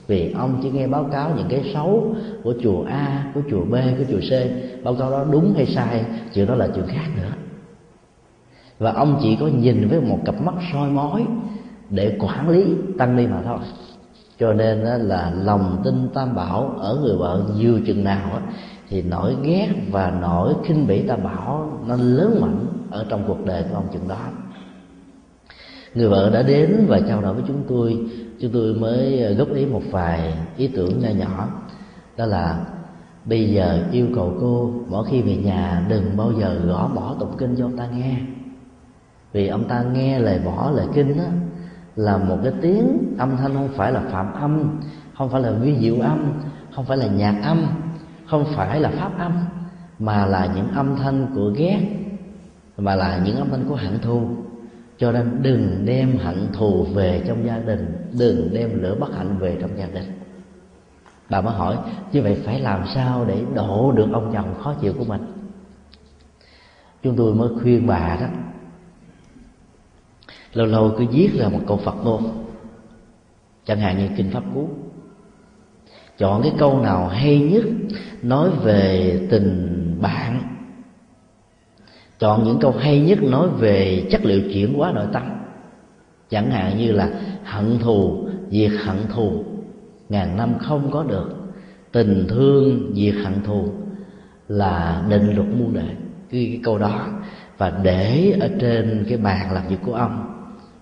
Vì 0.08 0.32
ông 0.32 0.60
chỉ 0.64 0.72
nghe 0.72 0.88
báo 0.88 1.04
cáo 1.04 1.32
những 1.38 1.48
cái 1.50 1.72
xấu 1.74 2.16
của 2.44 2.54
chùa 2.64 2.84
A, 2.84 3.32
của 3.34 3.42
chùa 3.50 3.66
B, 3.66 3.74
của 3.74 4.04
chùa 4.12 4.20
C. 4.20 4.32
Báo 4.84 4.96
cáo 4.96 5.12
đó 5.12 5.26
đúng 5.32 5.54
hay 5.56 5.66
sai 5.66 6.06
chuyện 6.34 6.48
đó 6.48 6.56
là 6.56 6.68
chuyện 6.76 6.86
khác 6.88 7.08
nữa. 7.16 7.32
Và 8.80 8.92
ông 8.92 9.20
chỉ 9.22 9.38
có 9.40 9.48
nhìn 9.48 9.88
với 9.88 10.02
một 10.02 10.20
cặp 10.26 10.42
mắt 10.42 10.56
soi 10.74 10.90
mói 10.90 11.26
để 11.90 12.18
quản 12.20 12.50
lý 12.50 12.66
tăng 12.98 13.16
ni 13.16 13.28
mà 13.28 13.42
thôi. 13.46 13.60
Cho 14.40 14.54
nên 14.54 14.80
là 14.80 15.34
lòng 15.44 15.82
tin 15.84 16.10
tam 16.14 16.36
bảo 16.36 16.74
ở 16.78 17.00
người 17.02 17.16
vợ 17.18 17.44
nhiều 17.58 17.80
chừng 17.88 18.04
nào 18.04 18.40
thì 18.90 19.02
nỗi 19.02 19.36
ghét 19.44 19.70
và 19.92 20.14
nỗi 20.22 20.54
khinh 20.64 20.88
bỉ 20.88 21.02
tam 21.08 21.24
bảo 21.24 21.80
nó 21.88 21.96
lớn 22.00 22.38
mạnh 22.42 22.66
ở 22.92 23.06
trong 23.10 23.24
cuộc 23.28 23.46
đời 23.46 23.64
của 23.70 23.76
ông 23.76 23.88
chừng 23.94 24.08
đó 24.08 24.20
người 25.96 26.10
vợ 26.10 26.30
đã 26.30 26.42
đến 26.42 26.86
và 26.88 27.00
trao 27.08 27.22
đổi 27.22 27.34
với 27.34 27.44
chúng 27.48 27.64
tôi. 27.68 28.00
Chúng 28.40 28.52
tôi 28.52 28.74
mới 28.74 29.24
ờ, 29.24 29.34
góp 29.34 29.54
ý 29.54 29.66
một 29.66 29.82
vài 29.92 30.34
ý 30.58 30.68
tưởng 30.68 31.00
nho 31.00 31.10
nhỏ. 31.10 31.48
Đó 32.18 32.26
là, 32.26 32.66
bây 33.26 33.50
giờ 33.50 33.84
yêu 33.92 34.08
cầu 34.16 34.34
cô 34.42 34.74
mỗi 34.88 35.06
khi 35.10 35.22
về 35.22 35.36
nhà 35.36 35.86
đừng 35.90 36.18
bao 36.18 36.32
giờ 36.40 36.62
gõ 36.68 36.88
bỏ 36.96 37.16
tụng 37.20 37.38
kinh 37.38 37.56
cho 37.56 37.66
ông 37.66 37.78
ta 37.78 37.88
nghe. 37.88 38.16
Vì 39.34 39.48
ông 39.48 39.64
ta 39.64 39.84
nghe 39.94 40.20
lời 40.20 40.40
bỏ 40.46 40.72
lời 40.72 40.86
kinh 40.94 41.18
đó 41.18 41.24
là 41.96 42.18
một 42.18 42.38
cái 42.44 42.54
tiếng 42.62 43.16
âm 43.18 43.38
thanh 43.38 43.54
không 43.54 43.70
phải 43.76 43.92
là 43.92 44.02
phạm 44.12 44.34
âm, 44.34 44.80
không 45.18 45.30
phải 45.30 45.42
là 45.42 45.52
vi 45.52 45.78
diệu 45.80 46.02
âm, 46.02 46.34
không 46.76 46.86
phải 46.86 46.98
là 46.98 47.08
nhạc 47.08 47.42
âm, 47.44 47.66
không 48.28 48.46
phải 48.56 48.80
là 48.80 48.90
pháp 48.90 49.20
âm, 49.20 49.32
mà 50.00 50.26
là 50.26 50.50
những 50.56 50.68
âm 50.68 50.96
thanh 50.96 51.28
của 51.36 51.52
ghét, 51.58 51.80
mà 52.78 52.96
là 52.96 53.22
những 53.26 53.38
âm 53.38 53.50
thanh 53.50 53.66
của 53.70 53.76
hận 53.76 54.00
thù 54.00 54.22
cho 55.00 55.12
nên 55.12 55.40
đừng 55.42 55.86
đem 55.86 56.18
hận 56.18 56.48
thù 56.54 56.84
về 56.84 57.24
trong 57.28 57.46
gia 57.46 57.58
đình, 57.58 58.08
đừng 58.20 58.50
đem 58.54 58.82
lửa 58.84 58.96
bất 59.00 59.16
hạnh 59.16 59.38
về 59.38 59.58
trong 59.62 59.78
gia 59.78 59.86
đình. 59.86 60.20
Bà 61.30 61.42
mới 61.42 61.54
hỏi, 61.54 61.78
như 62.12 62.22
vậy 62.22 62.38
phải 62.46 62.60
làm 62.60 62.84
sao 62.96 63.26
để 63.26 63.42
độ 63.56 63.92
được 63.92 64.08
ông 64.14 64.32
chồng 64.34 64.54
khó 64.64 64.74
chịu 64.82 64.94
của 64.98 65.06
mình? 65.06 65.22
Chúng 67.04 67.16
tôi 67.16 67.36
mới 67.36 67.50
khuyên 67.62 67.88
bà 67.88 68.18
đó. 68.22 68.28
Lâu 70.54 70.66
lâu 70.68 70.96
cứ 70.98 71.06
viết 71.12 71.30
ra 71.40 71.50
một 71.50 71.60
câu 71.68 71.78
phật 71.78 71.96
ngôn. 72.04 72.46
Chẳng 73.66 73.80
hạn 73.80 73.98
như 73.98 74.10
kinh 74.18 74.32
pháp 74.32 74.44
cú. 74.54 74.70
Chọn 76.18 76.42
cái 76.44 76.54
câu 76.58 76.80
nào 76.80 77.08
hay 77.08 77.40
nhất 77.40 77.64
nói 78.22 78.50
về 78.64 79.28
tình 79.32 79.76
bạn 80.02 80.59
chọn 82.20 82.44
những 82.44 82.60
câu 82.60 82.72
hay 82.80 83.00
nhất 83.00 83.24
nói 83.24 83.48
về 83.60 84.08
chất 84.12 84.26
liệu 84.26 84.42
chuyển 84.54 84.74
hóa 84.74 84.92
nội 84.92 85.08
tâm. 85.14 85.24
Chẳng 86.30 86.52
hạn 86.52 86.78
như 86.78 86.92
là 86.92 87.10
hận 87.44 87.80
thù 87.80 88.28
diệt 88.50 88.72
hận 88.86 88.98
thù. 89.14 89.44
Ngàn 90.10 90.38
năm 90.38 90.54
không 90.60 90.92
có 90.92 91.04
được. 91.04 91.30
Tình 91.92 92.26
thương 92.30 92.92
diệt 92.96 93.16
hận 93.24 93.34
thù 93.44 93.70
là 94.48 95.04
định 95.10 95.36
luật 95.36 95.48
muôn 95.48 95.74
đời. 95.74 95.96
Cái, 96.32 96.48
cái 96.52 96.60
câu 96.64 96.78
đó. 96.78 97.08
Và 97.58 97.80
để 97.84 98.36
ở 98.42 98.50
trên 98.60 99.06
cái 99.10 99.18
bàn 99.18 99.52
làm 99.52 99.68
việc 99.68 99.78
của 99.86 99.94
ông. 99.94 100.26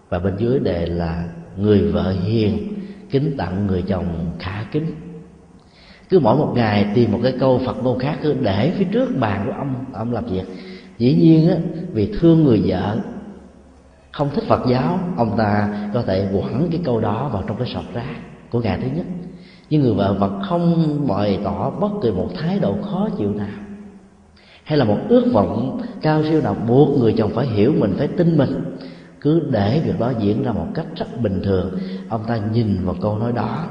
Và 0.09 0.19
bên 0.19 0.33
dưới 0.37 0.59
đề 0.59 0.85
là 0.85 1.29
người 1.57 1.91
vợ 1.91 2.13
hiền 2.23 2.73
kính 3.09 3.35
tặng 3.37 3.67
người 3.67 3.81
chồng 3.81 4.05
khả 4.39 4.63
kính. 4.71 4.85
Cứ 6.09 6.19
mỗi 6.19 6.37
một 6.37 6.51
ngày 6.55 6.85
tìm 6.93 7.11
một 7.11 7.19
cái 7.23 7.33
câu 7.39 7.61
phật 7.65 7.83
ngôn 7.83 7.99
khác 7.99 8.17
cứ 8.21 8.35
để 8.41 8.71
phía 8.77 8.85
trước 8.91 9.09
bàn 9.19 9.43
của 9.45 9.53
ông 9.57 9.85
ông 9.93 10.13
làm 10.13 10.25
việc 10.25 10.43
dĩ 10.97 11.15
nhiên 11.15 11.49
á, 11.49 11.55
vì 11.93 12.13
thương 12.19 12.43
người 12.43 12.61
vợ, 12.65 12.97
không 14.11 14.29
thích 14.35 14.43
phật 14.47 14.61
giáo, 14.69 14.99
ông 15.17 15.37
ta 15.37 15.69
có 15.93 16.01
thể 16.01 16.29
quẳng 16.33 16.67
cái 16.71 16.81
câu 16.83 16.99
đó 16.99 17.29
vào 17.33 17.43
trong 17.47 17.57
cái 17.57 17.67
sọt 17.73 17.83
rác 17.93 18.15
của 18.51 18.61
ngày 18.61 18.79
thứ 18.81 18.87
nhất. 18.95 19.05
Nhưng 19.69 19.81
người 19.81 19.93
vợ 19.93 20.13
vẫn 20.13 20.41
không 20.49 20.97
bày 21.07 21.39
tỏ 21.43 21.69
bất 21.69 21.91
kỳ 22.03 22.11
một 22.11 22.29
thái 22.35 22.59
độ 22.59 22.75
khó 22.81 23.09
chịu 23.17 23.33
nào. 23.33 23.47
Hay 24.63 24.77
là 24.77 24.85
một 24.85 24.97
ước 25.09 25.31
vọng 25.33 25.81
cao 26.01 26.23
siêu 26.23 26.41
nào, 26.41 26.55
buộc 26.67 26.99
người 26.99 27.13
chồng 27.17 27.31
phải 27.35 27.47
hiểu 27.47 27.73
mình, 27.79 27.95
phải 27.97 28.07
tin 28.07 28.37
mình. 28.37 28.77
Cứ 29.21 29.49
để 29.51 29.81
việc 29.85 29.99
đó 29.99 30.11
diễn 30.19 30.43
ra 30.43 30.51
một 30.51 30.67
cách 30.73 30.85
rất 30.95 31.21
bình 31.21 31.41
thường. 31.43 31.77
Ông 32.09 32.23
ta 32.27 32.37
nhìn 32.37 32.85
vào 32.85 32.95
câu 33.01 33.17
nói 33.17 33.31
đó, 33.31 33.65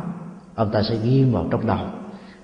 ông 0.55 0.71
ta 0.71 0.83
sẽ 0.83 0.97
ghi 1.05 1.25
vào 1.25 1.47
trong 1.51 1.67
đầu. 1.67 1.87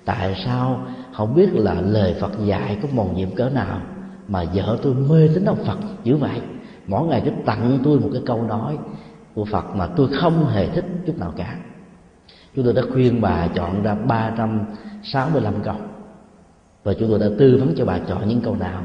Tại 0.05 0.41
sao 0.45 0.85
không 1.13 1.35
biết 1.35 1.53
là 1.53 1.81
lời 1.81 2.15
phật 2.19 2.31
dạy 2.45 2.77
có 2.81 2.87
mầu 2.93 3.11
nhiệm 3.15 3.35
cỡ 3.35 3.49
nào? 3.49 3.81
Mà 4.27 4.43
vợ 4.53 4.77
tôi 4.81 4.93
mê 4.93 5.29
tín 5.35 5.45
ông 5.45 5.63
phật 5.65 5.77
dữ 6.03 6.15
vậy. 6.15 6.41
Mỗi 6.87 7.07
ngày 7.07 7.21
cứ 7.25 7.31
tặng 7.45 7.79
tôi 7.83 7.99
một 7.99 8.09
cái 8.13 8.21
câu 8.25 8.43
nói 8.43 8.77
của 9.33 9.45
phật 9.45 9.75
mà 9.75 9.87
tôi 9.87 10.07
không 10.13 10.45
hề 10.45 10.67
thích 10.67 10.85
chút 11.05 11.19
nào 11.19 11.33
cả. 11.35 11.55
Chúng 12.55 12.65
tôi 12.65 12.73
đã 12.73 12.81
khuyên 12.93 13.21
bà 13.21 13.47
chọn 13.47 13.83
ra 13.83 13.95
365 13.95 15.53
câu. 15.63 15.75
Và 16.83 16.93
chúng 16.93 17.09
tôi 17.09 17.19
đã 17.19 17.27
tư 17.39 17.57
vấn 17.59 17.73
cho 17.77 17.85
bà 17.85 17.99
chọn 17.99 18.27
những 18.29 18.41
câu 18.41 18.55
nào 18.55 18.83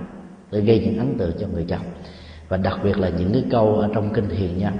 để 0.50 0.60
gây 0.60 0.80
những 0.80 0.98
ấn 0.98 1.18
tượng 1.18 1.32
cho 1.40 1.46
người 1.46 1.64
chồng. 1.68 1.84
Và 2.48 2.56
đặc 2.56 2.78
biệt 2.84 2.98
là 2.98 3.08
những 3.08 3.32
cái 3.32 3.44
câu 3.50 3.76
ở 3.76 3.88
trong 3.94 4.12
kinh 4.14 4.28
thiền 4.28 4.58
nha. 4.58 4.72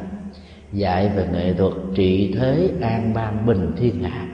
Dạy 0.72 1.08
về 1.16 1.28
nghệ 1.32 1.54
thuật 1.54 1.72
trị 1.94 2.34
thế 2.38 2.70
an 2.80 3.14
bang 3.14 3.46
bình 3.46 3.72
thiên 3.76 4.02
hạ. 4.02 4.26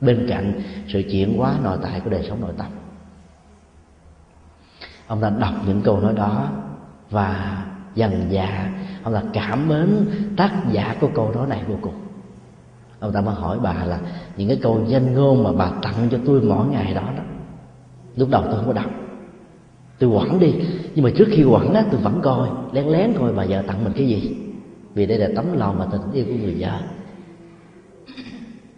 Bên 0.00 0.26
cạnh 0.28 0.62
sự 0.88 1.02
chuyển 1.10 1.38
hóa 1.38 1.54
nội 1.64 1.78
tại 1.82 2.00
của 2.00 2.10
đời 2.10 2.24
sống 2.28 2.40
nội 2.40 2.52
tâm 2.58 2.66
ông 5.10 5.20
ta 5.20 5.30
đọc 5.30 5.54
những 5.66 5.82
câu 5.82 6.00
nói 6.00 6.14
đó 6.14 6.48
và 7.10 7.62
dần 7.94 8.30
dà, 8.32 8.70
ông 9.02 9.14
ta 9.14 9.22
cảm 9.32 9.68
mến 9.68 9.88
tác 10.36 10.52
giả 10.72 10.96
của 11.00 11.08
câu 11.14 11.32
nói 11.34 11.46
này 11.46 11.62
vô 11.68 11.74
cùng. 11.80 11.94
Ông 13.00 13.12
ta 13.12 13.20
mới 13.20 13.34
hỏi 13.34 13.58
bà 13.62 13.84
là, 13.84 14.00
những 14.36 14.48
cái 14.48 14.58
câu 14.62 14.84
danh 14.88 15.14
ngôn 15.14 15.42
mà 15.42 15.52
bà 15.52 15.70
tặng 15.82 16.08
cho 16.10 16.18
tôi 16.26 16.42
mỗi 16.42 16.66
ngày 16.66 16.94
đó 16.94 17.02
đó, 17.16 17.22
lúc 18.16 18.28
đầu 18.30 18.42
tôi 18.42 18.54
không 18.56 18.66
có 18.66 18.72
đọc. 18.72 18.90
Tôi 19.98 20.10
quẳng 20.10 20.40
đi, 20.40 20.54
nhưng 20.94 21.04
mà 21.04 21.10
trước 21.16 21.28
khi 21.30 21.44
quẳng 21.50 21.74
á, 21.74 21.84
tôi 21.90 22.00
vẫn 22.00 22.20
coi, 22.22 22.48
lén 22.72 22.86
lén 22.86 23.12
coi 23.18 23.32
bà 23.32 23.44
vợ 23.48 23.62
tặng 23.66 23.84
mình 23.84 23.92
cái 23.96 24.08
gì. 24.08 24.36
Vì 24.94 25.06
đây 25.06 25.18
là 25.18 25.28
tấm 25.36 25.58
lòng 25.58 25.76
và 25.78 25.86
tình 25.92 26.12
yêu 26.12 26.24
của 26.24 26.44
người 26.44 26.56
vợ. 26.58 26.80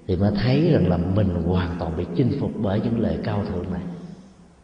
Thì 0.07 0.17
mới 0.17 0.33
thấy 0.43 0.71
rằng 0.73 0.89
là 0.89 0.97
mình 0.97 1.29
hoàn 1.47 1.71
toàn 1.79 1.97
bị 1.97 2.07
chinh 2.17 2.33
phục 2.41 2.51
bởi 2.63 2.81
những 2.81 3.01
lời 3.01 3.19
cao 3.25 3.45
thượng 3.45 3.73
này 3.73 3.83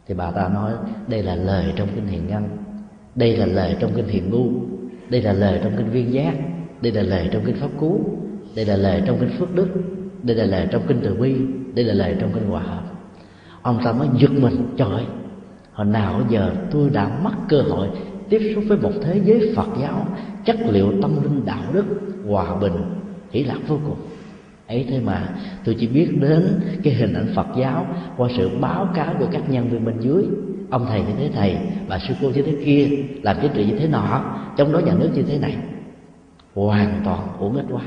thì 0.08 0.14
bà 0.14 0.30
ta 0.30 0.48
nói, 0.48 0.72
đây 1.08 1.22
là 1.22 1.34
lời 1.34 1.72
trong 1.76 1.88
kinh 1.94 2.06
hiền 2.06 2.28
ngân 2.28 2.48
đây 3.18 3.36
là 3.36 3.46
lời 3.46 3.76
trong 3.80 3.90
kinh 3.94 4.08
hiền 4.08 4.30
ngu, 4.30 4.50
đây 5.08 5.22
là 5.22 5.32
lời 5.32 5.60
trong 5.64 5.72
kinh 5.76 5.90
viên 5.90 6.12
giác, 6.12 6.34
đây 6.80 6.92
là 6.92 7.02
lời 7.02 7.28
trong 7.32 7.42
kinh 7.44 7.56
pháp 7.56 7.68
cú, 7.80 8.00
đây 8.54 8.64
là 8.64 8.76
lời 8.76 9.02
trong 9.06 9.18
kinh 9.20 9.30
phước 9.38 9.54
đức, 9.54 9.68
đây 10.22 10.36
là 10.36 10.44
lời 10.44 10.68
trong 10.70 10.82
kinh 10.88 11.00
từ 11.02 11.14
bi, 11.14 11.36
đây 11.74 11.84
là 11.84 11.94
lời 11.94 12.16
trong 12.20 12.30
kinh 12.34 12.50
hòa 12.50 12.62
hợp. 12.62 12.82
Ông 13.62 13.80
ta 13.84 13.92
mới 13.92 14.08
giật 14.18 14.30
mình, 14.30 14.66
trời, 14.76 15.04
hồi 15.72 15.86
nào 15.86 16.22
giờ 16.28 16.52
tôi 16.70 16.90
đã 16.90 17.18
mất 17.22 17.32
cơ 17.48 17.62
hội 17.62 17.88
tiếp 18.28 18.52
xúc 18.54 18.64
với 18.68 18.78
một 18.78 18.92
thế 19.02 19.20
giới 19.24 19.52
phật 19.56 19.68
giáo 19.80 20.06
chất 20.44 20.56
liệu 20.70 20.92
tâm 21.02 21.22
linh 21.22 21.46
đạo 21.46 21.62
đức 21.72 21.84
hòa 22.28 22.56
bình 22.60 22.72
hỷ 23.30 23.44
lạc 23.44 23.58
vô 23.68 23.78
cùng 23.86 23.96
ấy 24.68 24.86
thế 24.88 25.00
mà, 25.00 25.36
tôi 25.64 25.76
chỉ 25.80 25.86
biết 25.86 26.08
đến 26.20 26.60
cái 26.82 26.94
hình 26.94 27.14
ảnh 27.14 27.32
phật 27.34 27.46
giáo 27.58 27.86
qua 28.16 28.28
sự 28.36 28.58
báo 28.60 28.88
cáo 28.94 29.14
của 29.18 29.26
các 29.32 29.50
nhân 29.50 29.68
viên 29.68 29.84
bên 29.84 30.00
dưới. 30.00 30.24
Ông 30.70 30.86
thầy 30.88 31.00
như 31.00 31.12
thế 31.18 31.30
thầy, 31.34 31.56
bà 31.88 31.98
sư 31.98 32.14
cô 32.22 32.30
như 32.30 32.42
thế 32.42 32.54
kia, 32.64 32.88
làm 33.22 33.36
chính 33.42 33.52
trị 33.54 33.64
như 33.64 33.78
thế 33.78 33.88
nọ, 33.88 34.34
trong 34.56 34.72
đó 34.72 34.78
nhà 34.78 34.94
nước 34.94 35.10
như 35.14 35.22
thế 35.22 35.38
này. 35.38 35.56
Hoàn 36.54 37.00
toàn 37.04 37.38
uổng 37.38 37.56
ích 37.56 37.66
quá. 37.70 37.82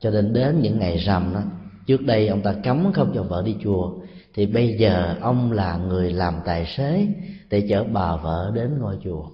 Cho 0.00 0.10
nên 0.10 0.32
đến 0.32 0.60
những 0.60 0.78
ngày 0.78 0.96
rằm 0.96 1.34
đó, 1.34 1.40
trước 1.86 2.02
đây 2.02 2.28
ông 2.28 2.40
ta 2.40 2.52
cấm 2.64 2.92
không 2.92 3.12
cho 3.14 3.22
vợ 3.22 3.42
đi 3.46 3.56
chùa, 3.62 3.92
thì 4.34 4.46
bây 4.46 4.76
giờ 4.78 5.16
ông 5.20 5.52
là 5.52 5.76
người 5.76 6.12
làm 6.12 6.34
tài 6.44 6.66
xế 6.66 7.06
để 7.50 7.66
chở 7.68 7.84
bà 7.92 8.16
vợ 8.16 8.52
đến 8.54 8.78
ngôi 8.78 8.96
chùa 9.04 9.24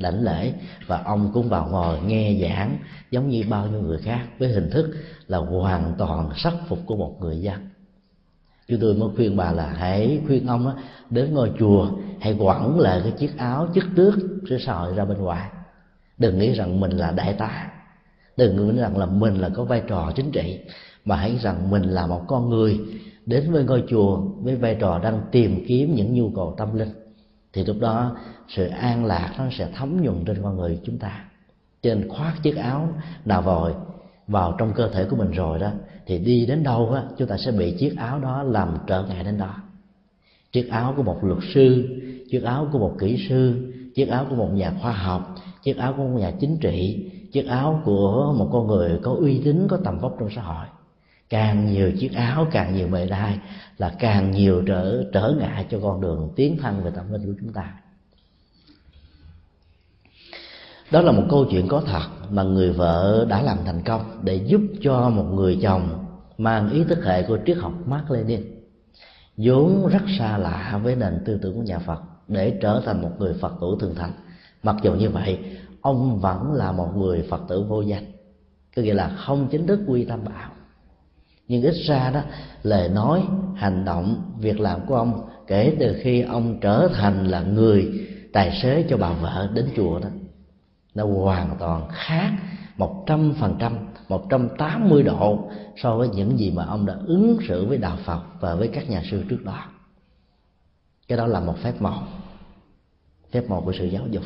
đảnh 0.00 0.24
lễ 0.24 0.52
và 0.86 1.02
ông 1.04 1.30
cũng 1.34 1.48
vào 1.48 1.68
ngồi 1.70 2.00
nghe 2.00 2.36
giảng 2.42 2.78
giống 3.10 3.28
như 3.28 3.44
bao 3.50 3.66
nhiêu 3.66 3.82
người 3.82 3.98
khác 3.98 4.26
với 4.38 4.48
hình 4.48 4.70
thức 4.70 4.90
là 5.26 5.38
hoàn 5.38 5.94
toàn 5.98 6.30
sắc 6.36 6.54
phục 6.68 6.78
của 6.86 6.96
một 6.96 7.16
người 7.20 7.40
dân. 7.40 7.68
Chúng 8.68 8.80
tôi 8.80 8.94
mới 8.94 9.08
khuyên 9.16 9.36
bà 9.36 9.52
là 9.52 9.66
hãy 9.66 10.20
khuyên 10.26 10.46
ông 10.46 10.64
đó, 10.64 10.74
đến 11.10 11.34
ngôi 11.34 11.52
chùa 11.58 11.90
hãy 12.20 12.36
quẳng 12.38 12.80
lại 12.80 13.00
cái 13.02 13.12
chiếc 13.12 13.38
áo 13.38 13.68
chức 13.74 13.84
tước 13.96 14.14
rồi 14.44 14.60
sòi 14.60 14.94
ra 14.94 15.04
bên 15.04 15.18
ngoài. 15.18 15.50
Đừng 16.18 16.38
nghĩ 16.38 16.52
rằng 16.52 16.80
mình 16.80 16.90
là 16.90 17.10
đại 17.10 17.32
tá. 17.32 17.70
Đừng 18.36 18.56
nghĩ 18.56 18.80
rằng 18.80 18.98
là 18.98 19.06
mình 19.06 19.34
là 19.34 19.48
có 19.48 19.64
vai 19.64 19.82
trò 19.88 20.12
chính 20.16 20.30
trị 20.30 20.58
mà 21.04 21.16
hãy 21.16 21.38
rằng 21.42 21.70
mình 21.70 21.82
là 21.82 22.06
một 22.06 22.22
con 22.26 22.48
người 22.48 22.80
đến 23.26 23.52
với 23.52 23.64
ngôi 23.64 23.84
chùa 23.88 24.20
với 24.42 24.56
vai 24.56 24.76
trò 24.80 24.98
đang 24.98 25.20
tìm 25.32 25.64
kiếm 25.68 25.94
những 25.94 26.14
nhu 26.14 26.30
cầu 26.30 26.54
tâm 26.58 26.78
linh 26.78 26.90
thì 27.52 27.64
lúc 27.64 27.76
đó 27.80 28.16
sự 28.48 28.66
an 28.66 29.04
lạc 29.04 29.34
nó 29.38 29.44
sẽ 29.58 29.68
thấm 29.76 30.02
nhuần 30.02 30.24
trên 30.24 30.42
con 30.42 30.56
người 30.56 30.80
chúng 30.84 30.98
ta. 30.98 31.24
Trên 31.82 32.08
khoác 32.08 32.34
chiếc 32.42 32.56
áo 32.56 32.88
nào 33.24 33.42
vòi 33.42 33.74
vào 34.26 34.54
trong 34.58 34.72
cơ 34.72 34.88
thể 34.88 35.04
của 35.04 35.16
mình 35.16 35.30
rồi 35.30 35.58
đó, 35.58 35.70
thì 36.06 36.18
đi 36.18 36.46
đến 36.46 36.62
đâu 36.62 36.92
á, 36.92 37.02
chúng 37.18 37.28
ta 37.28 37.36
sẽ 37.36 37.52
bị 37.52 37.76
chiếc 37.78 37.96
áo 37.96 38.18
đó 38.18 38.42
làm 38.42 38.76
trở 38.86 39.02
ngại 39.02 39.24
đến 39.24 39.38
đó. 39.38 39.54
Chiếc 40.52 40.70
áo 40.70 40.94
của 40.96 41.02
một 41.02 41.24
luật 41.24 41.38
sư, 41.54 41.98
chiếc 42.30 42.42
áo 42.42 42.68
của 42.72 42.78
một 42.78 42.96
kỹ 42.98 43.26
sư, 43.28 43.72
chiếc 43.94 44.08
áo 44.08 44.26
của 44.30 44.36
một 44.36 44.48
nhà 44.52 44.72
khoa 44.80 44.92
học, 44.92 45.34
chiếc 45.62 45.76
áo 45.76 45.94
của 45.96 46.02
một 46.02 46.18
nhà 46.18 46.32
chính 46.40 46.56
trị, 46.56 47.10
chiếc 47.32 47.46
áo 47.46 47.82
của 47.84 48.34
một 48.38 48.48
con 48.52 48.66
người 48.66 48.98
có 49.02 49.16
uy 49.20 49.40
tín, 49.44 49.68
có 49.68 49.78
tầm 49.84 49.98
vóc 49.98 50.16
trong 50.20 50.28
xã 50.36 50.42
hội 50.42 50.66
càng 51.30 51.72
nhiều 51.72 51.92
chiếc 51.98 52.12
áo, 52.14 52.46
càng 52.50 52.74
nhiều 52.74 52.88
bề 52.88 53.06
đai 53.06 53.38
là 53.78 53.94
càng 53.98 54.30
nhiều 54.30 54.62
trở 54.66 55.04
trở 55.12 55.34
ngại 55.38 55.66
cho 55.70 55.78
con 55.82 56.00
đường 56.00 56.32
tiến 56.36 56.58
thân 56.62 56.84
về 56.84 56.90
tâm 56.90 57.12
linh 57.12 57.26
của 57.26 57.38
chúng 57.40 57.52
ta. 57.52 57.74
Đó 60.90 61.00
là 61.00 61.12
một 61.12 61.22
câu 61.30 61.46
chuyện 61.50 61.68
có 61.68 61.82
thật 61.86 62.08
mà 62.30 62.42
người 62.42 62.72
vợ 62.72 63.26
đã 63.28 63.42
làm 63.42 63.58
thành 63.64 63.82
công 63.82 64.20
để 64.22 64.34
giúp 64.34 64.60
cho 64.82 65.10
một 65.10 65.22
người 65.22 65.58
chồng 65.62 66.04
mang 66.38 66.70
ý 66.70 66.84
thức 66.84 67.04
hệ 67.04 67.22
của 67.22 67.38
triết 67.46 67.56
học 67.56 67.72
Mark 67.86 68.10
Lenin, 68.10 68.42
vốn 69.36 69.88
rất 69.92 70.02
xa 70.18 70.38
lạ 70.38 70.80
với 70.82 70.96
nền 70.96 71.22
tư 71.24 71.38
tưởng 71.42 71.54
của 71.54 71.62
nhà 71.62 71.78
Phật, 71.78 72.02
để 72.28 72.58
trở 72.62 72.82
thành 72.84 73.02
một 73.02 73.10
người 73.18 73.34
Phật 73.40 73.52
tử 73.60 73.76
thường 73.80 73.94
thành. 73.96 74.12
Mặc 74.62 74.76
dù 74.82 74.94
như 74.94 75.10
vậy, 75.10 75.38
ông 75.80 76.20
vẫn 76.20 76.52
là 76.52 76.72
một 76.72 76.96
người 76.96 77.26
Phật 77.30 77.42
tử 77.48 77.64
vô 77.68 77.80
danh, 77.80 78.04
có 78.76 78.82
nghĩa 78.82 78.94
là 78.94 79.08
không 79.08 79.48
chính 79.50 79.66
thức 79.66 79.80
quy 79.86 80.04
tam 80.04 80.24
bảo 80.24 80.50
nhưng 81.50 81.62
ít 81.62 81.74
ra 81.86 82.10
đó, 82.10 82.22
lời 82.62 82.88
nói, 82.88 83.22
hành 83.56 83.84
động, 83.84 84.22
việc 84.38 84.60
làm 84.60 84.86
của 84.86 84.96
ông 84.96 85.28
kể 85.46 85.76
từ 85.80 85.96
khi 86.02 86.20
ông 86.20 86.60
trở 86.60 86.88
thành 86.94 87.26
là 87.26 87.40
người 87.40 88.08
tài 88.32 88.60
xế 88.62 88.84
cho 88.88 88.96
bà 88.96 89.12
vợ 89.12 89.48
đến 89.54 89.68
chùa 89.76 89.98
đó, 89.98 90.08
nó 90.94 91.04
hoàn 91.04 91.56
toàn 91.58 91.88
khác 91.90 92.32
một 92.76 93.04
trăm 93.06 93.34
phần 93.40 93.56
trăm, 93.58 93.72
một 94.08 94.26
trăm 94.30 94.48
tám 94.58 94.88
mươi 94.88 95.02
độ 95.02 95.50
so 95.76 95.96
với 95.96 96.08
những 96.08 96.38
gì 96.38 96.50
mà 96.50 96.64
ông 96.64 96.86
đã 96.86 96.94
ứng 97.06 97.38
xử 97.48 97.66
với 97.66 97.78
đạo 97.78 97.98
Phật 98.04 98.22
và 98.40 98.54
với 98.54 98.68
các 98.68 98.90
nhà 98.90 99.02
sư 99.10 99.24
trước 99.28 99.44
đó. 99.44 99.64
Cái 101.08 101.18
đó 101.18 101.26
là 101.26 101.40
một 101.40 101.54
phép 101.62 101.72
màu 101.80 102.08
phép 103.32 103.42
màu 103.48 103.60
của 103.60 103.72
sự 103.78 103.84
giáo 103.84 104.06
dục. 104.10 104.24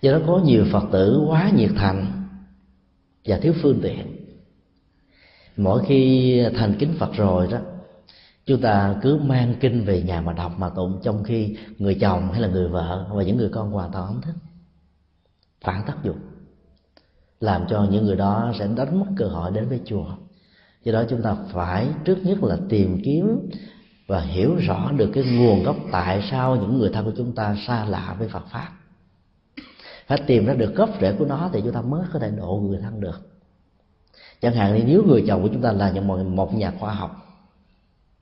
Do 0.00 0.12
đó 0.12 0.18
có 0.26 0.40
nhiều 0.44 0.64
phật 0.72 0.84
tử 0.92 1.24
quá 1.28 1.50
nhiệt 1.56 1.70
thành 1.76 2.26
và 3.24 3.38
thiếu 3.42 3.52
phương 3.62 3.80
tiện 3.82 4.19
mỗi 5.62 5.84
khi 5.86 6.42
thành 6.56 6.74
kính 6.78 6.94
phật 6.98 7.10
rồi 7.12 7.48
đó, 7.50 7.58
chúng 8.46 8.60
ta 8.60 8.96
cứ 9.02 9.16
mang 9.16 9.54
kinh 9.60 9.84
về 9.84 10.02
nhà 10.02 10.20
mà 10.20 10.32
đọc 10.32 10.52
mà 10.58 10.68
tụng, 10.68 11.00
trong 11.02 11.24
khi 11.24 11.56
người 11.78 11.94
chồng 12.00 12.32
hay 12.32 12.40
là 12.40 12.48
người 12.48 12.68
vợ 12.68 13.06
và 13.12 13.22
những 13.22 13.36
người 13.36 13.48
con 13.48 13.70
hoàn 13.70 13.92
toàn 13.92 14.06
không 14.06 14.20
thích. 14.20 14.34
Phản 15.64 15.82
tác 15.86 16.04
dụng, 16.04 16.18
làm 17.40 17.64
cho 17.68 17.86
những 17.90 18.04
người 18.04 18.16
đó 18.16 18.52
sẽ 18.58 18.68
đánh 18.76 19.00
mất 19.00 19.06
cơ 19.16 19.26
hội 19.26 19.50
đến 19.50 19.68
với 19.68 19.80
chùa 19.84 20.06
do 20.84 20.92
đó 20.92 21.04
chúng 21.10 21.22
ta 21.22 21.36
phải 21.52 21.88
trước 22.04 22.18
nhất 22.22 22.42
là 22.42 22.56
tìm 22.68 23.00
kiếm 23.04 23.50
và 24.06 24.20
hiểu 24.20 24.56
rõ 24.56 24.92
được 24.92 25.10
cái 25.14 25.24
nguồn 25.24 25.62
gốc 25.62 25.76
tại 25.92 26.28
sao 26.30 26.56
những 26.56 26.78
người 26.78 26.90
thân 26.92 27.04
của 27.04 27.12
chúng 27.16 27.34
ta 27.34 27.56
xa 27.66 27.84
lạ 27.84 28.16
với 28.18 28.28
Phật 28.28 28.46
pháp. 28.52 28.68
Phải 30.06 30.22
tìm 30.26 30.46
ra 30.46 30.54
được 30.54 30.74
gốc 30.74 30.90
rễ 31.00 31.12
của 31.18 31.24
nó 31.24 31.50
thì 31.52 31.60
chúng 31.64 31.72
ta 31.72 31.82
mới 31.82 32.04
có 32.12 32.18
thể 32.18 32.30
độ 32.30 32.62
người 32.68 32.78
thân 32.82 33.00
được 33.00 33.29
chẳng 34.40 34.54
hạn 34.54 34.74
thì 34.76 34.82
nếu 34.86 35.04
người 35.04 35.24
chồng 35.26 35.42
của 35.42 35.48
chúng 35.52 35.62
ta 35.62 35.72
là 35.72 35.92
một 36.22 36.54
nhà 36.54 36.72
khoa 36.80 36.94
học, 36.94 37.10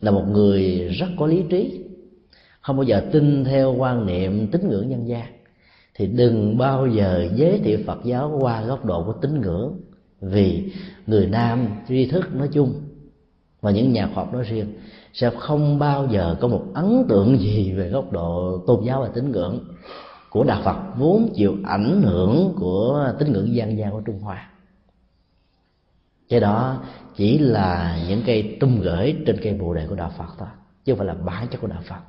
là 0.01 0.11
một 0.11 0.25
người 0.29 0.89
rất 0.89 1.07
có 1.19 1.27
lý 1.27 1.43
trí, 1.51 1.85
không 2.61 2.77
bao 2.77 2.85
giờ 2.85 3.03
tin 3.13 3.45
theo 3.45 3.75
quan 3.79 4.07
niệm 4.07 4.47
tín 4.47 4.69
ngưỡng 4.69 4.89
nhân 4.89 5.09
gian, 5.09 5.27
thì 5.95 6.07
đừng 6.07 6.59
bao 6.59 6.87
giờ 6.87 7.29
giới 7.35 7.59
thiệu 7.59 7.79
Phật 7.87 7.99
giáo 8.05 8.39
qua 8.41 8.63
góc 8.63 8.85
độ 8.85 9.05
của 9.05 9.13
tín 9.13 9.41
ngưỡng, 9.41 9.81
vì 10.21 10.73
người 11.07 11.27
nam 11.27 11.69
tri 11.89 12.07
thức 12.07 12.35
nói 12.35 12.49
chung 12.53 12.75
và 13.61 13.71
những 13.71 13.93
nhà 13.93 14.11
khoa 14.15 14.25
học 14.25 14.33
nói 14.33 14.43
riêng 14.43 14.73
sẽ 15.15 15.31
không 15.39 15.79
bao 15.79 16.09
giờ 16.11 16.37
có 16.41 16.49
một 16.49 16.65
ấn 16.75 17.05
tượng 17.09 17.39
gì 17.39 17.73
về 17.73 17.89
góc 17.89 18.13
độ 18.13 18.59
tôn 18.67 18.85
giáo 18.85 19.03
và 19.03 19.09
tín 19.09 19.33
ngưỡng 19.33 19.65
của 20.31 20.45
đạo 20.45 20.61
Phật, 20.65 20.77
vốn 20.99 21.29
chịu 21.35 21.57
ảnh 21.65 22.03
hưởng 22.03 22.53
của 22.57 23.13
tín 23.19 23.33
ngưỡng 23.33 23.55
gian 23.55 23.79
gian 23.79 23.93
của 23.93 24.01
Trung 24.01 24.21
Hoa 24.21 24.51
cái 26.29 26.41
đó 26.41 26.83
chỉ 27.17 27.39
là 27.39 27.99
những 28.09 28.23
cây 28.27 28.57
tung 28.61 28.81
gửi 28.81 29.17
trên 29.27 29.37
cây 29.43 29.55
bồ 29.55 29.75
đề 29.75 29.87
của 29.87 29.95
đạo 29.95 30.13
Phật 30.19 30.29
thôi, 30.39 30.49
chứ 30.85 30.93
không 30.93 30.99
phải 30.99 31.07
là 31.07 31.15
bản 31.15 31.49
chất 31.49 31.59
của 31.61 31.67
đạo 31.67 31.83
Phật. 31.89 32.01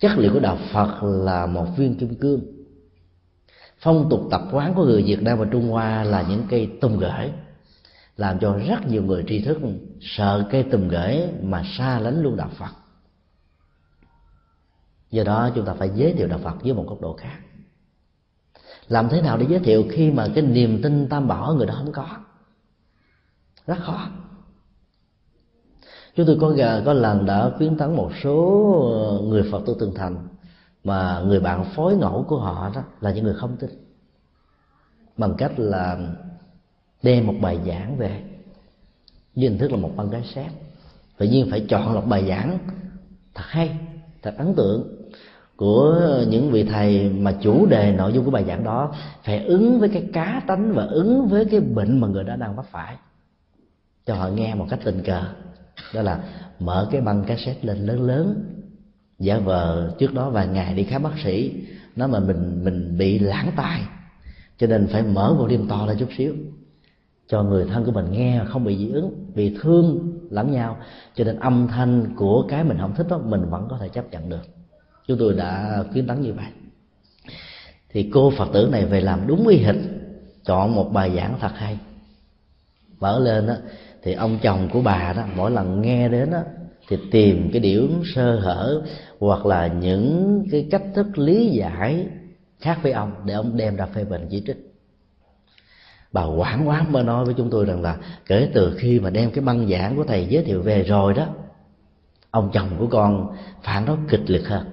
Chất 0.00 0.18
liệu 0.18 0.32
của 0.32 0.40
đạo 0.40 0.58
Phật 0.72 1.02
là 1.02 1.46
một 1.46 1.66
viên 1.76 1.94
kim 1.94 2.14
cương. 2.14 2.40
Phong 3.78 4.06
tục 4.10 4.20
tập 4.30 4.42
quán 4.52 4.74
của 4.74 4.84
người 4.84 5.02
Việt 5.02 5.22
Nam 5.22 5.38
và 5.38 5.46
Trung 5.50 5.68
Hoa 5.68 6.04
là 6.04 6.22
những 6.28 6.42
cây 6.50 6.70
tung 6.80 6.98
gửi, 6.98 7.32
làm 8.16 8.38
cho 8.38 8.58
rất 8.68 8.86
nhiều 8.86 9.02
người 9.02 9.24
tri 9.28 9.44
thức 9.44 9.58
sợ 10.00 10.46
cây 10.50 10.62
tùng 10.62 10.88
gửi 10.88 11.22
mà 11.42 11.64
xa 11.78 11.98
lánh 11.98 12.22
luôn 12.22 12.36
đạo 12.36 12.50
Phật. 12.58 12.70
Do 15.10 15.24
đó 15.24 15.50
chúng 15.54 15.66
ta 15.66 15.74
phải 15.74 15.90
giới 15.94 16.12
thiệu 16.12 16.28
đạo 16.28 16.40
Phật 16.42 16.62
với 16.62 16.72
một 16.72 16.84
góc 16.88 17.00
độ 17.00 17.16
khác. 17.16 17.38
Làm 18.88 19.08
thế 19.08 19.22
nào 19.22 19.36
để 19.36 19.46
giới 19.48 19.58
thiệu 19.58 19.84
khi 19.90 20.10
mà 20.10 20.26
cái 20.34 20.42
niềm 20.42 20.82
tin 20.82 21.08
tam 21.08 21.28
bảo 21.28 21.54
người 21.54 21.66
đó 21.66 21.74
không 21.78 21.92
có? 21.92 22.06
Rất 23.68 23.78
khó. 23.80 24.08
Chúng 26.14 26.26
tôi 26.26 26.38
có 26.40 26.54
có 26.84 26.92
lần 26.92 27.26
đã 27.26 27.50
khuyến 27.58 27.76
tấn 27.78 27.96
một 27.96 28.10
số 28.22 28.72
ờ, 28.92 29.26
người 29.26 29.42
phật 29.52 29.62
tử 29.66 29.76
từng 29.80 29.94
thành 29.94 30.16
mà 30.84 31.22
người 31.26 31.40
bạn 31.40 31.64
phối 31.64 31.96
ngẫu 31.96 32.24
của 32.28 32.38
họ 32.38 32.70
đó 32.74 32.82
là 33.00 33.12
những 33.12 33.24
người 33.24 33.34
không 33.34 33.56
tin. 33.56 33.70
Bằng 35.16 35.34
cách 35.38 35.52
là 35.56 35.98
đem 37.02 37.26
một 37.26 37.34
bài 37.40 37.58
giảng 37.66 37.96
về 37.96 38.22
với 39.34 39.48
hình 39.48 39.58
thức 39.58 39.70
là 39.70 39.76
một 39.76 39.90
băng 39.96 40.10
cái 40.10 40.22
xét, 40.34 40.52
tự 41.16 41.26
nhiên 41.26 41.46
phải 41.50 41.66
chọn 41.68 41.94
lọc 41.94 42.06
bài 42.06 42.28
giảng 42.28 42.58
thật 43.34 43.44
hay 43.46 43.78
thật 44.22 44.34
ấn 44.38 44.54
tượng 44.54 44.88
của 45.56 46.00
những 46.28 46.50
vị 46.50 46.64
thầy 46.64 47.10
mà 47.10 47.32
chủ 47.42 47.66
đề 47.66 47.92
nội 47.92 48.12
dung 48.12 48.24
của 48.24 48.30
bài 48.30 48.44
giảng 48.44 48.64
đó 48.64 48.94
phải 49.22 49.44
ứng 49.44 49.80
với 49.80 49.88
cái 49.88 50.08
cá 50.12 50.42
tánh 50.46 50.72
và 50.74 50.84
ứng 50.84 51.28
với 51.28 51.44
cái 51.44 51.60
bệnh 51.60 52.00
mà 52.00 52.08
người 52.08 52.24
đó 52.24 52.36
đang 52.36 52.56
mắc 52.56 52.66
phải 52.70 52.96
cho 54.08 54.14
họ 54.14 54.28
nghe 54.28 54.54
một 54.54 54.66
cách 54.70 54.80
tình 54.84 55.02
cờ. 55.02 55.22
Đó 55.94 56.02
là 56.02 56.20
mở 56.58 56.88
cái 56.90 57.00
băng 57.00 57.24
cassette 57.24 57.60
lên 57.62 57.86
lớn 57.86 58.02
lớn. 58.02 58.44
Giả 59.18 59.38
vờ 59.38 59.94
trước 59.98 60.14
đó 60.14 60.30
vài 60.30 60.46
ngày 60.46 60.74
đi 60.74 60.84
khám 60.84 61.02
bác 61.02 61.18
sĩ 61.24 61.52
nói 61.96 62.08
mà 62.08 62.20
mình 62.20 62.64
mình 62.64 62.98
bị 62.98 63.18
lãng 63.18 63.52
tai. 63.56 63.82
Cho 64.58 64.66
nên 64.66 64.86
phải 64.86 65.02
mở 65.02 65.34
volume 65.38 65.64
to 65.68 65.86
lên 65.86 65.98
chút 65.98 66.08
xíu, 66.16 66.34
cho 67.28 67.42
người 67.42 67.64
thân 67.64 67.84
của 67.84 67.92
mình 67.92 68.12
nghe 68.12 68.40
không 68.48 68.64
bị 68.64 68.76
dị 68.78 68.88
ứng, 68.90 69.30
vì 69.34 69.56
thương 69.60 70.12
lẫn 70.30 70.52
nhau. 70.52 70.76
Cho 71.14 71.24
nên 71.24 71.38
âm 71.38 71.68
thanh 71.68 72.14
của 72.16 72.46
cái 72.48 72.64
mình 72.64 72.78
không 72.80 72.94
thích 72.94 73.06
đó, 73.10 73.18
mình 73.18 73.50
vẫn 73.50 73.66
có 73.70 73.78
thể 73.78 73.88
chấp 73.88 74.10
nhận 74.10 74.28
được. 74.28 74.42
Chúng 75.06 75.18
tôi 75.18 75.34
đã 75.34 75.84
khuyến 75.92 76.06
tấn 76.06 76.22
như 76.22 76.32
vậy. 76.32 76.46
Thì 77.88 78.10
cô 78.14 78.32
phật 78.36 78.48
tử 78.52 78.68
này 78.72 78.86
về 78.86 79.00
làm 79.00 79.26
đúng 79.26 79.48
ý 79.48 79.56
hình 79.56 79.98
chọn 80.44 80.74
một 80.74 80.90
bài 80.92 81.12
giảng 81.16 81.38
thật 81.40 81.52
hay. 81.54 81.78
Mở 83.00 83.18
lên 83.18 83.46
đó 83.46 83.54
thì 84.02 84.12
ông 84.12 84.38
chồng 84.42 84.68
của 84.72 84.80
bà 84.80 85.12
đó, 85.16 85.22
mỗi 85.36 85.50
lần 85.50 85.82
nghe 85.82 86.08
đến 86.08 86.30
đó, 86.30 86.40
thì 86.88 86.96
tìm 87.10 87.50
cái 87.52 87.60
điểm 87.60 88.02
sơ 88.14 88.40
hở 88.40 88.82
hoặc 89.20 89.46
là 89.46 89.66
những 89.66 90.44
cái 90.50 90.68
cách 90.70 90.82
thức 90.94 91.18
lý 91.18 91.48
giải 91.48 92.06
khác 92.60 92.78
với 92.82 92.92
ông 92.92 93.12
để 93.24 93.34
ông 93.34 93.56
đem 93.56 93.76
ra 93.76 93.86
phê 93.86 94.04
bình 94.04 94.26
chỉ 94.30 94.42
trích. 94.46 94.56
Bà 96.12 96.24
quảng 96.24 96.68
quá 96.68 96.84
mới 96.90 97.04
nói 97.04 97.24
với 97.24 97.34
chúng 97.34 97.50
tôi 97.50 97.64
rằng 97.64 97.82
là 97.82 97.96
kể 98.26 98.50
từ 98.54 98.76
khi 98.78 99.00
mà 99.00 99.10
đem 99.10 99.30
cái 99.30 99.44
băng 99.44 99.68
giảng 99.68 99.96
của 99.96 100.04
thầy 100.04 100.26
giới 100.26 100.44
thiệu 100.44 100.62
về 100.62 100.82
rồi 100.82 101.14
đó, 101.14 101.26
ông 102.30 102.50
chồng 102.52 102.68
của 102.78 102.86
con 102.86 103.36
phản 103.62 103.86
đối 103.86 103.96
kịch 104.08 104.30
liệt 104.30 104.48
hơn. 104.48 104.66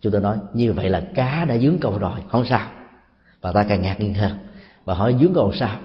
Chúng 0.00 0.12
tôi 0.12 0.20
nói, 0.20 0.36
như 0.54 0.72
vậy 0.72 0.90
là 0.90 1.02
cá 1.14 1.44
đã 1.44 1.58
dướng 1.58 1.78
câu 1.78 1.98
rồi, 1.98 2.20
không 2.28 2.44
sao. 2.44 2.68
Bà 3.42 3.52
ta 3.52 3.64
càng 3.68 3.82
ngạc 3.82 4.00
nhiên 4.00 4.14
hơn. 4.14 4.32
Bà 4.86 4.94
hỏi, 4.94 5.16
dướng 5.20 5.34
câu 5.34 5.52
sao? 5.52 5.78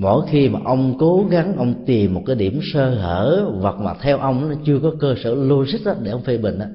Mỗi 0.00 0.26
khi 0.30 0.48
mà 0.48 0.60
ông 0.64 0.96
cố 0.98 1.26
gắng 1.30 1.56
ông 1.56 1.74
tìm 1.86 2.14
một 2.14 2.22
cái 2.26 2.36
điểm 2.36 2.60
sơ 2.72 2.94
hở 2.94 3.50
hoặc 3.60 3.74
mà 3.78 3.94
theo 3.94 4.18
ông 4.18 4.48
nó 4.48 4.54
chưa 4.64 4.78
có 4.82 4.92
cơ 5.00 5.14
sở 5.24 5.34
logic 5.34 5.84
đó 5.84 5.94
để 6.02 6.10
ông 6.10 6.22
phê 6.22 6.38
bình 6.38 6.58
đó, 6.58 6.66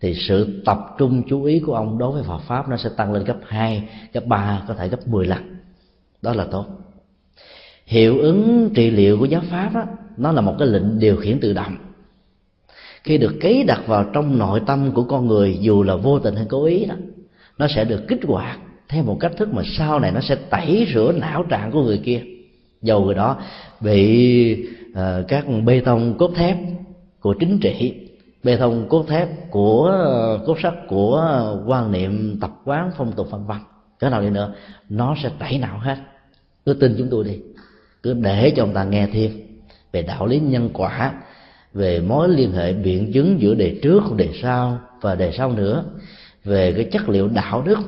thì 0.00 0.14
sự 0.14 0.62
tập 0.64 0.78
trung 0.98 1.22
chú 1.28 1.44
ý 1.44 1.60
của 1.60 1.74
ông 1.74 1.98
đối 1.98 2.12
với 2.12 2.22
Phật 2.22 2.38
pháp 2.38 2.68
nó 2.68 2.76
sẽ 2.76 2.90
tăng 2.96 3.12
lên 3.12 3.24
gấp 3.24 3.36
2, 3.46 3.88
gấp 4.12 4.26
3, 4.26 4.62
có 4.68 4.74
thể 4.74 4.88
gấp 4.88 5.08
10 5.08 5.26
lần. 5.26 5.58
Đó 6.22 6.32
là 6.32 6.44
tốt. 6.44 6.66
Hiệu 7.86 8.18
ứng 8.18 8.70
trị 8.74 8.90
liệu 8.90 9.18
của 9.18 9.24
giáo 9.24 9.42
pháp 9.50 9.70
đó, 9.74 9.84
nó 10.16 10.32
là 10.32 10.40
một 10.40 10.54
cái 10.58 10.68
lệnh 10.68 10.98
điều 10.98 11.16
khiển 11.16 11.40
tự 11.40 11.52
động. 11.52 11.76
Khi 13.04 13.18
được 13.18 13.34
ký 13.40 13.62
đặt 13.62 13.86
vào 13.86 14.04
trong 14.12 14.38
nội 14.38 14.60
tâm 14.66 14.92
của 14.92 15.04
con 15.04 15.26
người 15.26 15.58
dù 15.60 15.82
là 15.82 15.96
vô 15.96 16.18
tình 16.18 16.36
hay 16.36 16.46
cố 16.48 16.64
ý 16.64 16.84
đó 16.84 16.94
nó 17.58 17.66
sẽ 17.74 17.84
được 17.84 18.08
kích 18.08 18.20
hoạt 18.24 18.58
theo 18.88 19.02
một 19.02 19.16
cách 19.20 19.32
thức 19.36 19.54
mà 19.54 19.62
sau 19.78 20.00
này 20.00 20.12
nó 20.12 20.20
sẽ 20.20 20.34
tẩy 20.34 20.86
rửa 20.94 21.12
não 21.12 21.42
trạng 21.42 21.70
của 21.70 21.82
người 21.82 21.98
kia 22.04 22.22
dầu 22.82 23.04
người 23.04 23.14
đó 23.14 23.36
bị 23.80 24.68
uh, 24.90 25.28
các 25.28 25.44
bê 25.64 25.80
tông 25.80 26.18
cốt 26.18 26.30
thép 26.36 26.56
của 27.20 27.34
chính 27.40 27.58
trị 27.58 27.94
bê 28.44 28.56
tông 28.56 28.88
cốt 28.88 29.04
thép 29.08 29.50
của 29.50 29.92
cốt 30.46 30.56
sắt 30.62 30.74
của 30.88 31.56
quan 31.66 31.92
niệm 31.92 32.38
tập 32.40 32.50
quán 32.64 32.90
phong 32.96 33.12
tục 33.12 33.30
văn 33.30 33.46
vân 33.46 33.58
cái 33.98 34.10
nào 34.10 34.22
đi 34.22 34.30
nữa 34.30 34.54
nó 34.88 35.14
sẽ 35.22 35.30
tẩy 35.38 35.58
não 35.58 35.78
hết. 35.78 35.96
Cứ 36.66 36.74
tin 36.74 36.94
chúng 36.98 37.08
tôi 37.10 37.24
đi. 37.24 37.38
Cứ 38.02 38.14
để 38.14 38.52
cho 38.56 38.62
ông 38.62 38.74
ta 38.74 38.84
nghe 38.84 39.06
thêm 39.12 39.30
về 39.92 40.02
đạo 40.02 40.26
lý 40.26 40.38
nhân 40.40 40.70
quả 40.72 41.12
về 41.74 42.00
mối 42.00 42.28
liên 42.28 42.52
hệ 42.52 42.72
biện 42.72 43.12
chứng 43.12 43.40
giữa 43.40 43.54
đề 43.54 43.78
trước 43.82 44.02
đề 44.16 44.28
sau 44.42 44.78
và 45.00 45.14
đề 45.14 45.32
sau 45.32 45.52
nữa 45.52 45.84
về 46.44 46.72
cái 46.72 46.84
chất 46.84 47.08
liệu 47.08 47.28
đạo 47.28 47.62
đức 47.62 47.78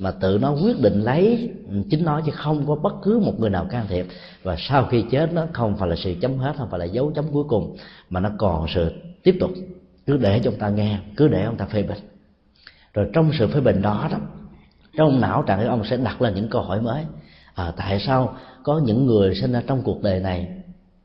mà 0.00 0.10
tự 0.10 0.38
nó 0.38 0.52
quyết 0.52 0.80
định 0.80 1.00
lấy 1.00 1.50
chính 1.90 2.04
nó 2.04 2.20
chứ 2.26 2.32
không 2.34 2.66
có 2.66 2.74
bất 2.74 2.94
cứ 3.02 3.18
một 3.18 3.40
người 3.40 3.50
nào 3.50 3.66
can 3.70 3.86
thiệp. 3.88 4.06
Và 4.42 4.56
sau 4.58 4.84
khi 4.84 5.04
chết 5.10 5.32
nó 5.32 5.46
không 5.52 5.76
phải 5.76 5.88
là 5.88 5.96
sự 5.96 6.14
chấm 6.20 6.38
hết 6.38 6.52
không 6.56 6.68
phải 6.70 6.80
là 6.80 6.84
dấu 6.84 7.12
chấm 7.14 7.24
cuối 7.32 7.44
cùng 7.48 7.76
mà 8.10 8.20
nó 8.20 8.30
còn 8.38 8.66
sự 8.74 8.92
tiếp 9.22 9.36
tục. 9.40 9.50
Cứ 10.06 10.16
để 10.16 10.40
cho 10.44 10.50
ông 10.50 10.58
ta 10.58 10.68
nghe 10.68 10.98
cứ 11.16 11.28
để 11.28 11.44
ông 11.44 11.56
ta 11.56 11.66
phê 11.66 11.82
bình. 11.82 11.98
Rồi 12.94 13.10
trong 13.12 13.30
sự 13.38 13.46
phê 13.46 13.60
bình 13.60 13.82
đó 13.82 14.08
đó 14.10 14.18
trong 14.96 15.20
não 15.20 15.42
trạng 15.42 15.62
của 15.62 15.68
ông 15.68 15.84
sẽ 15.84 15.96
đặt 15.96 16.22
lên 16.22 16.34
những 16.34 16.48
câu 16.48 16.62
hỏi 16.62 16.80
mới. 16.82 17.04
À, 17.54 17.72
tại 17.76 18.00
sao 18.00 18.34
có 18.62 18.80
những 18.84 19.06
người 19.06 19.34
sinh 19.34 19.52
ra 19.52 19.62
trong 19.66 19.82
cuộc 19.82 20.02
đời 20.02 20.20
này 20.20 20.48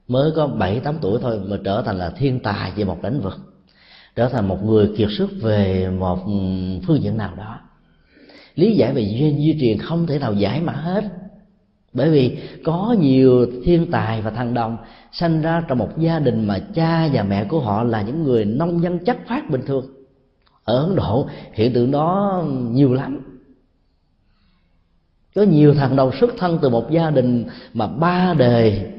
mới 0.08 0.32
có 0.36 0.48
bảy 0.48 0.80
tám 0.80 0.98
tuổi 1.02 1.20
thôi 1.22 1.40
mà 1.46 1.58
trở 1.64 1.82
thành 1.86 1.98
là 1.98 2.10
thiên 2.10 2.40
tài 2.40 2.72
về 2.76 2.84
một 2.84 2.98
lĩnh 3.04 3.22
vực 3.22 3.34
trở 4.16 4.30
thành 4.30 4.48
một 4.48 4.64
người 4.64 4.92
kiệt 4.98 5.08
xuất 5.18 5.30
về 5.42 5.90
một 5.90 6.26
ừ, 6.26 6.32
phương 6.88 7.02
diện 7.02 7.18
nào 7.18 7.36
đó? 7.38 7.60
Lý 8.56 8.76
giải 8.76 8.94
về 8.94 9.02
duyên 9.02 9.38
di 9.38 9.58
truyền 9.60 9.78
không 9.78 10.08
thể 10.08 10.20
nào 10.20 10.34
giải 10.34 10.62
mã 10.62 10.74
hết. 10.74 11.04
Bởi 11.94 12.10
vì 12.10 12.38
có 12.64 12.96
nhiều 13.00 13.48
thiên 13.64 13.92
tài 13.92 14.22
và 14.22 14.32
thằng 14.32 14.54
đồng 14.54 14.78
sanh 15.12 15.42
ra 15.42 15.64
trong 15.68 15.78
một 15.78 15.90
gia 15.98 16.20
đình 16.20 16.48
mà 16.48 16.60
cha 16.74 17.10
và 17.14 17.24
mẹ 17.24 17.46
của 17.46 17.60
họ 17.60 17.84
là 17.84 18.02
những 18.02 18.24
người 18.24 18.46
nông 18.46 18.82
dân 18.82 19.00
chất 19.06 19.18
phát 19.28 19.50
bình 19.50 19.62
thường. 19.66 19.86
Ở 20.64 20.86
ấn 20.86 20.96
độ, 20.96 21.28
hiện 21.54 21.74
tượng 21.74 21.92
đó 21.92 22.44
nhiều 22.72 22.94
lắm. 22.94 23.20
Có 25.36 25.42
nhiều 25.42 25.74
thằng 25.74 25.96
đồng 25.96 26.12
xuất 26.20 26.30
thân 26.38 26.60
từ 26.62 26.70
một 26.70 26.92
gia 26.92 27.10
đình 27.10 27.46
mà 27.74 27.88
ba 27.88 28.34
đời 28.38 28.92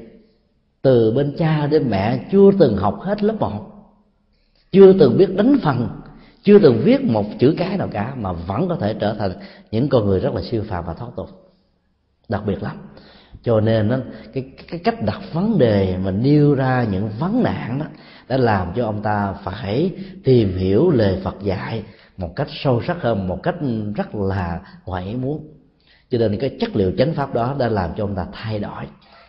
từ 0.83 1.13
bên 1.13 1.35
cha 1.39 1.67
đến 1.67 1.91
mẹ 1.91 2.21
chưa 2.33 2.51
từng 2.59 2.77
học 2.77 3.01
hết 3.01 3.23
lớp 3.23 3.37
một, 3.41 3.61
chưa 4.73 4.93
từng 4.93 5.17
biết 5.19 5.37
đánh 5.37 5.57
phần 5.63 5.89
chưa 6.47 6.59
từng 6.59 6.81
viết 6.85 7.05
một 7.05 7.25
chữ 7.39 7.55
cái 7.59 7.77
nào 7.77 7.89
cả 7.93 8.15
mà 8.15 8.33
vẫn 8.33 8.69
có 8.69 8.77
thể 8.77 8.95
trở 9.01 9.15
thành 9.19 9.31
những 9.71 9.89
con 9.89 10.07
người 10.07 10.21
rất 10.21 10.35
là 10.35 10.43
siêu 10.51 10.65
phàm 10.69 10.85
và 10.87 10.95
thoát 10.95 11.09
tục. 11.17 11.29
Đặc 12.29 12.43
biệt 12.47 12.63
lắm. 12.63 12.77
Cho 13.43 13.61
nên 13.61 13.89
đó, 13.89 13.97
cái, 14.33 14.45
cái 14.71 14.81
cách 14.85 15.03
đặt 15.03 15.21
vấn 15.33 15.59
đề 15.59 15.97
mà 16.05 16.11
nêu 16.11 16.55
ra 16.55 16.87
những 16.91 17.09
vấn 17.19 17.43
nạn 17.43 17.79
đó 17.79 17.87
đã 18.29 18.37
làm 18.37 18.73
cho 18.77 18.85
ông 18.85 19.03
ta 19.03 19.35
phải 19.45 19.91
tìm 20.25 20.57
hiểu 20.57 20.91
lời 20.91 21.21
Phật 21.25 21.43
dạy 21.43 21.83
một 22.17 22.37
cách 22.37 22.49
sâu 22.51 22.83
sắc 22.87 22.97
hơn 23.01 23.29
một 23.29 23.43
cách 23.43 23.55
rất 23.95 24.15
là 24.15 24.61
ngoài 24.85 25.07
ý 25.07 25.15
muốn. 25.15 25.49
Cho 26.11 26.19
nên 26.19 26.39
cái 26.39 26.57
chất 26.61 26.77
liệu 26.77 26.93
chánh 26.99 27.15
pháp 27.15 27.35
đó 27.35 27.57
đã 27.59 27.69
làm 27.69 27.91
cho 27.97 28.05
ông 28.05 28.15
ta 28.15 28.27
thay 28.33 28.59
đổi. 28.59 28.85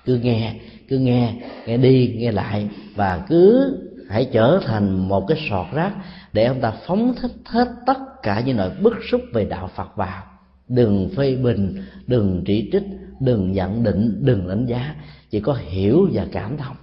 Cứ 0.05 0.15
nghe 0.15 0.55
cứ 0.89 0.97
nghe 0.97 1.33
nghe 1.65 1.77
đi 1.77 2.15
nghe 2.17 2.31
lại 2.31 2.69
và 2.95 3.25
cứ 3.29 3.73
hãy 4.09 4.29
trở 4.31 4.59
thành 4.65 5.07
một 5.07 5.25
cái 5.27 5.37
sọt 5.49 5.65
rác 5.73 5.91
để 6.37 6.45
ông 6.45 6.61
ta 6.61 6.73
phóng 6.87 7.15
thích 7.21 7.31
hết 7.45 7.67
tất 7.85 7.97
cả 8.23 8.39
những 8.39 8.57
nỗi 8.57 8.69
bức 8.81 8.93
xúc 9.11 9.21
về 9.33 9.45
đạo 9.45 9.69
Phật 9.75 9.95
vào. 9.95 10.23
Đừng 10.67 11.09
phê 11.15 11.35
bình, 11.35 11.83
đừng 12.07 12.43
chỉ 12.45 12.69
trích, 12.71 12.83
đừng 13.19 13.51
nhận 13.51 13.83
định, 13.83 14.19
đừng 14.21 14.47
đánh 14.47 14.65
giá, 14.65 14.95
chỉ 15.29 15.39
có 15.39 15.53
hiểu 15.53 16.09
và 16.13 16.25
cảm 16.31 16.57
thông. 16.57 16.75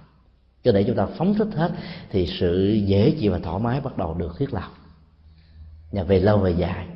Cho 0.63 0.71
để 0.71 0.83
chúng 0.83 0.95
ta 0.95 1.05
phóng 1.05 1.33
thích 1.33 1.47
hết 1.55 1.71
thì 2.11 2.27
sự 2.39 2.81
dễ 2.85 3.11
chịu 3.11 3.31
và 3.31 3.39
thoải 3.39 3.59
mái 3.59 3.81
bắt 3.81 3.97
đầu 3.97 4.13
được 4.13 4.35
thiết 4.37 4.53
lập. 4.53 4.69
Và 5.91 6.03
về 6.03 6.19
lâu 6.19 6.37
về 6.37 6.51
dài. 6.51 6.87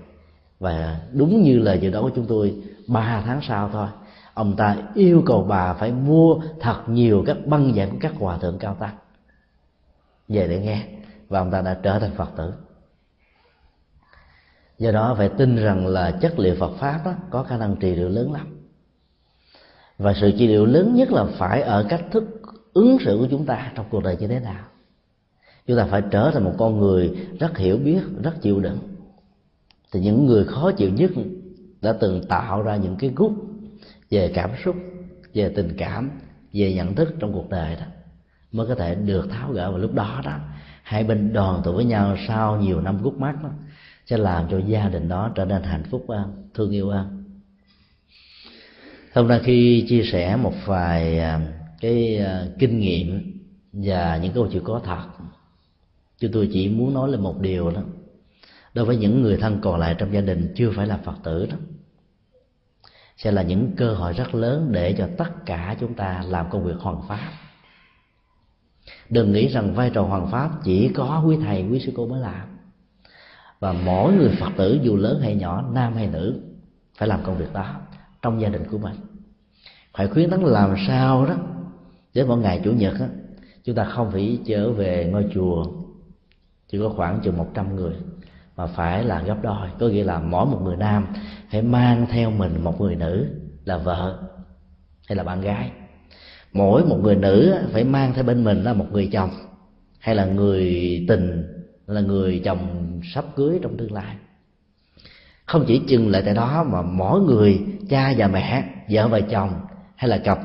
Và 0.59 1.01
đúng 1.13 1.43
như 1.43 1.59
lời 1.59 1.79
dự 1.81 1.89
đoán 1.89 2.03
của 2.03 2.11
chúng 2.15 2.25
tôi, 2.25 2.55
ba 2.87 3.23
tháng 3.25 3.41
sau 3.41 3.69
thôi, 3.73 3.87
ông 4.33 4.55
ta 4.55 4.77
yêu 4.95 5.23
cầu 5.25 5.43
bà 5.49 5.73
phải 5.73 5.91
mua 5.91 6.41
thật 6.59 6.81
nhiều 6.87 7.23
các 7.27 7.37
băng 7.45 7.73
giảng 7.73 7.89
của 7.89 7.97
các 8.01 8.13
hòa 8.19 8.37
thượng 8.37 8.59
cao 8.59 8.75
tăng. 8.79 8.95
Về 10.27 10.47
để 10.47 10.59
nghe 10.59 10.83
và 11.29 11.39
ông 11.39 11.51
ta 11.51 11.61
đã 11.61 11.79
trở 11.83 11.99
thành 11.99 12.15
phật 12.15 12.29
tử. 12.37 12.53
Do 14.79 14.91
đó 14.91 15.15
phải 15.17 15.29
tin 15.29 15.55
rằng 15.55 15.87
là 15.87 16.11
chất 16.11 16.39
liệu 16.39 16.55
phật 16.59 16.71
pháp 16.79 17.01
đó, 17.05 17.13
có 17.29 17.43
khả 17.43 17.57
năng 17.57 17.75
trị 17.75 17.95
liệu 17.95 18.09
lớn 18.09 18.31
lắm. 18.31 18.47
Và 19.97 20.13
sự 20.13 20.31
trị 20.31 20.47
liệu 20.47 20.65
lớn 20.65 20.95
nhất 20.95 21.11
là 21.11 21.25
phải 21.37 21.61
ở 21.61 21.85
cách 21.89 22.05
thức 22.11 22.23
ứng 22.73 22.97
xử 23.05 23.17
của 23.19 23.27
chúng 23.31 23.45
ta 23.45 23.71
trong 23.75 23.85
cuộc 23.89 24.03
đời 24.03 24.17
như 24.19 24.27
thế 24.27 24.39
nào. 24.39 24.63
Chúng 25.67 25.77
ta 25.77 25.85
phải 25.85 26.03
trở 26.11 26.31
thành 26.33 26.43
một 26.43 26.53
con 26.57 26.79
người 26.79 27.27
rất 27.39 27.57
hiểu 27.57 27.77
biết 27.77 28.01
rất 28.23 28.41
chịu 28.41 28.59
đựng. 28.59 28.79
Thì 29.91 29.99
những 29.99 30.25
người 30.25 30.45
khó 30.45 30.71
chịu 30.71 30.89
nhất 30.89 31.11
đã 31.81 31.93
từng 31.93 32.23
tạo 32.27 32.61
ra 32.61 32.75
những 32.75 32.95
cái 32.95 33.11
gút 33.15 33.31
về 34.09 34.31
cảm 34.35 34.51
xúc 34.63 34.75
về 35.33 35.53
tình 35.55 35.73
cảm 35.77 36.11
về 36.53 36.73
nhận 36.73 36.95
thức 36.95 37.15
trong 37.19 37.33
cuộc 37.33 37.49
đời 37.49 37.75
đó 37.75 37.85
mới 38.51 38.67
có 38.67 38.75
thể 38.75 38.95
được 38.95 39.27
tháo 39.31 39.51
gỡ 39.51 39.71
vào 39.71 39.79
lúc 39.79 39.93
đó 39.93 40.21
đó 40.25 40.37
hai 40.89 41.03
bên 41.03 41.33
đoàn 41.33 41.61
tụ 41.63 41.73
với 41.73 41.85
nhau 41.85 42.17
sau 42.27 42.61
nhiều 42.61 42.81
năm 42.81 43.01
gút 43.01 43.13
mắt 43.13 43.43
đó, 43.43 43.49
sẽ 44.05 44.17
làm 44.17 44.47
cho 44.51 44.59
gia 44.59 44.89
đình 44.89 45.09
đó 45.09 45.31
trở 45.35 45.45
nên 45.45 45.63
hạnh 45.63 45.83
phúc 45.89 46.05
hơn 46.09 46.49
thương 46.53 46.71
yêu 46.71 46.89
hơn 46.89 47.19
hôm 49.13 49.27
nay 49.27 49.41
khi 49.43 49.85
chia 49.89 50.03
sẻ 50.11 50.35
một 50.35 50.53
vài 50.65 51.19
à, 51.19 51.41
cái 51.81 52.25
kinh 52.59 52.79
nghiệm 52.79 53.39
và 53.73 54.17
những 54.17 54.33
câu 54.33 54.47
chuyện 54.51 54.63
có 54.63 54.81
thật, 54.85 55.03
chúng 56.19 56.31
tôi 56.31 56.49
chỉ 56.53 56.69
muốn 56.69 56.93
nói 56.93 57.09
lên 57.09 57.21
một 57.21 57.39
điều 57.39 57.71
đó. 57.71 57.81
Đối 58.73 58.85
với 58.85 58.97
những 58.97 59.21
người 59.21 59.37
thân 59.37 59.59
còn 59.61 59.79
lại 59.79 59.95
trong 59.97 60.13
gia 60.13 60.21
đình 60.21 60.53
chưa 60.55 60.71
phải 60.75 60.87
là 60.87 60.97
phật 60.97 61.15
tử 61.23 61.45
đó, 61.45 61.57
sẽ 63.17 63.31
là 63.31 63.41
những 63.41 63.71
cơ 63.77 63.93
hội 63.93 64.13
rất 64.13 64.35
lớn 64.35 64.69
để 64.71 64.93
cho 64.97 65.07
tất 65.17 65.45
cả 65.45 65.75
chúng 65.79 65.93
ta 65.93 66.23
làm 66.27 66.49
công 66.49 66.63
việc 66.63 66.77
hoàn 66.79 67.01
pháp 67.07 67.31
đừng 69.09 69.31
nghĩ 69.31 69.47
rằng 69.47 69.73
vai 69.73 69.89
trò 69.89 70.01
hoàng 70.01 70.27
pháp 70.31 70.49
chỉ 70.63 70.89
có 70.89 71.23
quý 71.27 71.37
thầy 71.41 71.67
quý 71.71 71.79
sư 71.79 71.91
cô 71.95 72.07
mới 72.07 72.21
làm. 72.21 72.47
Và 73.59 73.73
mỗi 73.73 74.13
người 74.13 74.29
phật 74.39 74.49
tử 74.57 74.79
dù 74.83 74.95
lớn 74.95 75.19
hay 75.21 75.35
nhỏ 75.35 75.69
nam 75.73 75.93
hay 75.93 76.07
nữ 76.07 76.41
phải 76.97 77.07
làm 77.07 77.19
công 77.23 77.37
việc 77.37 77.53
đó 77.53 77.75
trong 78.21 78.41
gia 78.41 78.49
đình 78.49 78.63
của 78.71 78.77
mình. 78.77 78.95
Phải 79.97 80.07
khuyến 80.07 80.29
tấn 80.29 80.41
làm 80.41 80.75
sao 80.87 81.25
đó 81.25 81.35
để 82.13 82.23
mỗi 82.23 82.37
ngày 82.37 82.61
chủ 82.63 82.71
nhật 82.71 82.93
đó, 82.99 83.05
chúng 83.63 83.75
ta 83.75 83.83
không 83.83 84.11
phải 84.11 84.39
trở 84.45 84.71
về 84.71 85.09
ngôi 85.11 85.25
chùa 85.33 85.65
chỉ 86.67 86.79
có 86.79 86.89
khoảng 86.89 87.19
chừng 87.23 87.37
một 87.37 87.47
trăm 87.53 87.75
người 87.75 87.95
mà 88.57 88.65
phải 88.65 89.03
là 89.03 89.21
gấp 89.21 89.37
đôi. 89.41 89.69
Có 89.79 89.87
nghĩa 89.87 90.03
là 90.03 90.19
mỗi 90.19 90.45
một 90.45 90.61
người 90.63 90.75
nam 90.75 91.07
phải 91.51 91.61
mang 91.61 92.05
theo 92.11 92.31
mình 92.31 92.63
một 92.63 92.81
người 92.81 92.95
nữ 92.95 93.27
là 93.65 93.77
vợ 93.77 94.19
hay 95.07 95.15
là 95.15 95.23
bạn 95.23 95.41
gái 95.41 95.71
mỗi 96.53 96.85
một 96.85 96.99
người 97.03 97.15
nữ 97.15 97.55
phải 97.71 97.83
mang 97.83 98.13
theo 98.13 98.23
bên 98.23 98.43
mình 98.43 98.63
là 98.63 98.73
một 98.73 98.85
người 98.91 99.09
chồng 99.11 99.29
hay 99.99 100.15
là 100.15 100.25
người 100.25 100.65
tình 101.07 101.43
là 101.87 102.01
người 102.01 102.41
chồng 102.45 102.59
sắp 103.13 103.25
cưới 103.35 103.59
trong 103.61 103.77
tương 103.77 103.93
lai. 103.93 104.15
Không 105.45 105.65
chỉ 105.67 105.81
chừng 105.87 106.09
lại 106.09 106.21
tại 106.25 106.33
đó 106.33 106.65
mà 106.71 106.81
mỗi 106.81 107.21
người 107.21 107.59
cha 107.89 108.13
và 108.17 108.27
mẹ 108.27 108.63
vợ 108.89 109.07
và 109.07 109.19
chồng 109.19 109.51
hay 109.95 110.09
là 110.09 110.17
cặp 110.17 110.39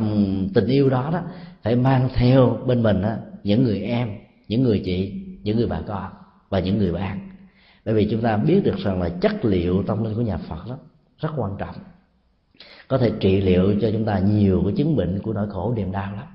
tình 0.54 0.66
yêu 0.66 0.90
đó 0.90 1.10
đó 1.12 1.22
phải 1.62 1.76
mang 1.76 2.08
theo 2.14 2.58
bên 2.66 2.82
mình 2.82 3.02
đó, 3.02 3.12
những 3.42 3.64
người 3.64 3.80
em 3.80 4.08
những 4.48 4.62
người 4.62 4.82
chị 4.84 5.12
những 5.42 5.56
người 5.56 5.66
bà 5.66 5.80
con 5.86 6.12
và 6.48 6.60
những 6.60 6.78
người 6.78 6.92
bạn. 6.92 7.30
Bởi 7.84 7.94
vì 7.94 8.08
chúng 8.10 8.20
ta 8.20 8.36
biết 8.36 8.60
được 8.64 8.76
rằng 8.78 9.02
là 9.02 9.08
chất 9.08 9.44
liệu 9.44 9.82
tâm 9.82 10.04
linh 10.04 10.14
của 10.14 10.22
nhà 10.22 10.36
phật 10.36 10.68
đó 10.68 10.76
rất 11.18 11.30
quan 11.36 11.52
trọng 11.58 11.74
có 12.88 12.98
thể 12.98 13.12
trị 13.20 13.40
liệu 13.40 13.80
cho 13.80 13.90
chúng 13.92 14.04
ta 14.04 14.18
nhiều 14.18 14.62
cái 14.64 14.74
chứng 14.76 14.96
bệnh 14.96 15.20
của 15.22 15.32
nỗi 15.32 15.50
khổ 15.50 15.72
niềm 15.76 15.92
đau 15.92 16.12
lắm. 16.16 16.26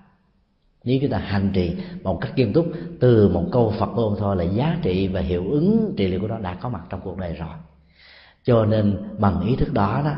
Nếu 0.84 0.98
chúng 1.02 1.12
ta 1.12 1.18
hành 1.18 1.52
trì 1.54 1.76
một 2.04 2.22
cách 2.22 2.32
nghiêm 2.36 2.54
túc 2.54 2.66
từ 3.00 3.30
một 3.30 3.46
câu 3.52 3.74
phật 3.80 3.90
ôn 3.96 4.16
thôi 4.20 4.36
là 4.36 4.44
giá 4.44 4.78
trị 4.82 5.08
và 5.08 5.22
hiệu 5.22 5.52
ứng 5.52 5.94
trị 5.98 6.08
liệu 6.08 6.22
của 6.22 6.28
nó 6.28 6.40
đã 6.40 6.54
có 6.54 6.70
mặt 6.70 6.82
trong 6.90 7.02
cuộc 7.04 7.18
đời 7.18 7.34
rồi. 7.34 7.56
Cho 8.44 8.66
nên 8.66 8.98
bằng 9.18 9.42
ý 9.48 9.56
thức 9.56 9.74
đó 9.74 10.02
đó 10.06 10.16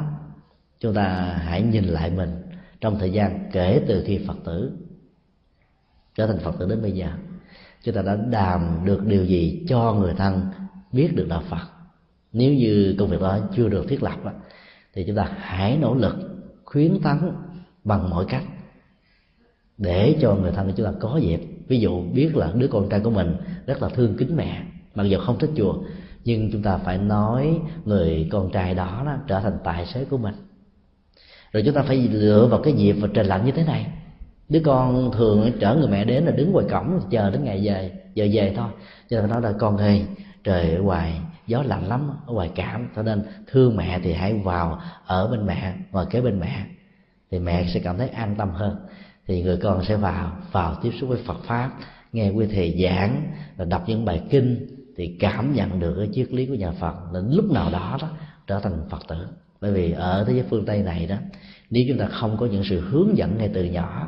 chúng 0.79 0.93
ta 0.93 1.35
hãy 1.43 1.61
nhìn 1.61 1.83
lại 1.83 2.11
mình 2.11 2.41
trong 2.81 2.99
thời 2.99 3.11
gian 3.11 3.49
kể 3.51 3.81
từ 3.87 4.03
khi 4.05 4.19
phật 4.27 4.37
tử 4.45 4.71
trở 6.15 6.27
thành 6.27 6.39
phật 6.39 6.55
tử 6.59 6.69
đến 6.69 6.81
bây 6.81 6.91
giờ. 6.91 7.07
Chúng 7.83 7.95
ta 7.95 8.01
đã 8.01 8.17
làm 8.31 8.85
được 8.85 9.05
điều 9.05 9.25
gì 9.25 9.65
cho 9.67 9.93
người 9.93 10.13
thân 10.13 10.45
biết 10.91 11.15
được 11.15 11.27
đạo 11.29 11.43
phật. 11.49 11.67
Nếu 12.33 12.53
như 12.53 12.95
công 12.99 13.09
việc 13.09 13.21
đó 13.21 13.39
chưa 13.55 13.69
được 13.69 13.85
thiết 13.89 14.03
lập 14.03 14.25
đó, 14.25 14.31
thì 14.93 15.03
chúng 15.07 15.15
ta 15.15 15.31
hãy 15.37 15.77
nỗ 15.77 15.95
lực 15.95 16.15
khuyến 16.65 16.99
tấn 17.03 17.17
bằng 17.83 18.09
mọi 18.09 18.25
cách 18.29 18.43
để 19.77 20.17
cho 20.21 20.35
người 20.35 20.51
thân 20.51 20.67
của 20.67 20.73
chúng 20.77 20.85
ta 20.85 20.91
có 20.99 21.17
dịp 21.17 21.41
ví 21.67 21.79
dụ 21.79 22.01
biết 22.01 22.35
là 22.35 22.51
đứa 22.55 22.67
con 22.67 22.89
trai 22.89 22.99
của 22.99 23.09
mình 23.09 23.35
rất 23.65 23.81
là 23.81 23.89
thương 23.89 24.15
kính 24.17 24.35
mẹ 24.35 24.63
mặc 24.95 25.03
dù 25.03 25.19
không 25.19 25.39
thích 25.39 25.49
chùa 25.55 25.75
nhưng 26.25 26.51
chúng 26.51 26.63
ta 26.63 26.77
phải 26.77 26.97
nói 26.97 27.59
người 27.85 28.27
con 28.31 28.51
trai 28.51 28.75
đó, 28.75 29.03
đó 29.05 29.17
trở 29.27 29.39
thành 29.39 29.57
tài 29.63 29.85
xế 29.85 30.05
của 30.05 30.17
mình. 30.17 30.35
Rồi 31.51 31.63
chúng 31.65 31.75
ta 31.75 31.81
phải 31.81 32.09
dựa 32.11 32.47
vào 32.51 32.61
cái 32.61 32.73
dịp 32.73 32.93
và 32.93 33.07
trời 33.13 33.25
lạnh 33.25 33.45
như 33.45 33.51
thế 33.51 33.63
này. 33.63 33.87
Đứa 34.49 34.59
con 34.65 35.11
thường 35.11 35.51
chở 35.59 35.75
người 35.75 35.87
mẹ 35.87 36.05
đến 36.05 36.23
là 36.23 36.31
đứng 36.31 36.51
ngoài 36.51 36.65
cổng 36.71 36.99
chờ 37.09 37.29
đến 37.29 37.43
ngày 37.43 37.61
về 37.65 37.91
giờ 38.13 38.27
về 38.31 38.53
thôi. 38.55 38.69
Cho 39.09 39.21
nên 39.21 39.29
nói 39.29 39.41
là 39.41 39.51
con 39.59 39.77
ơi 39.77 40.05
trời 40.43 40.75
ở 40.75 40.81
ngoài 40.81 41.21
gió 41.51 41.63
lạnh 41.63 41.87
lắm 41.87 42.09
ở 42.27 42.33
ngoài 42.33 42.51
cảm 42.55 42.89
cho 42.95 43.03
nên 43.03 43.23
thương 43.47 43.77
mẹ 43.77 43.99
thì 44.03 44.13
hãy 44.13 44.33
vào 44.33 44.81
ở 45.05 45.27
bên 45.27 45.45
mẹ 45.45 45.73
ngồi 45.91 46.05
kế 46.05 46.21
bên 46.21 46.39
mẹ 46.39 46.65
thì 47.31 47.39
mẹ 47.39 47.67
sẽ 47.73 47.79
cảm 47.79 47.97
thấy 47.97 48.09
an 48.09 48.35
tâm 48.37 48.49
hơn. 48.49 48.75
Thì 49.27 49.43
người 49.43 49.57
con 49.57 49.85
sẽ 49.85 49.95
vào 49.95 50.31
vào 50.51 50.75
tiếp 50.81 50.91
xúc 50.99 51.09
với 51.09 51.19
Phật 51.25 51.43
pháp 51.43 51.71
nghe 52.13 52.29
quý 52.29 52.47
thầy 52.51 52.83
giảng 52.83 53.31
và 53.57 53.65
đọc 53.65 53.83
những 53.87 54.05
bài 54.05 54.21
kinh 54.29 54.67
thì 54.97 55.17
cảm 55.19 55.53
nhận 55.53 55.79
được 55.79 55.95
cái 55.97 56.09
triết 56.13 56.33
lý 56.33 56.45
của 56.45 56.53
nhà 56.53 56.71
Phật. 56.71 56.95
Đến 57.13 57.31
lúc 57.31 57.51
nào 57.51 57.71
đó 57.71 57.97
đó 58.01 58.09
trở 58.47 58.59
thành 58.59 58.89
Phật 58.89 59.07
tử. 59.07 59.27
Bởi 59.61 59.71
vì 59.71 59.91
ở 59.91 60.23
thế 60.27 60.33
giới 60.33 60.43
phương 60.49 60.65
Tây 60.65 60.83
này 60.83 61.05
đó 61.05 61.15
nếu 61.69 61.83
chúng 61.87 61.97
ta 61.97 62.05
không 62.05 62.37
có 62.37 62.45
những 62.45 62.63
sự 62.69 62.79
hướng 62.79 63.17
dẫn 63.17 63.37
ngay 63.37 63.49
từ 63.53 63.63
nhỏ 63.63 64.07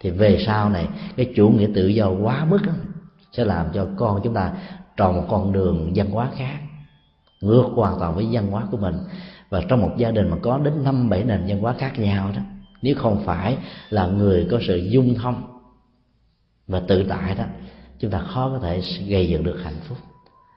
thì 0.00 0.10
về 0.10 0.44
sau 0.46 0.68
này 0.68 0.88
cái 1.16 1.32
chủ 1.36 1.48
nghĩa 1.48 1.68
tự 1.74 1.86
do 1.86 2.08
quá 2.08 2.44
mức 2.44 2.58
đó, 2.66 2.72
sẽ 3.32 3.44
làm 3.44 3.66
cho 3.74 3.86
con 3.96 4.20
chúng 4.24 4.34
ta 4.34 4.52
tròn 4.96 5.16
một 5.16 5.24
con 5.28 5.52
đường 5.52 5.92
văn 5.94 6.10
hóa 6.10 6.30
khác, 6.36 6.58
ngược 7.40 7.68
hoàn 7.74 7.98
toàn 7.98 8.14
với 8.14 8.28
văn 8.32 8.50
hóa 8.50 8.66
của 8.70 8.76
mình. 8.76 8.94
Và 9.50 9.62
trong 9.68 9.80
một 9.80 9.90
gia 9.96 10.10
đình 10.10 10.28
mà 10.28 10.36
có 10.42 10.58
đến 10.58 10.84
năm, 10.84 11.08
bảy 11.08 11.24
nền 11.24 11.44
văn 11.48 11.60
hóa 11.60 11.74
khác 11.78 11.98
nhau 11.98 12.30
đó, 12.36 12.42
nếu 12.82 12.94
không 12.98 13.22
phải 13.24 13.58
là 13.90 14.06
người 14.06 14.48
có 14.50 14.58
sự 14.66 14.76
dung 14.76 15.14
thông 15.14 15.42
và 16.66 16.80
tự 16.80 17.04
tại 17.08 17.34
đó, 17.34 17.44
chúng 17.98 18.10
ta 18.10 18.18
khó 18.18 18.50
có 18.50 18.58
thể 18.58 18.82
gây 19.08 19.28
dựng 19.28 19.44
được 19.44 19.58
hạnh 19.64 19.80
phúc. 19.88 19.98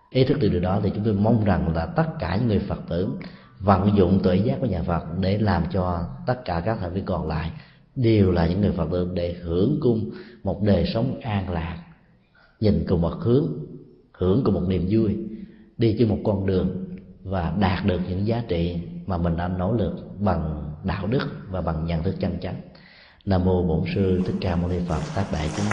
Ý 0.10 0.24
thức 0.24 0.40
được 0.40 0.50
điều 0.50 0.62
đó 0.62 0.80
thì 0.84 0.92
chúng 0.96 1.04
tôi 1.04 1.14
mong 1.14 1.44
rằng 1.44 1.76
là 1.76 1.86
tất 1.86 2.06
cả 2.20 2.36
những 2.36 2.48
người 2.48 2.60
phật 2.60 2.80
tử 2.90 3.10
vận 3.60 3.98
dụng 3.98 4.20
tuệ 4.24 4.36
giác 4.36 4.58
của 4.60 4.66
nhà 4.66 4.84
phật 4.84 5.04
để 5.20 5.38
làm 5.38 5.64
cho 5.72 6.02
tất 6.26 6.46
cả 6.46 6.62
các 6.66 6.78
thành 6.82 6.94
viên 6.94 7.06
còn 7.06 7.28
lại 7.28 7.52
đều 7.96 8.32
là 8.32 8.48
những 8.48 8.62
người 8.62 8.72
phật 8.72 8.88
tử 8.92 9.12
để 9.14 9.36
hưởng 9.42 9.78
cung 9.82 10.12
một 10.44 10.62
đời 10.64 10.86
sống 10.94 11.20
an 11.22 11.50
lạc, 11.50 11.84
nhìn 12.60 12.86
cùng 12.88 13.02
một 13.02 13.14
hướng 13.20 13.48
hưởng 14.18 14.43
của 14.43 14.51
một 14.51 14.63
niềm 14.68 14.88
vui, 14.89 15.18
đi 15.78 15.95
trên 15.99 16.09
một 16.09 16.20
con 16.24 16.45
đường 16.45 16.86
và 17.24 17.53
đạt 17.59 17.86
được 17.86 18.01
những 18.09 18.28
giá 18.28 18.43
trị 18.47 18.78
mà 19.05 19.18
mình 19.18 19.38
đã 19.38 19.47
nỗ 19.47 19.74
lực 19.74 20.20
bằng 20.20 20.72
đạo 20.84 21.07
đức 21.07 21.28
và 21.49 21.61
bằng 21.61 21.86
nhận 21.86 22.03
thức 22.03 22.16
chân 22.20 22.38
chánh. 22.41 22.61
Nam 23.26 23.45
mô 23.45 23.63
bổn 23.63 23.82
sư 23.95 24.22
thích 24.26 24.36
ca 24.41 24.55
mâu 24.55 24.70
ni 24.70 24.78
phật 24.88 25.01
tác 25.16 25.26
đại 25.32 25.49
chúng 25.57 25.66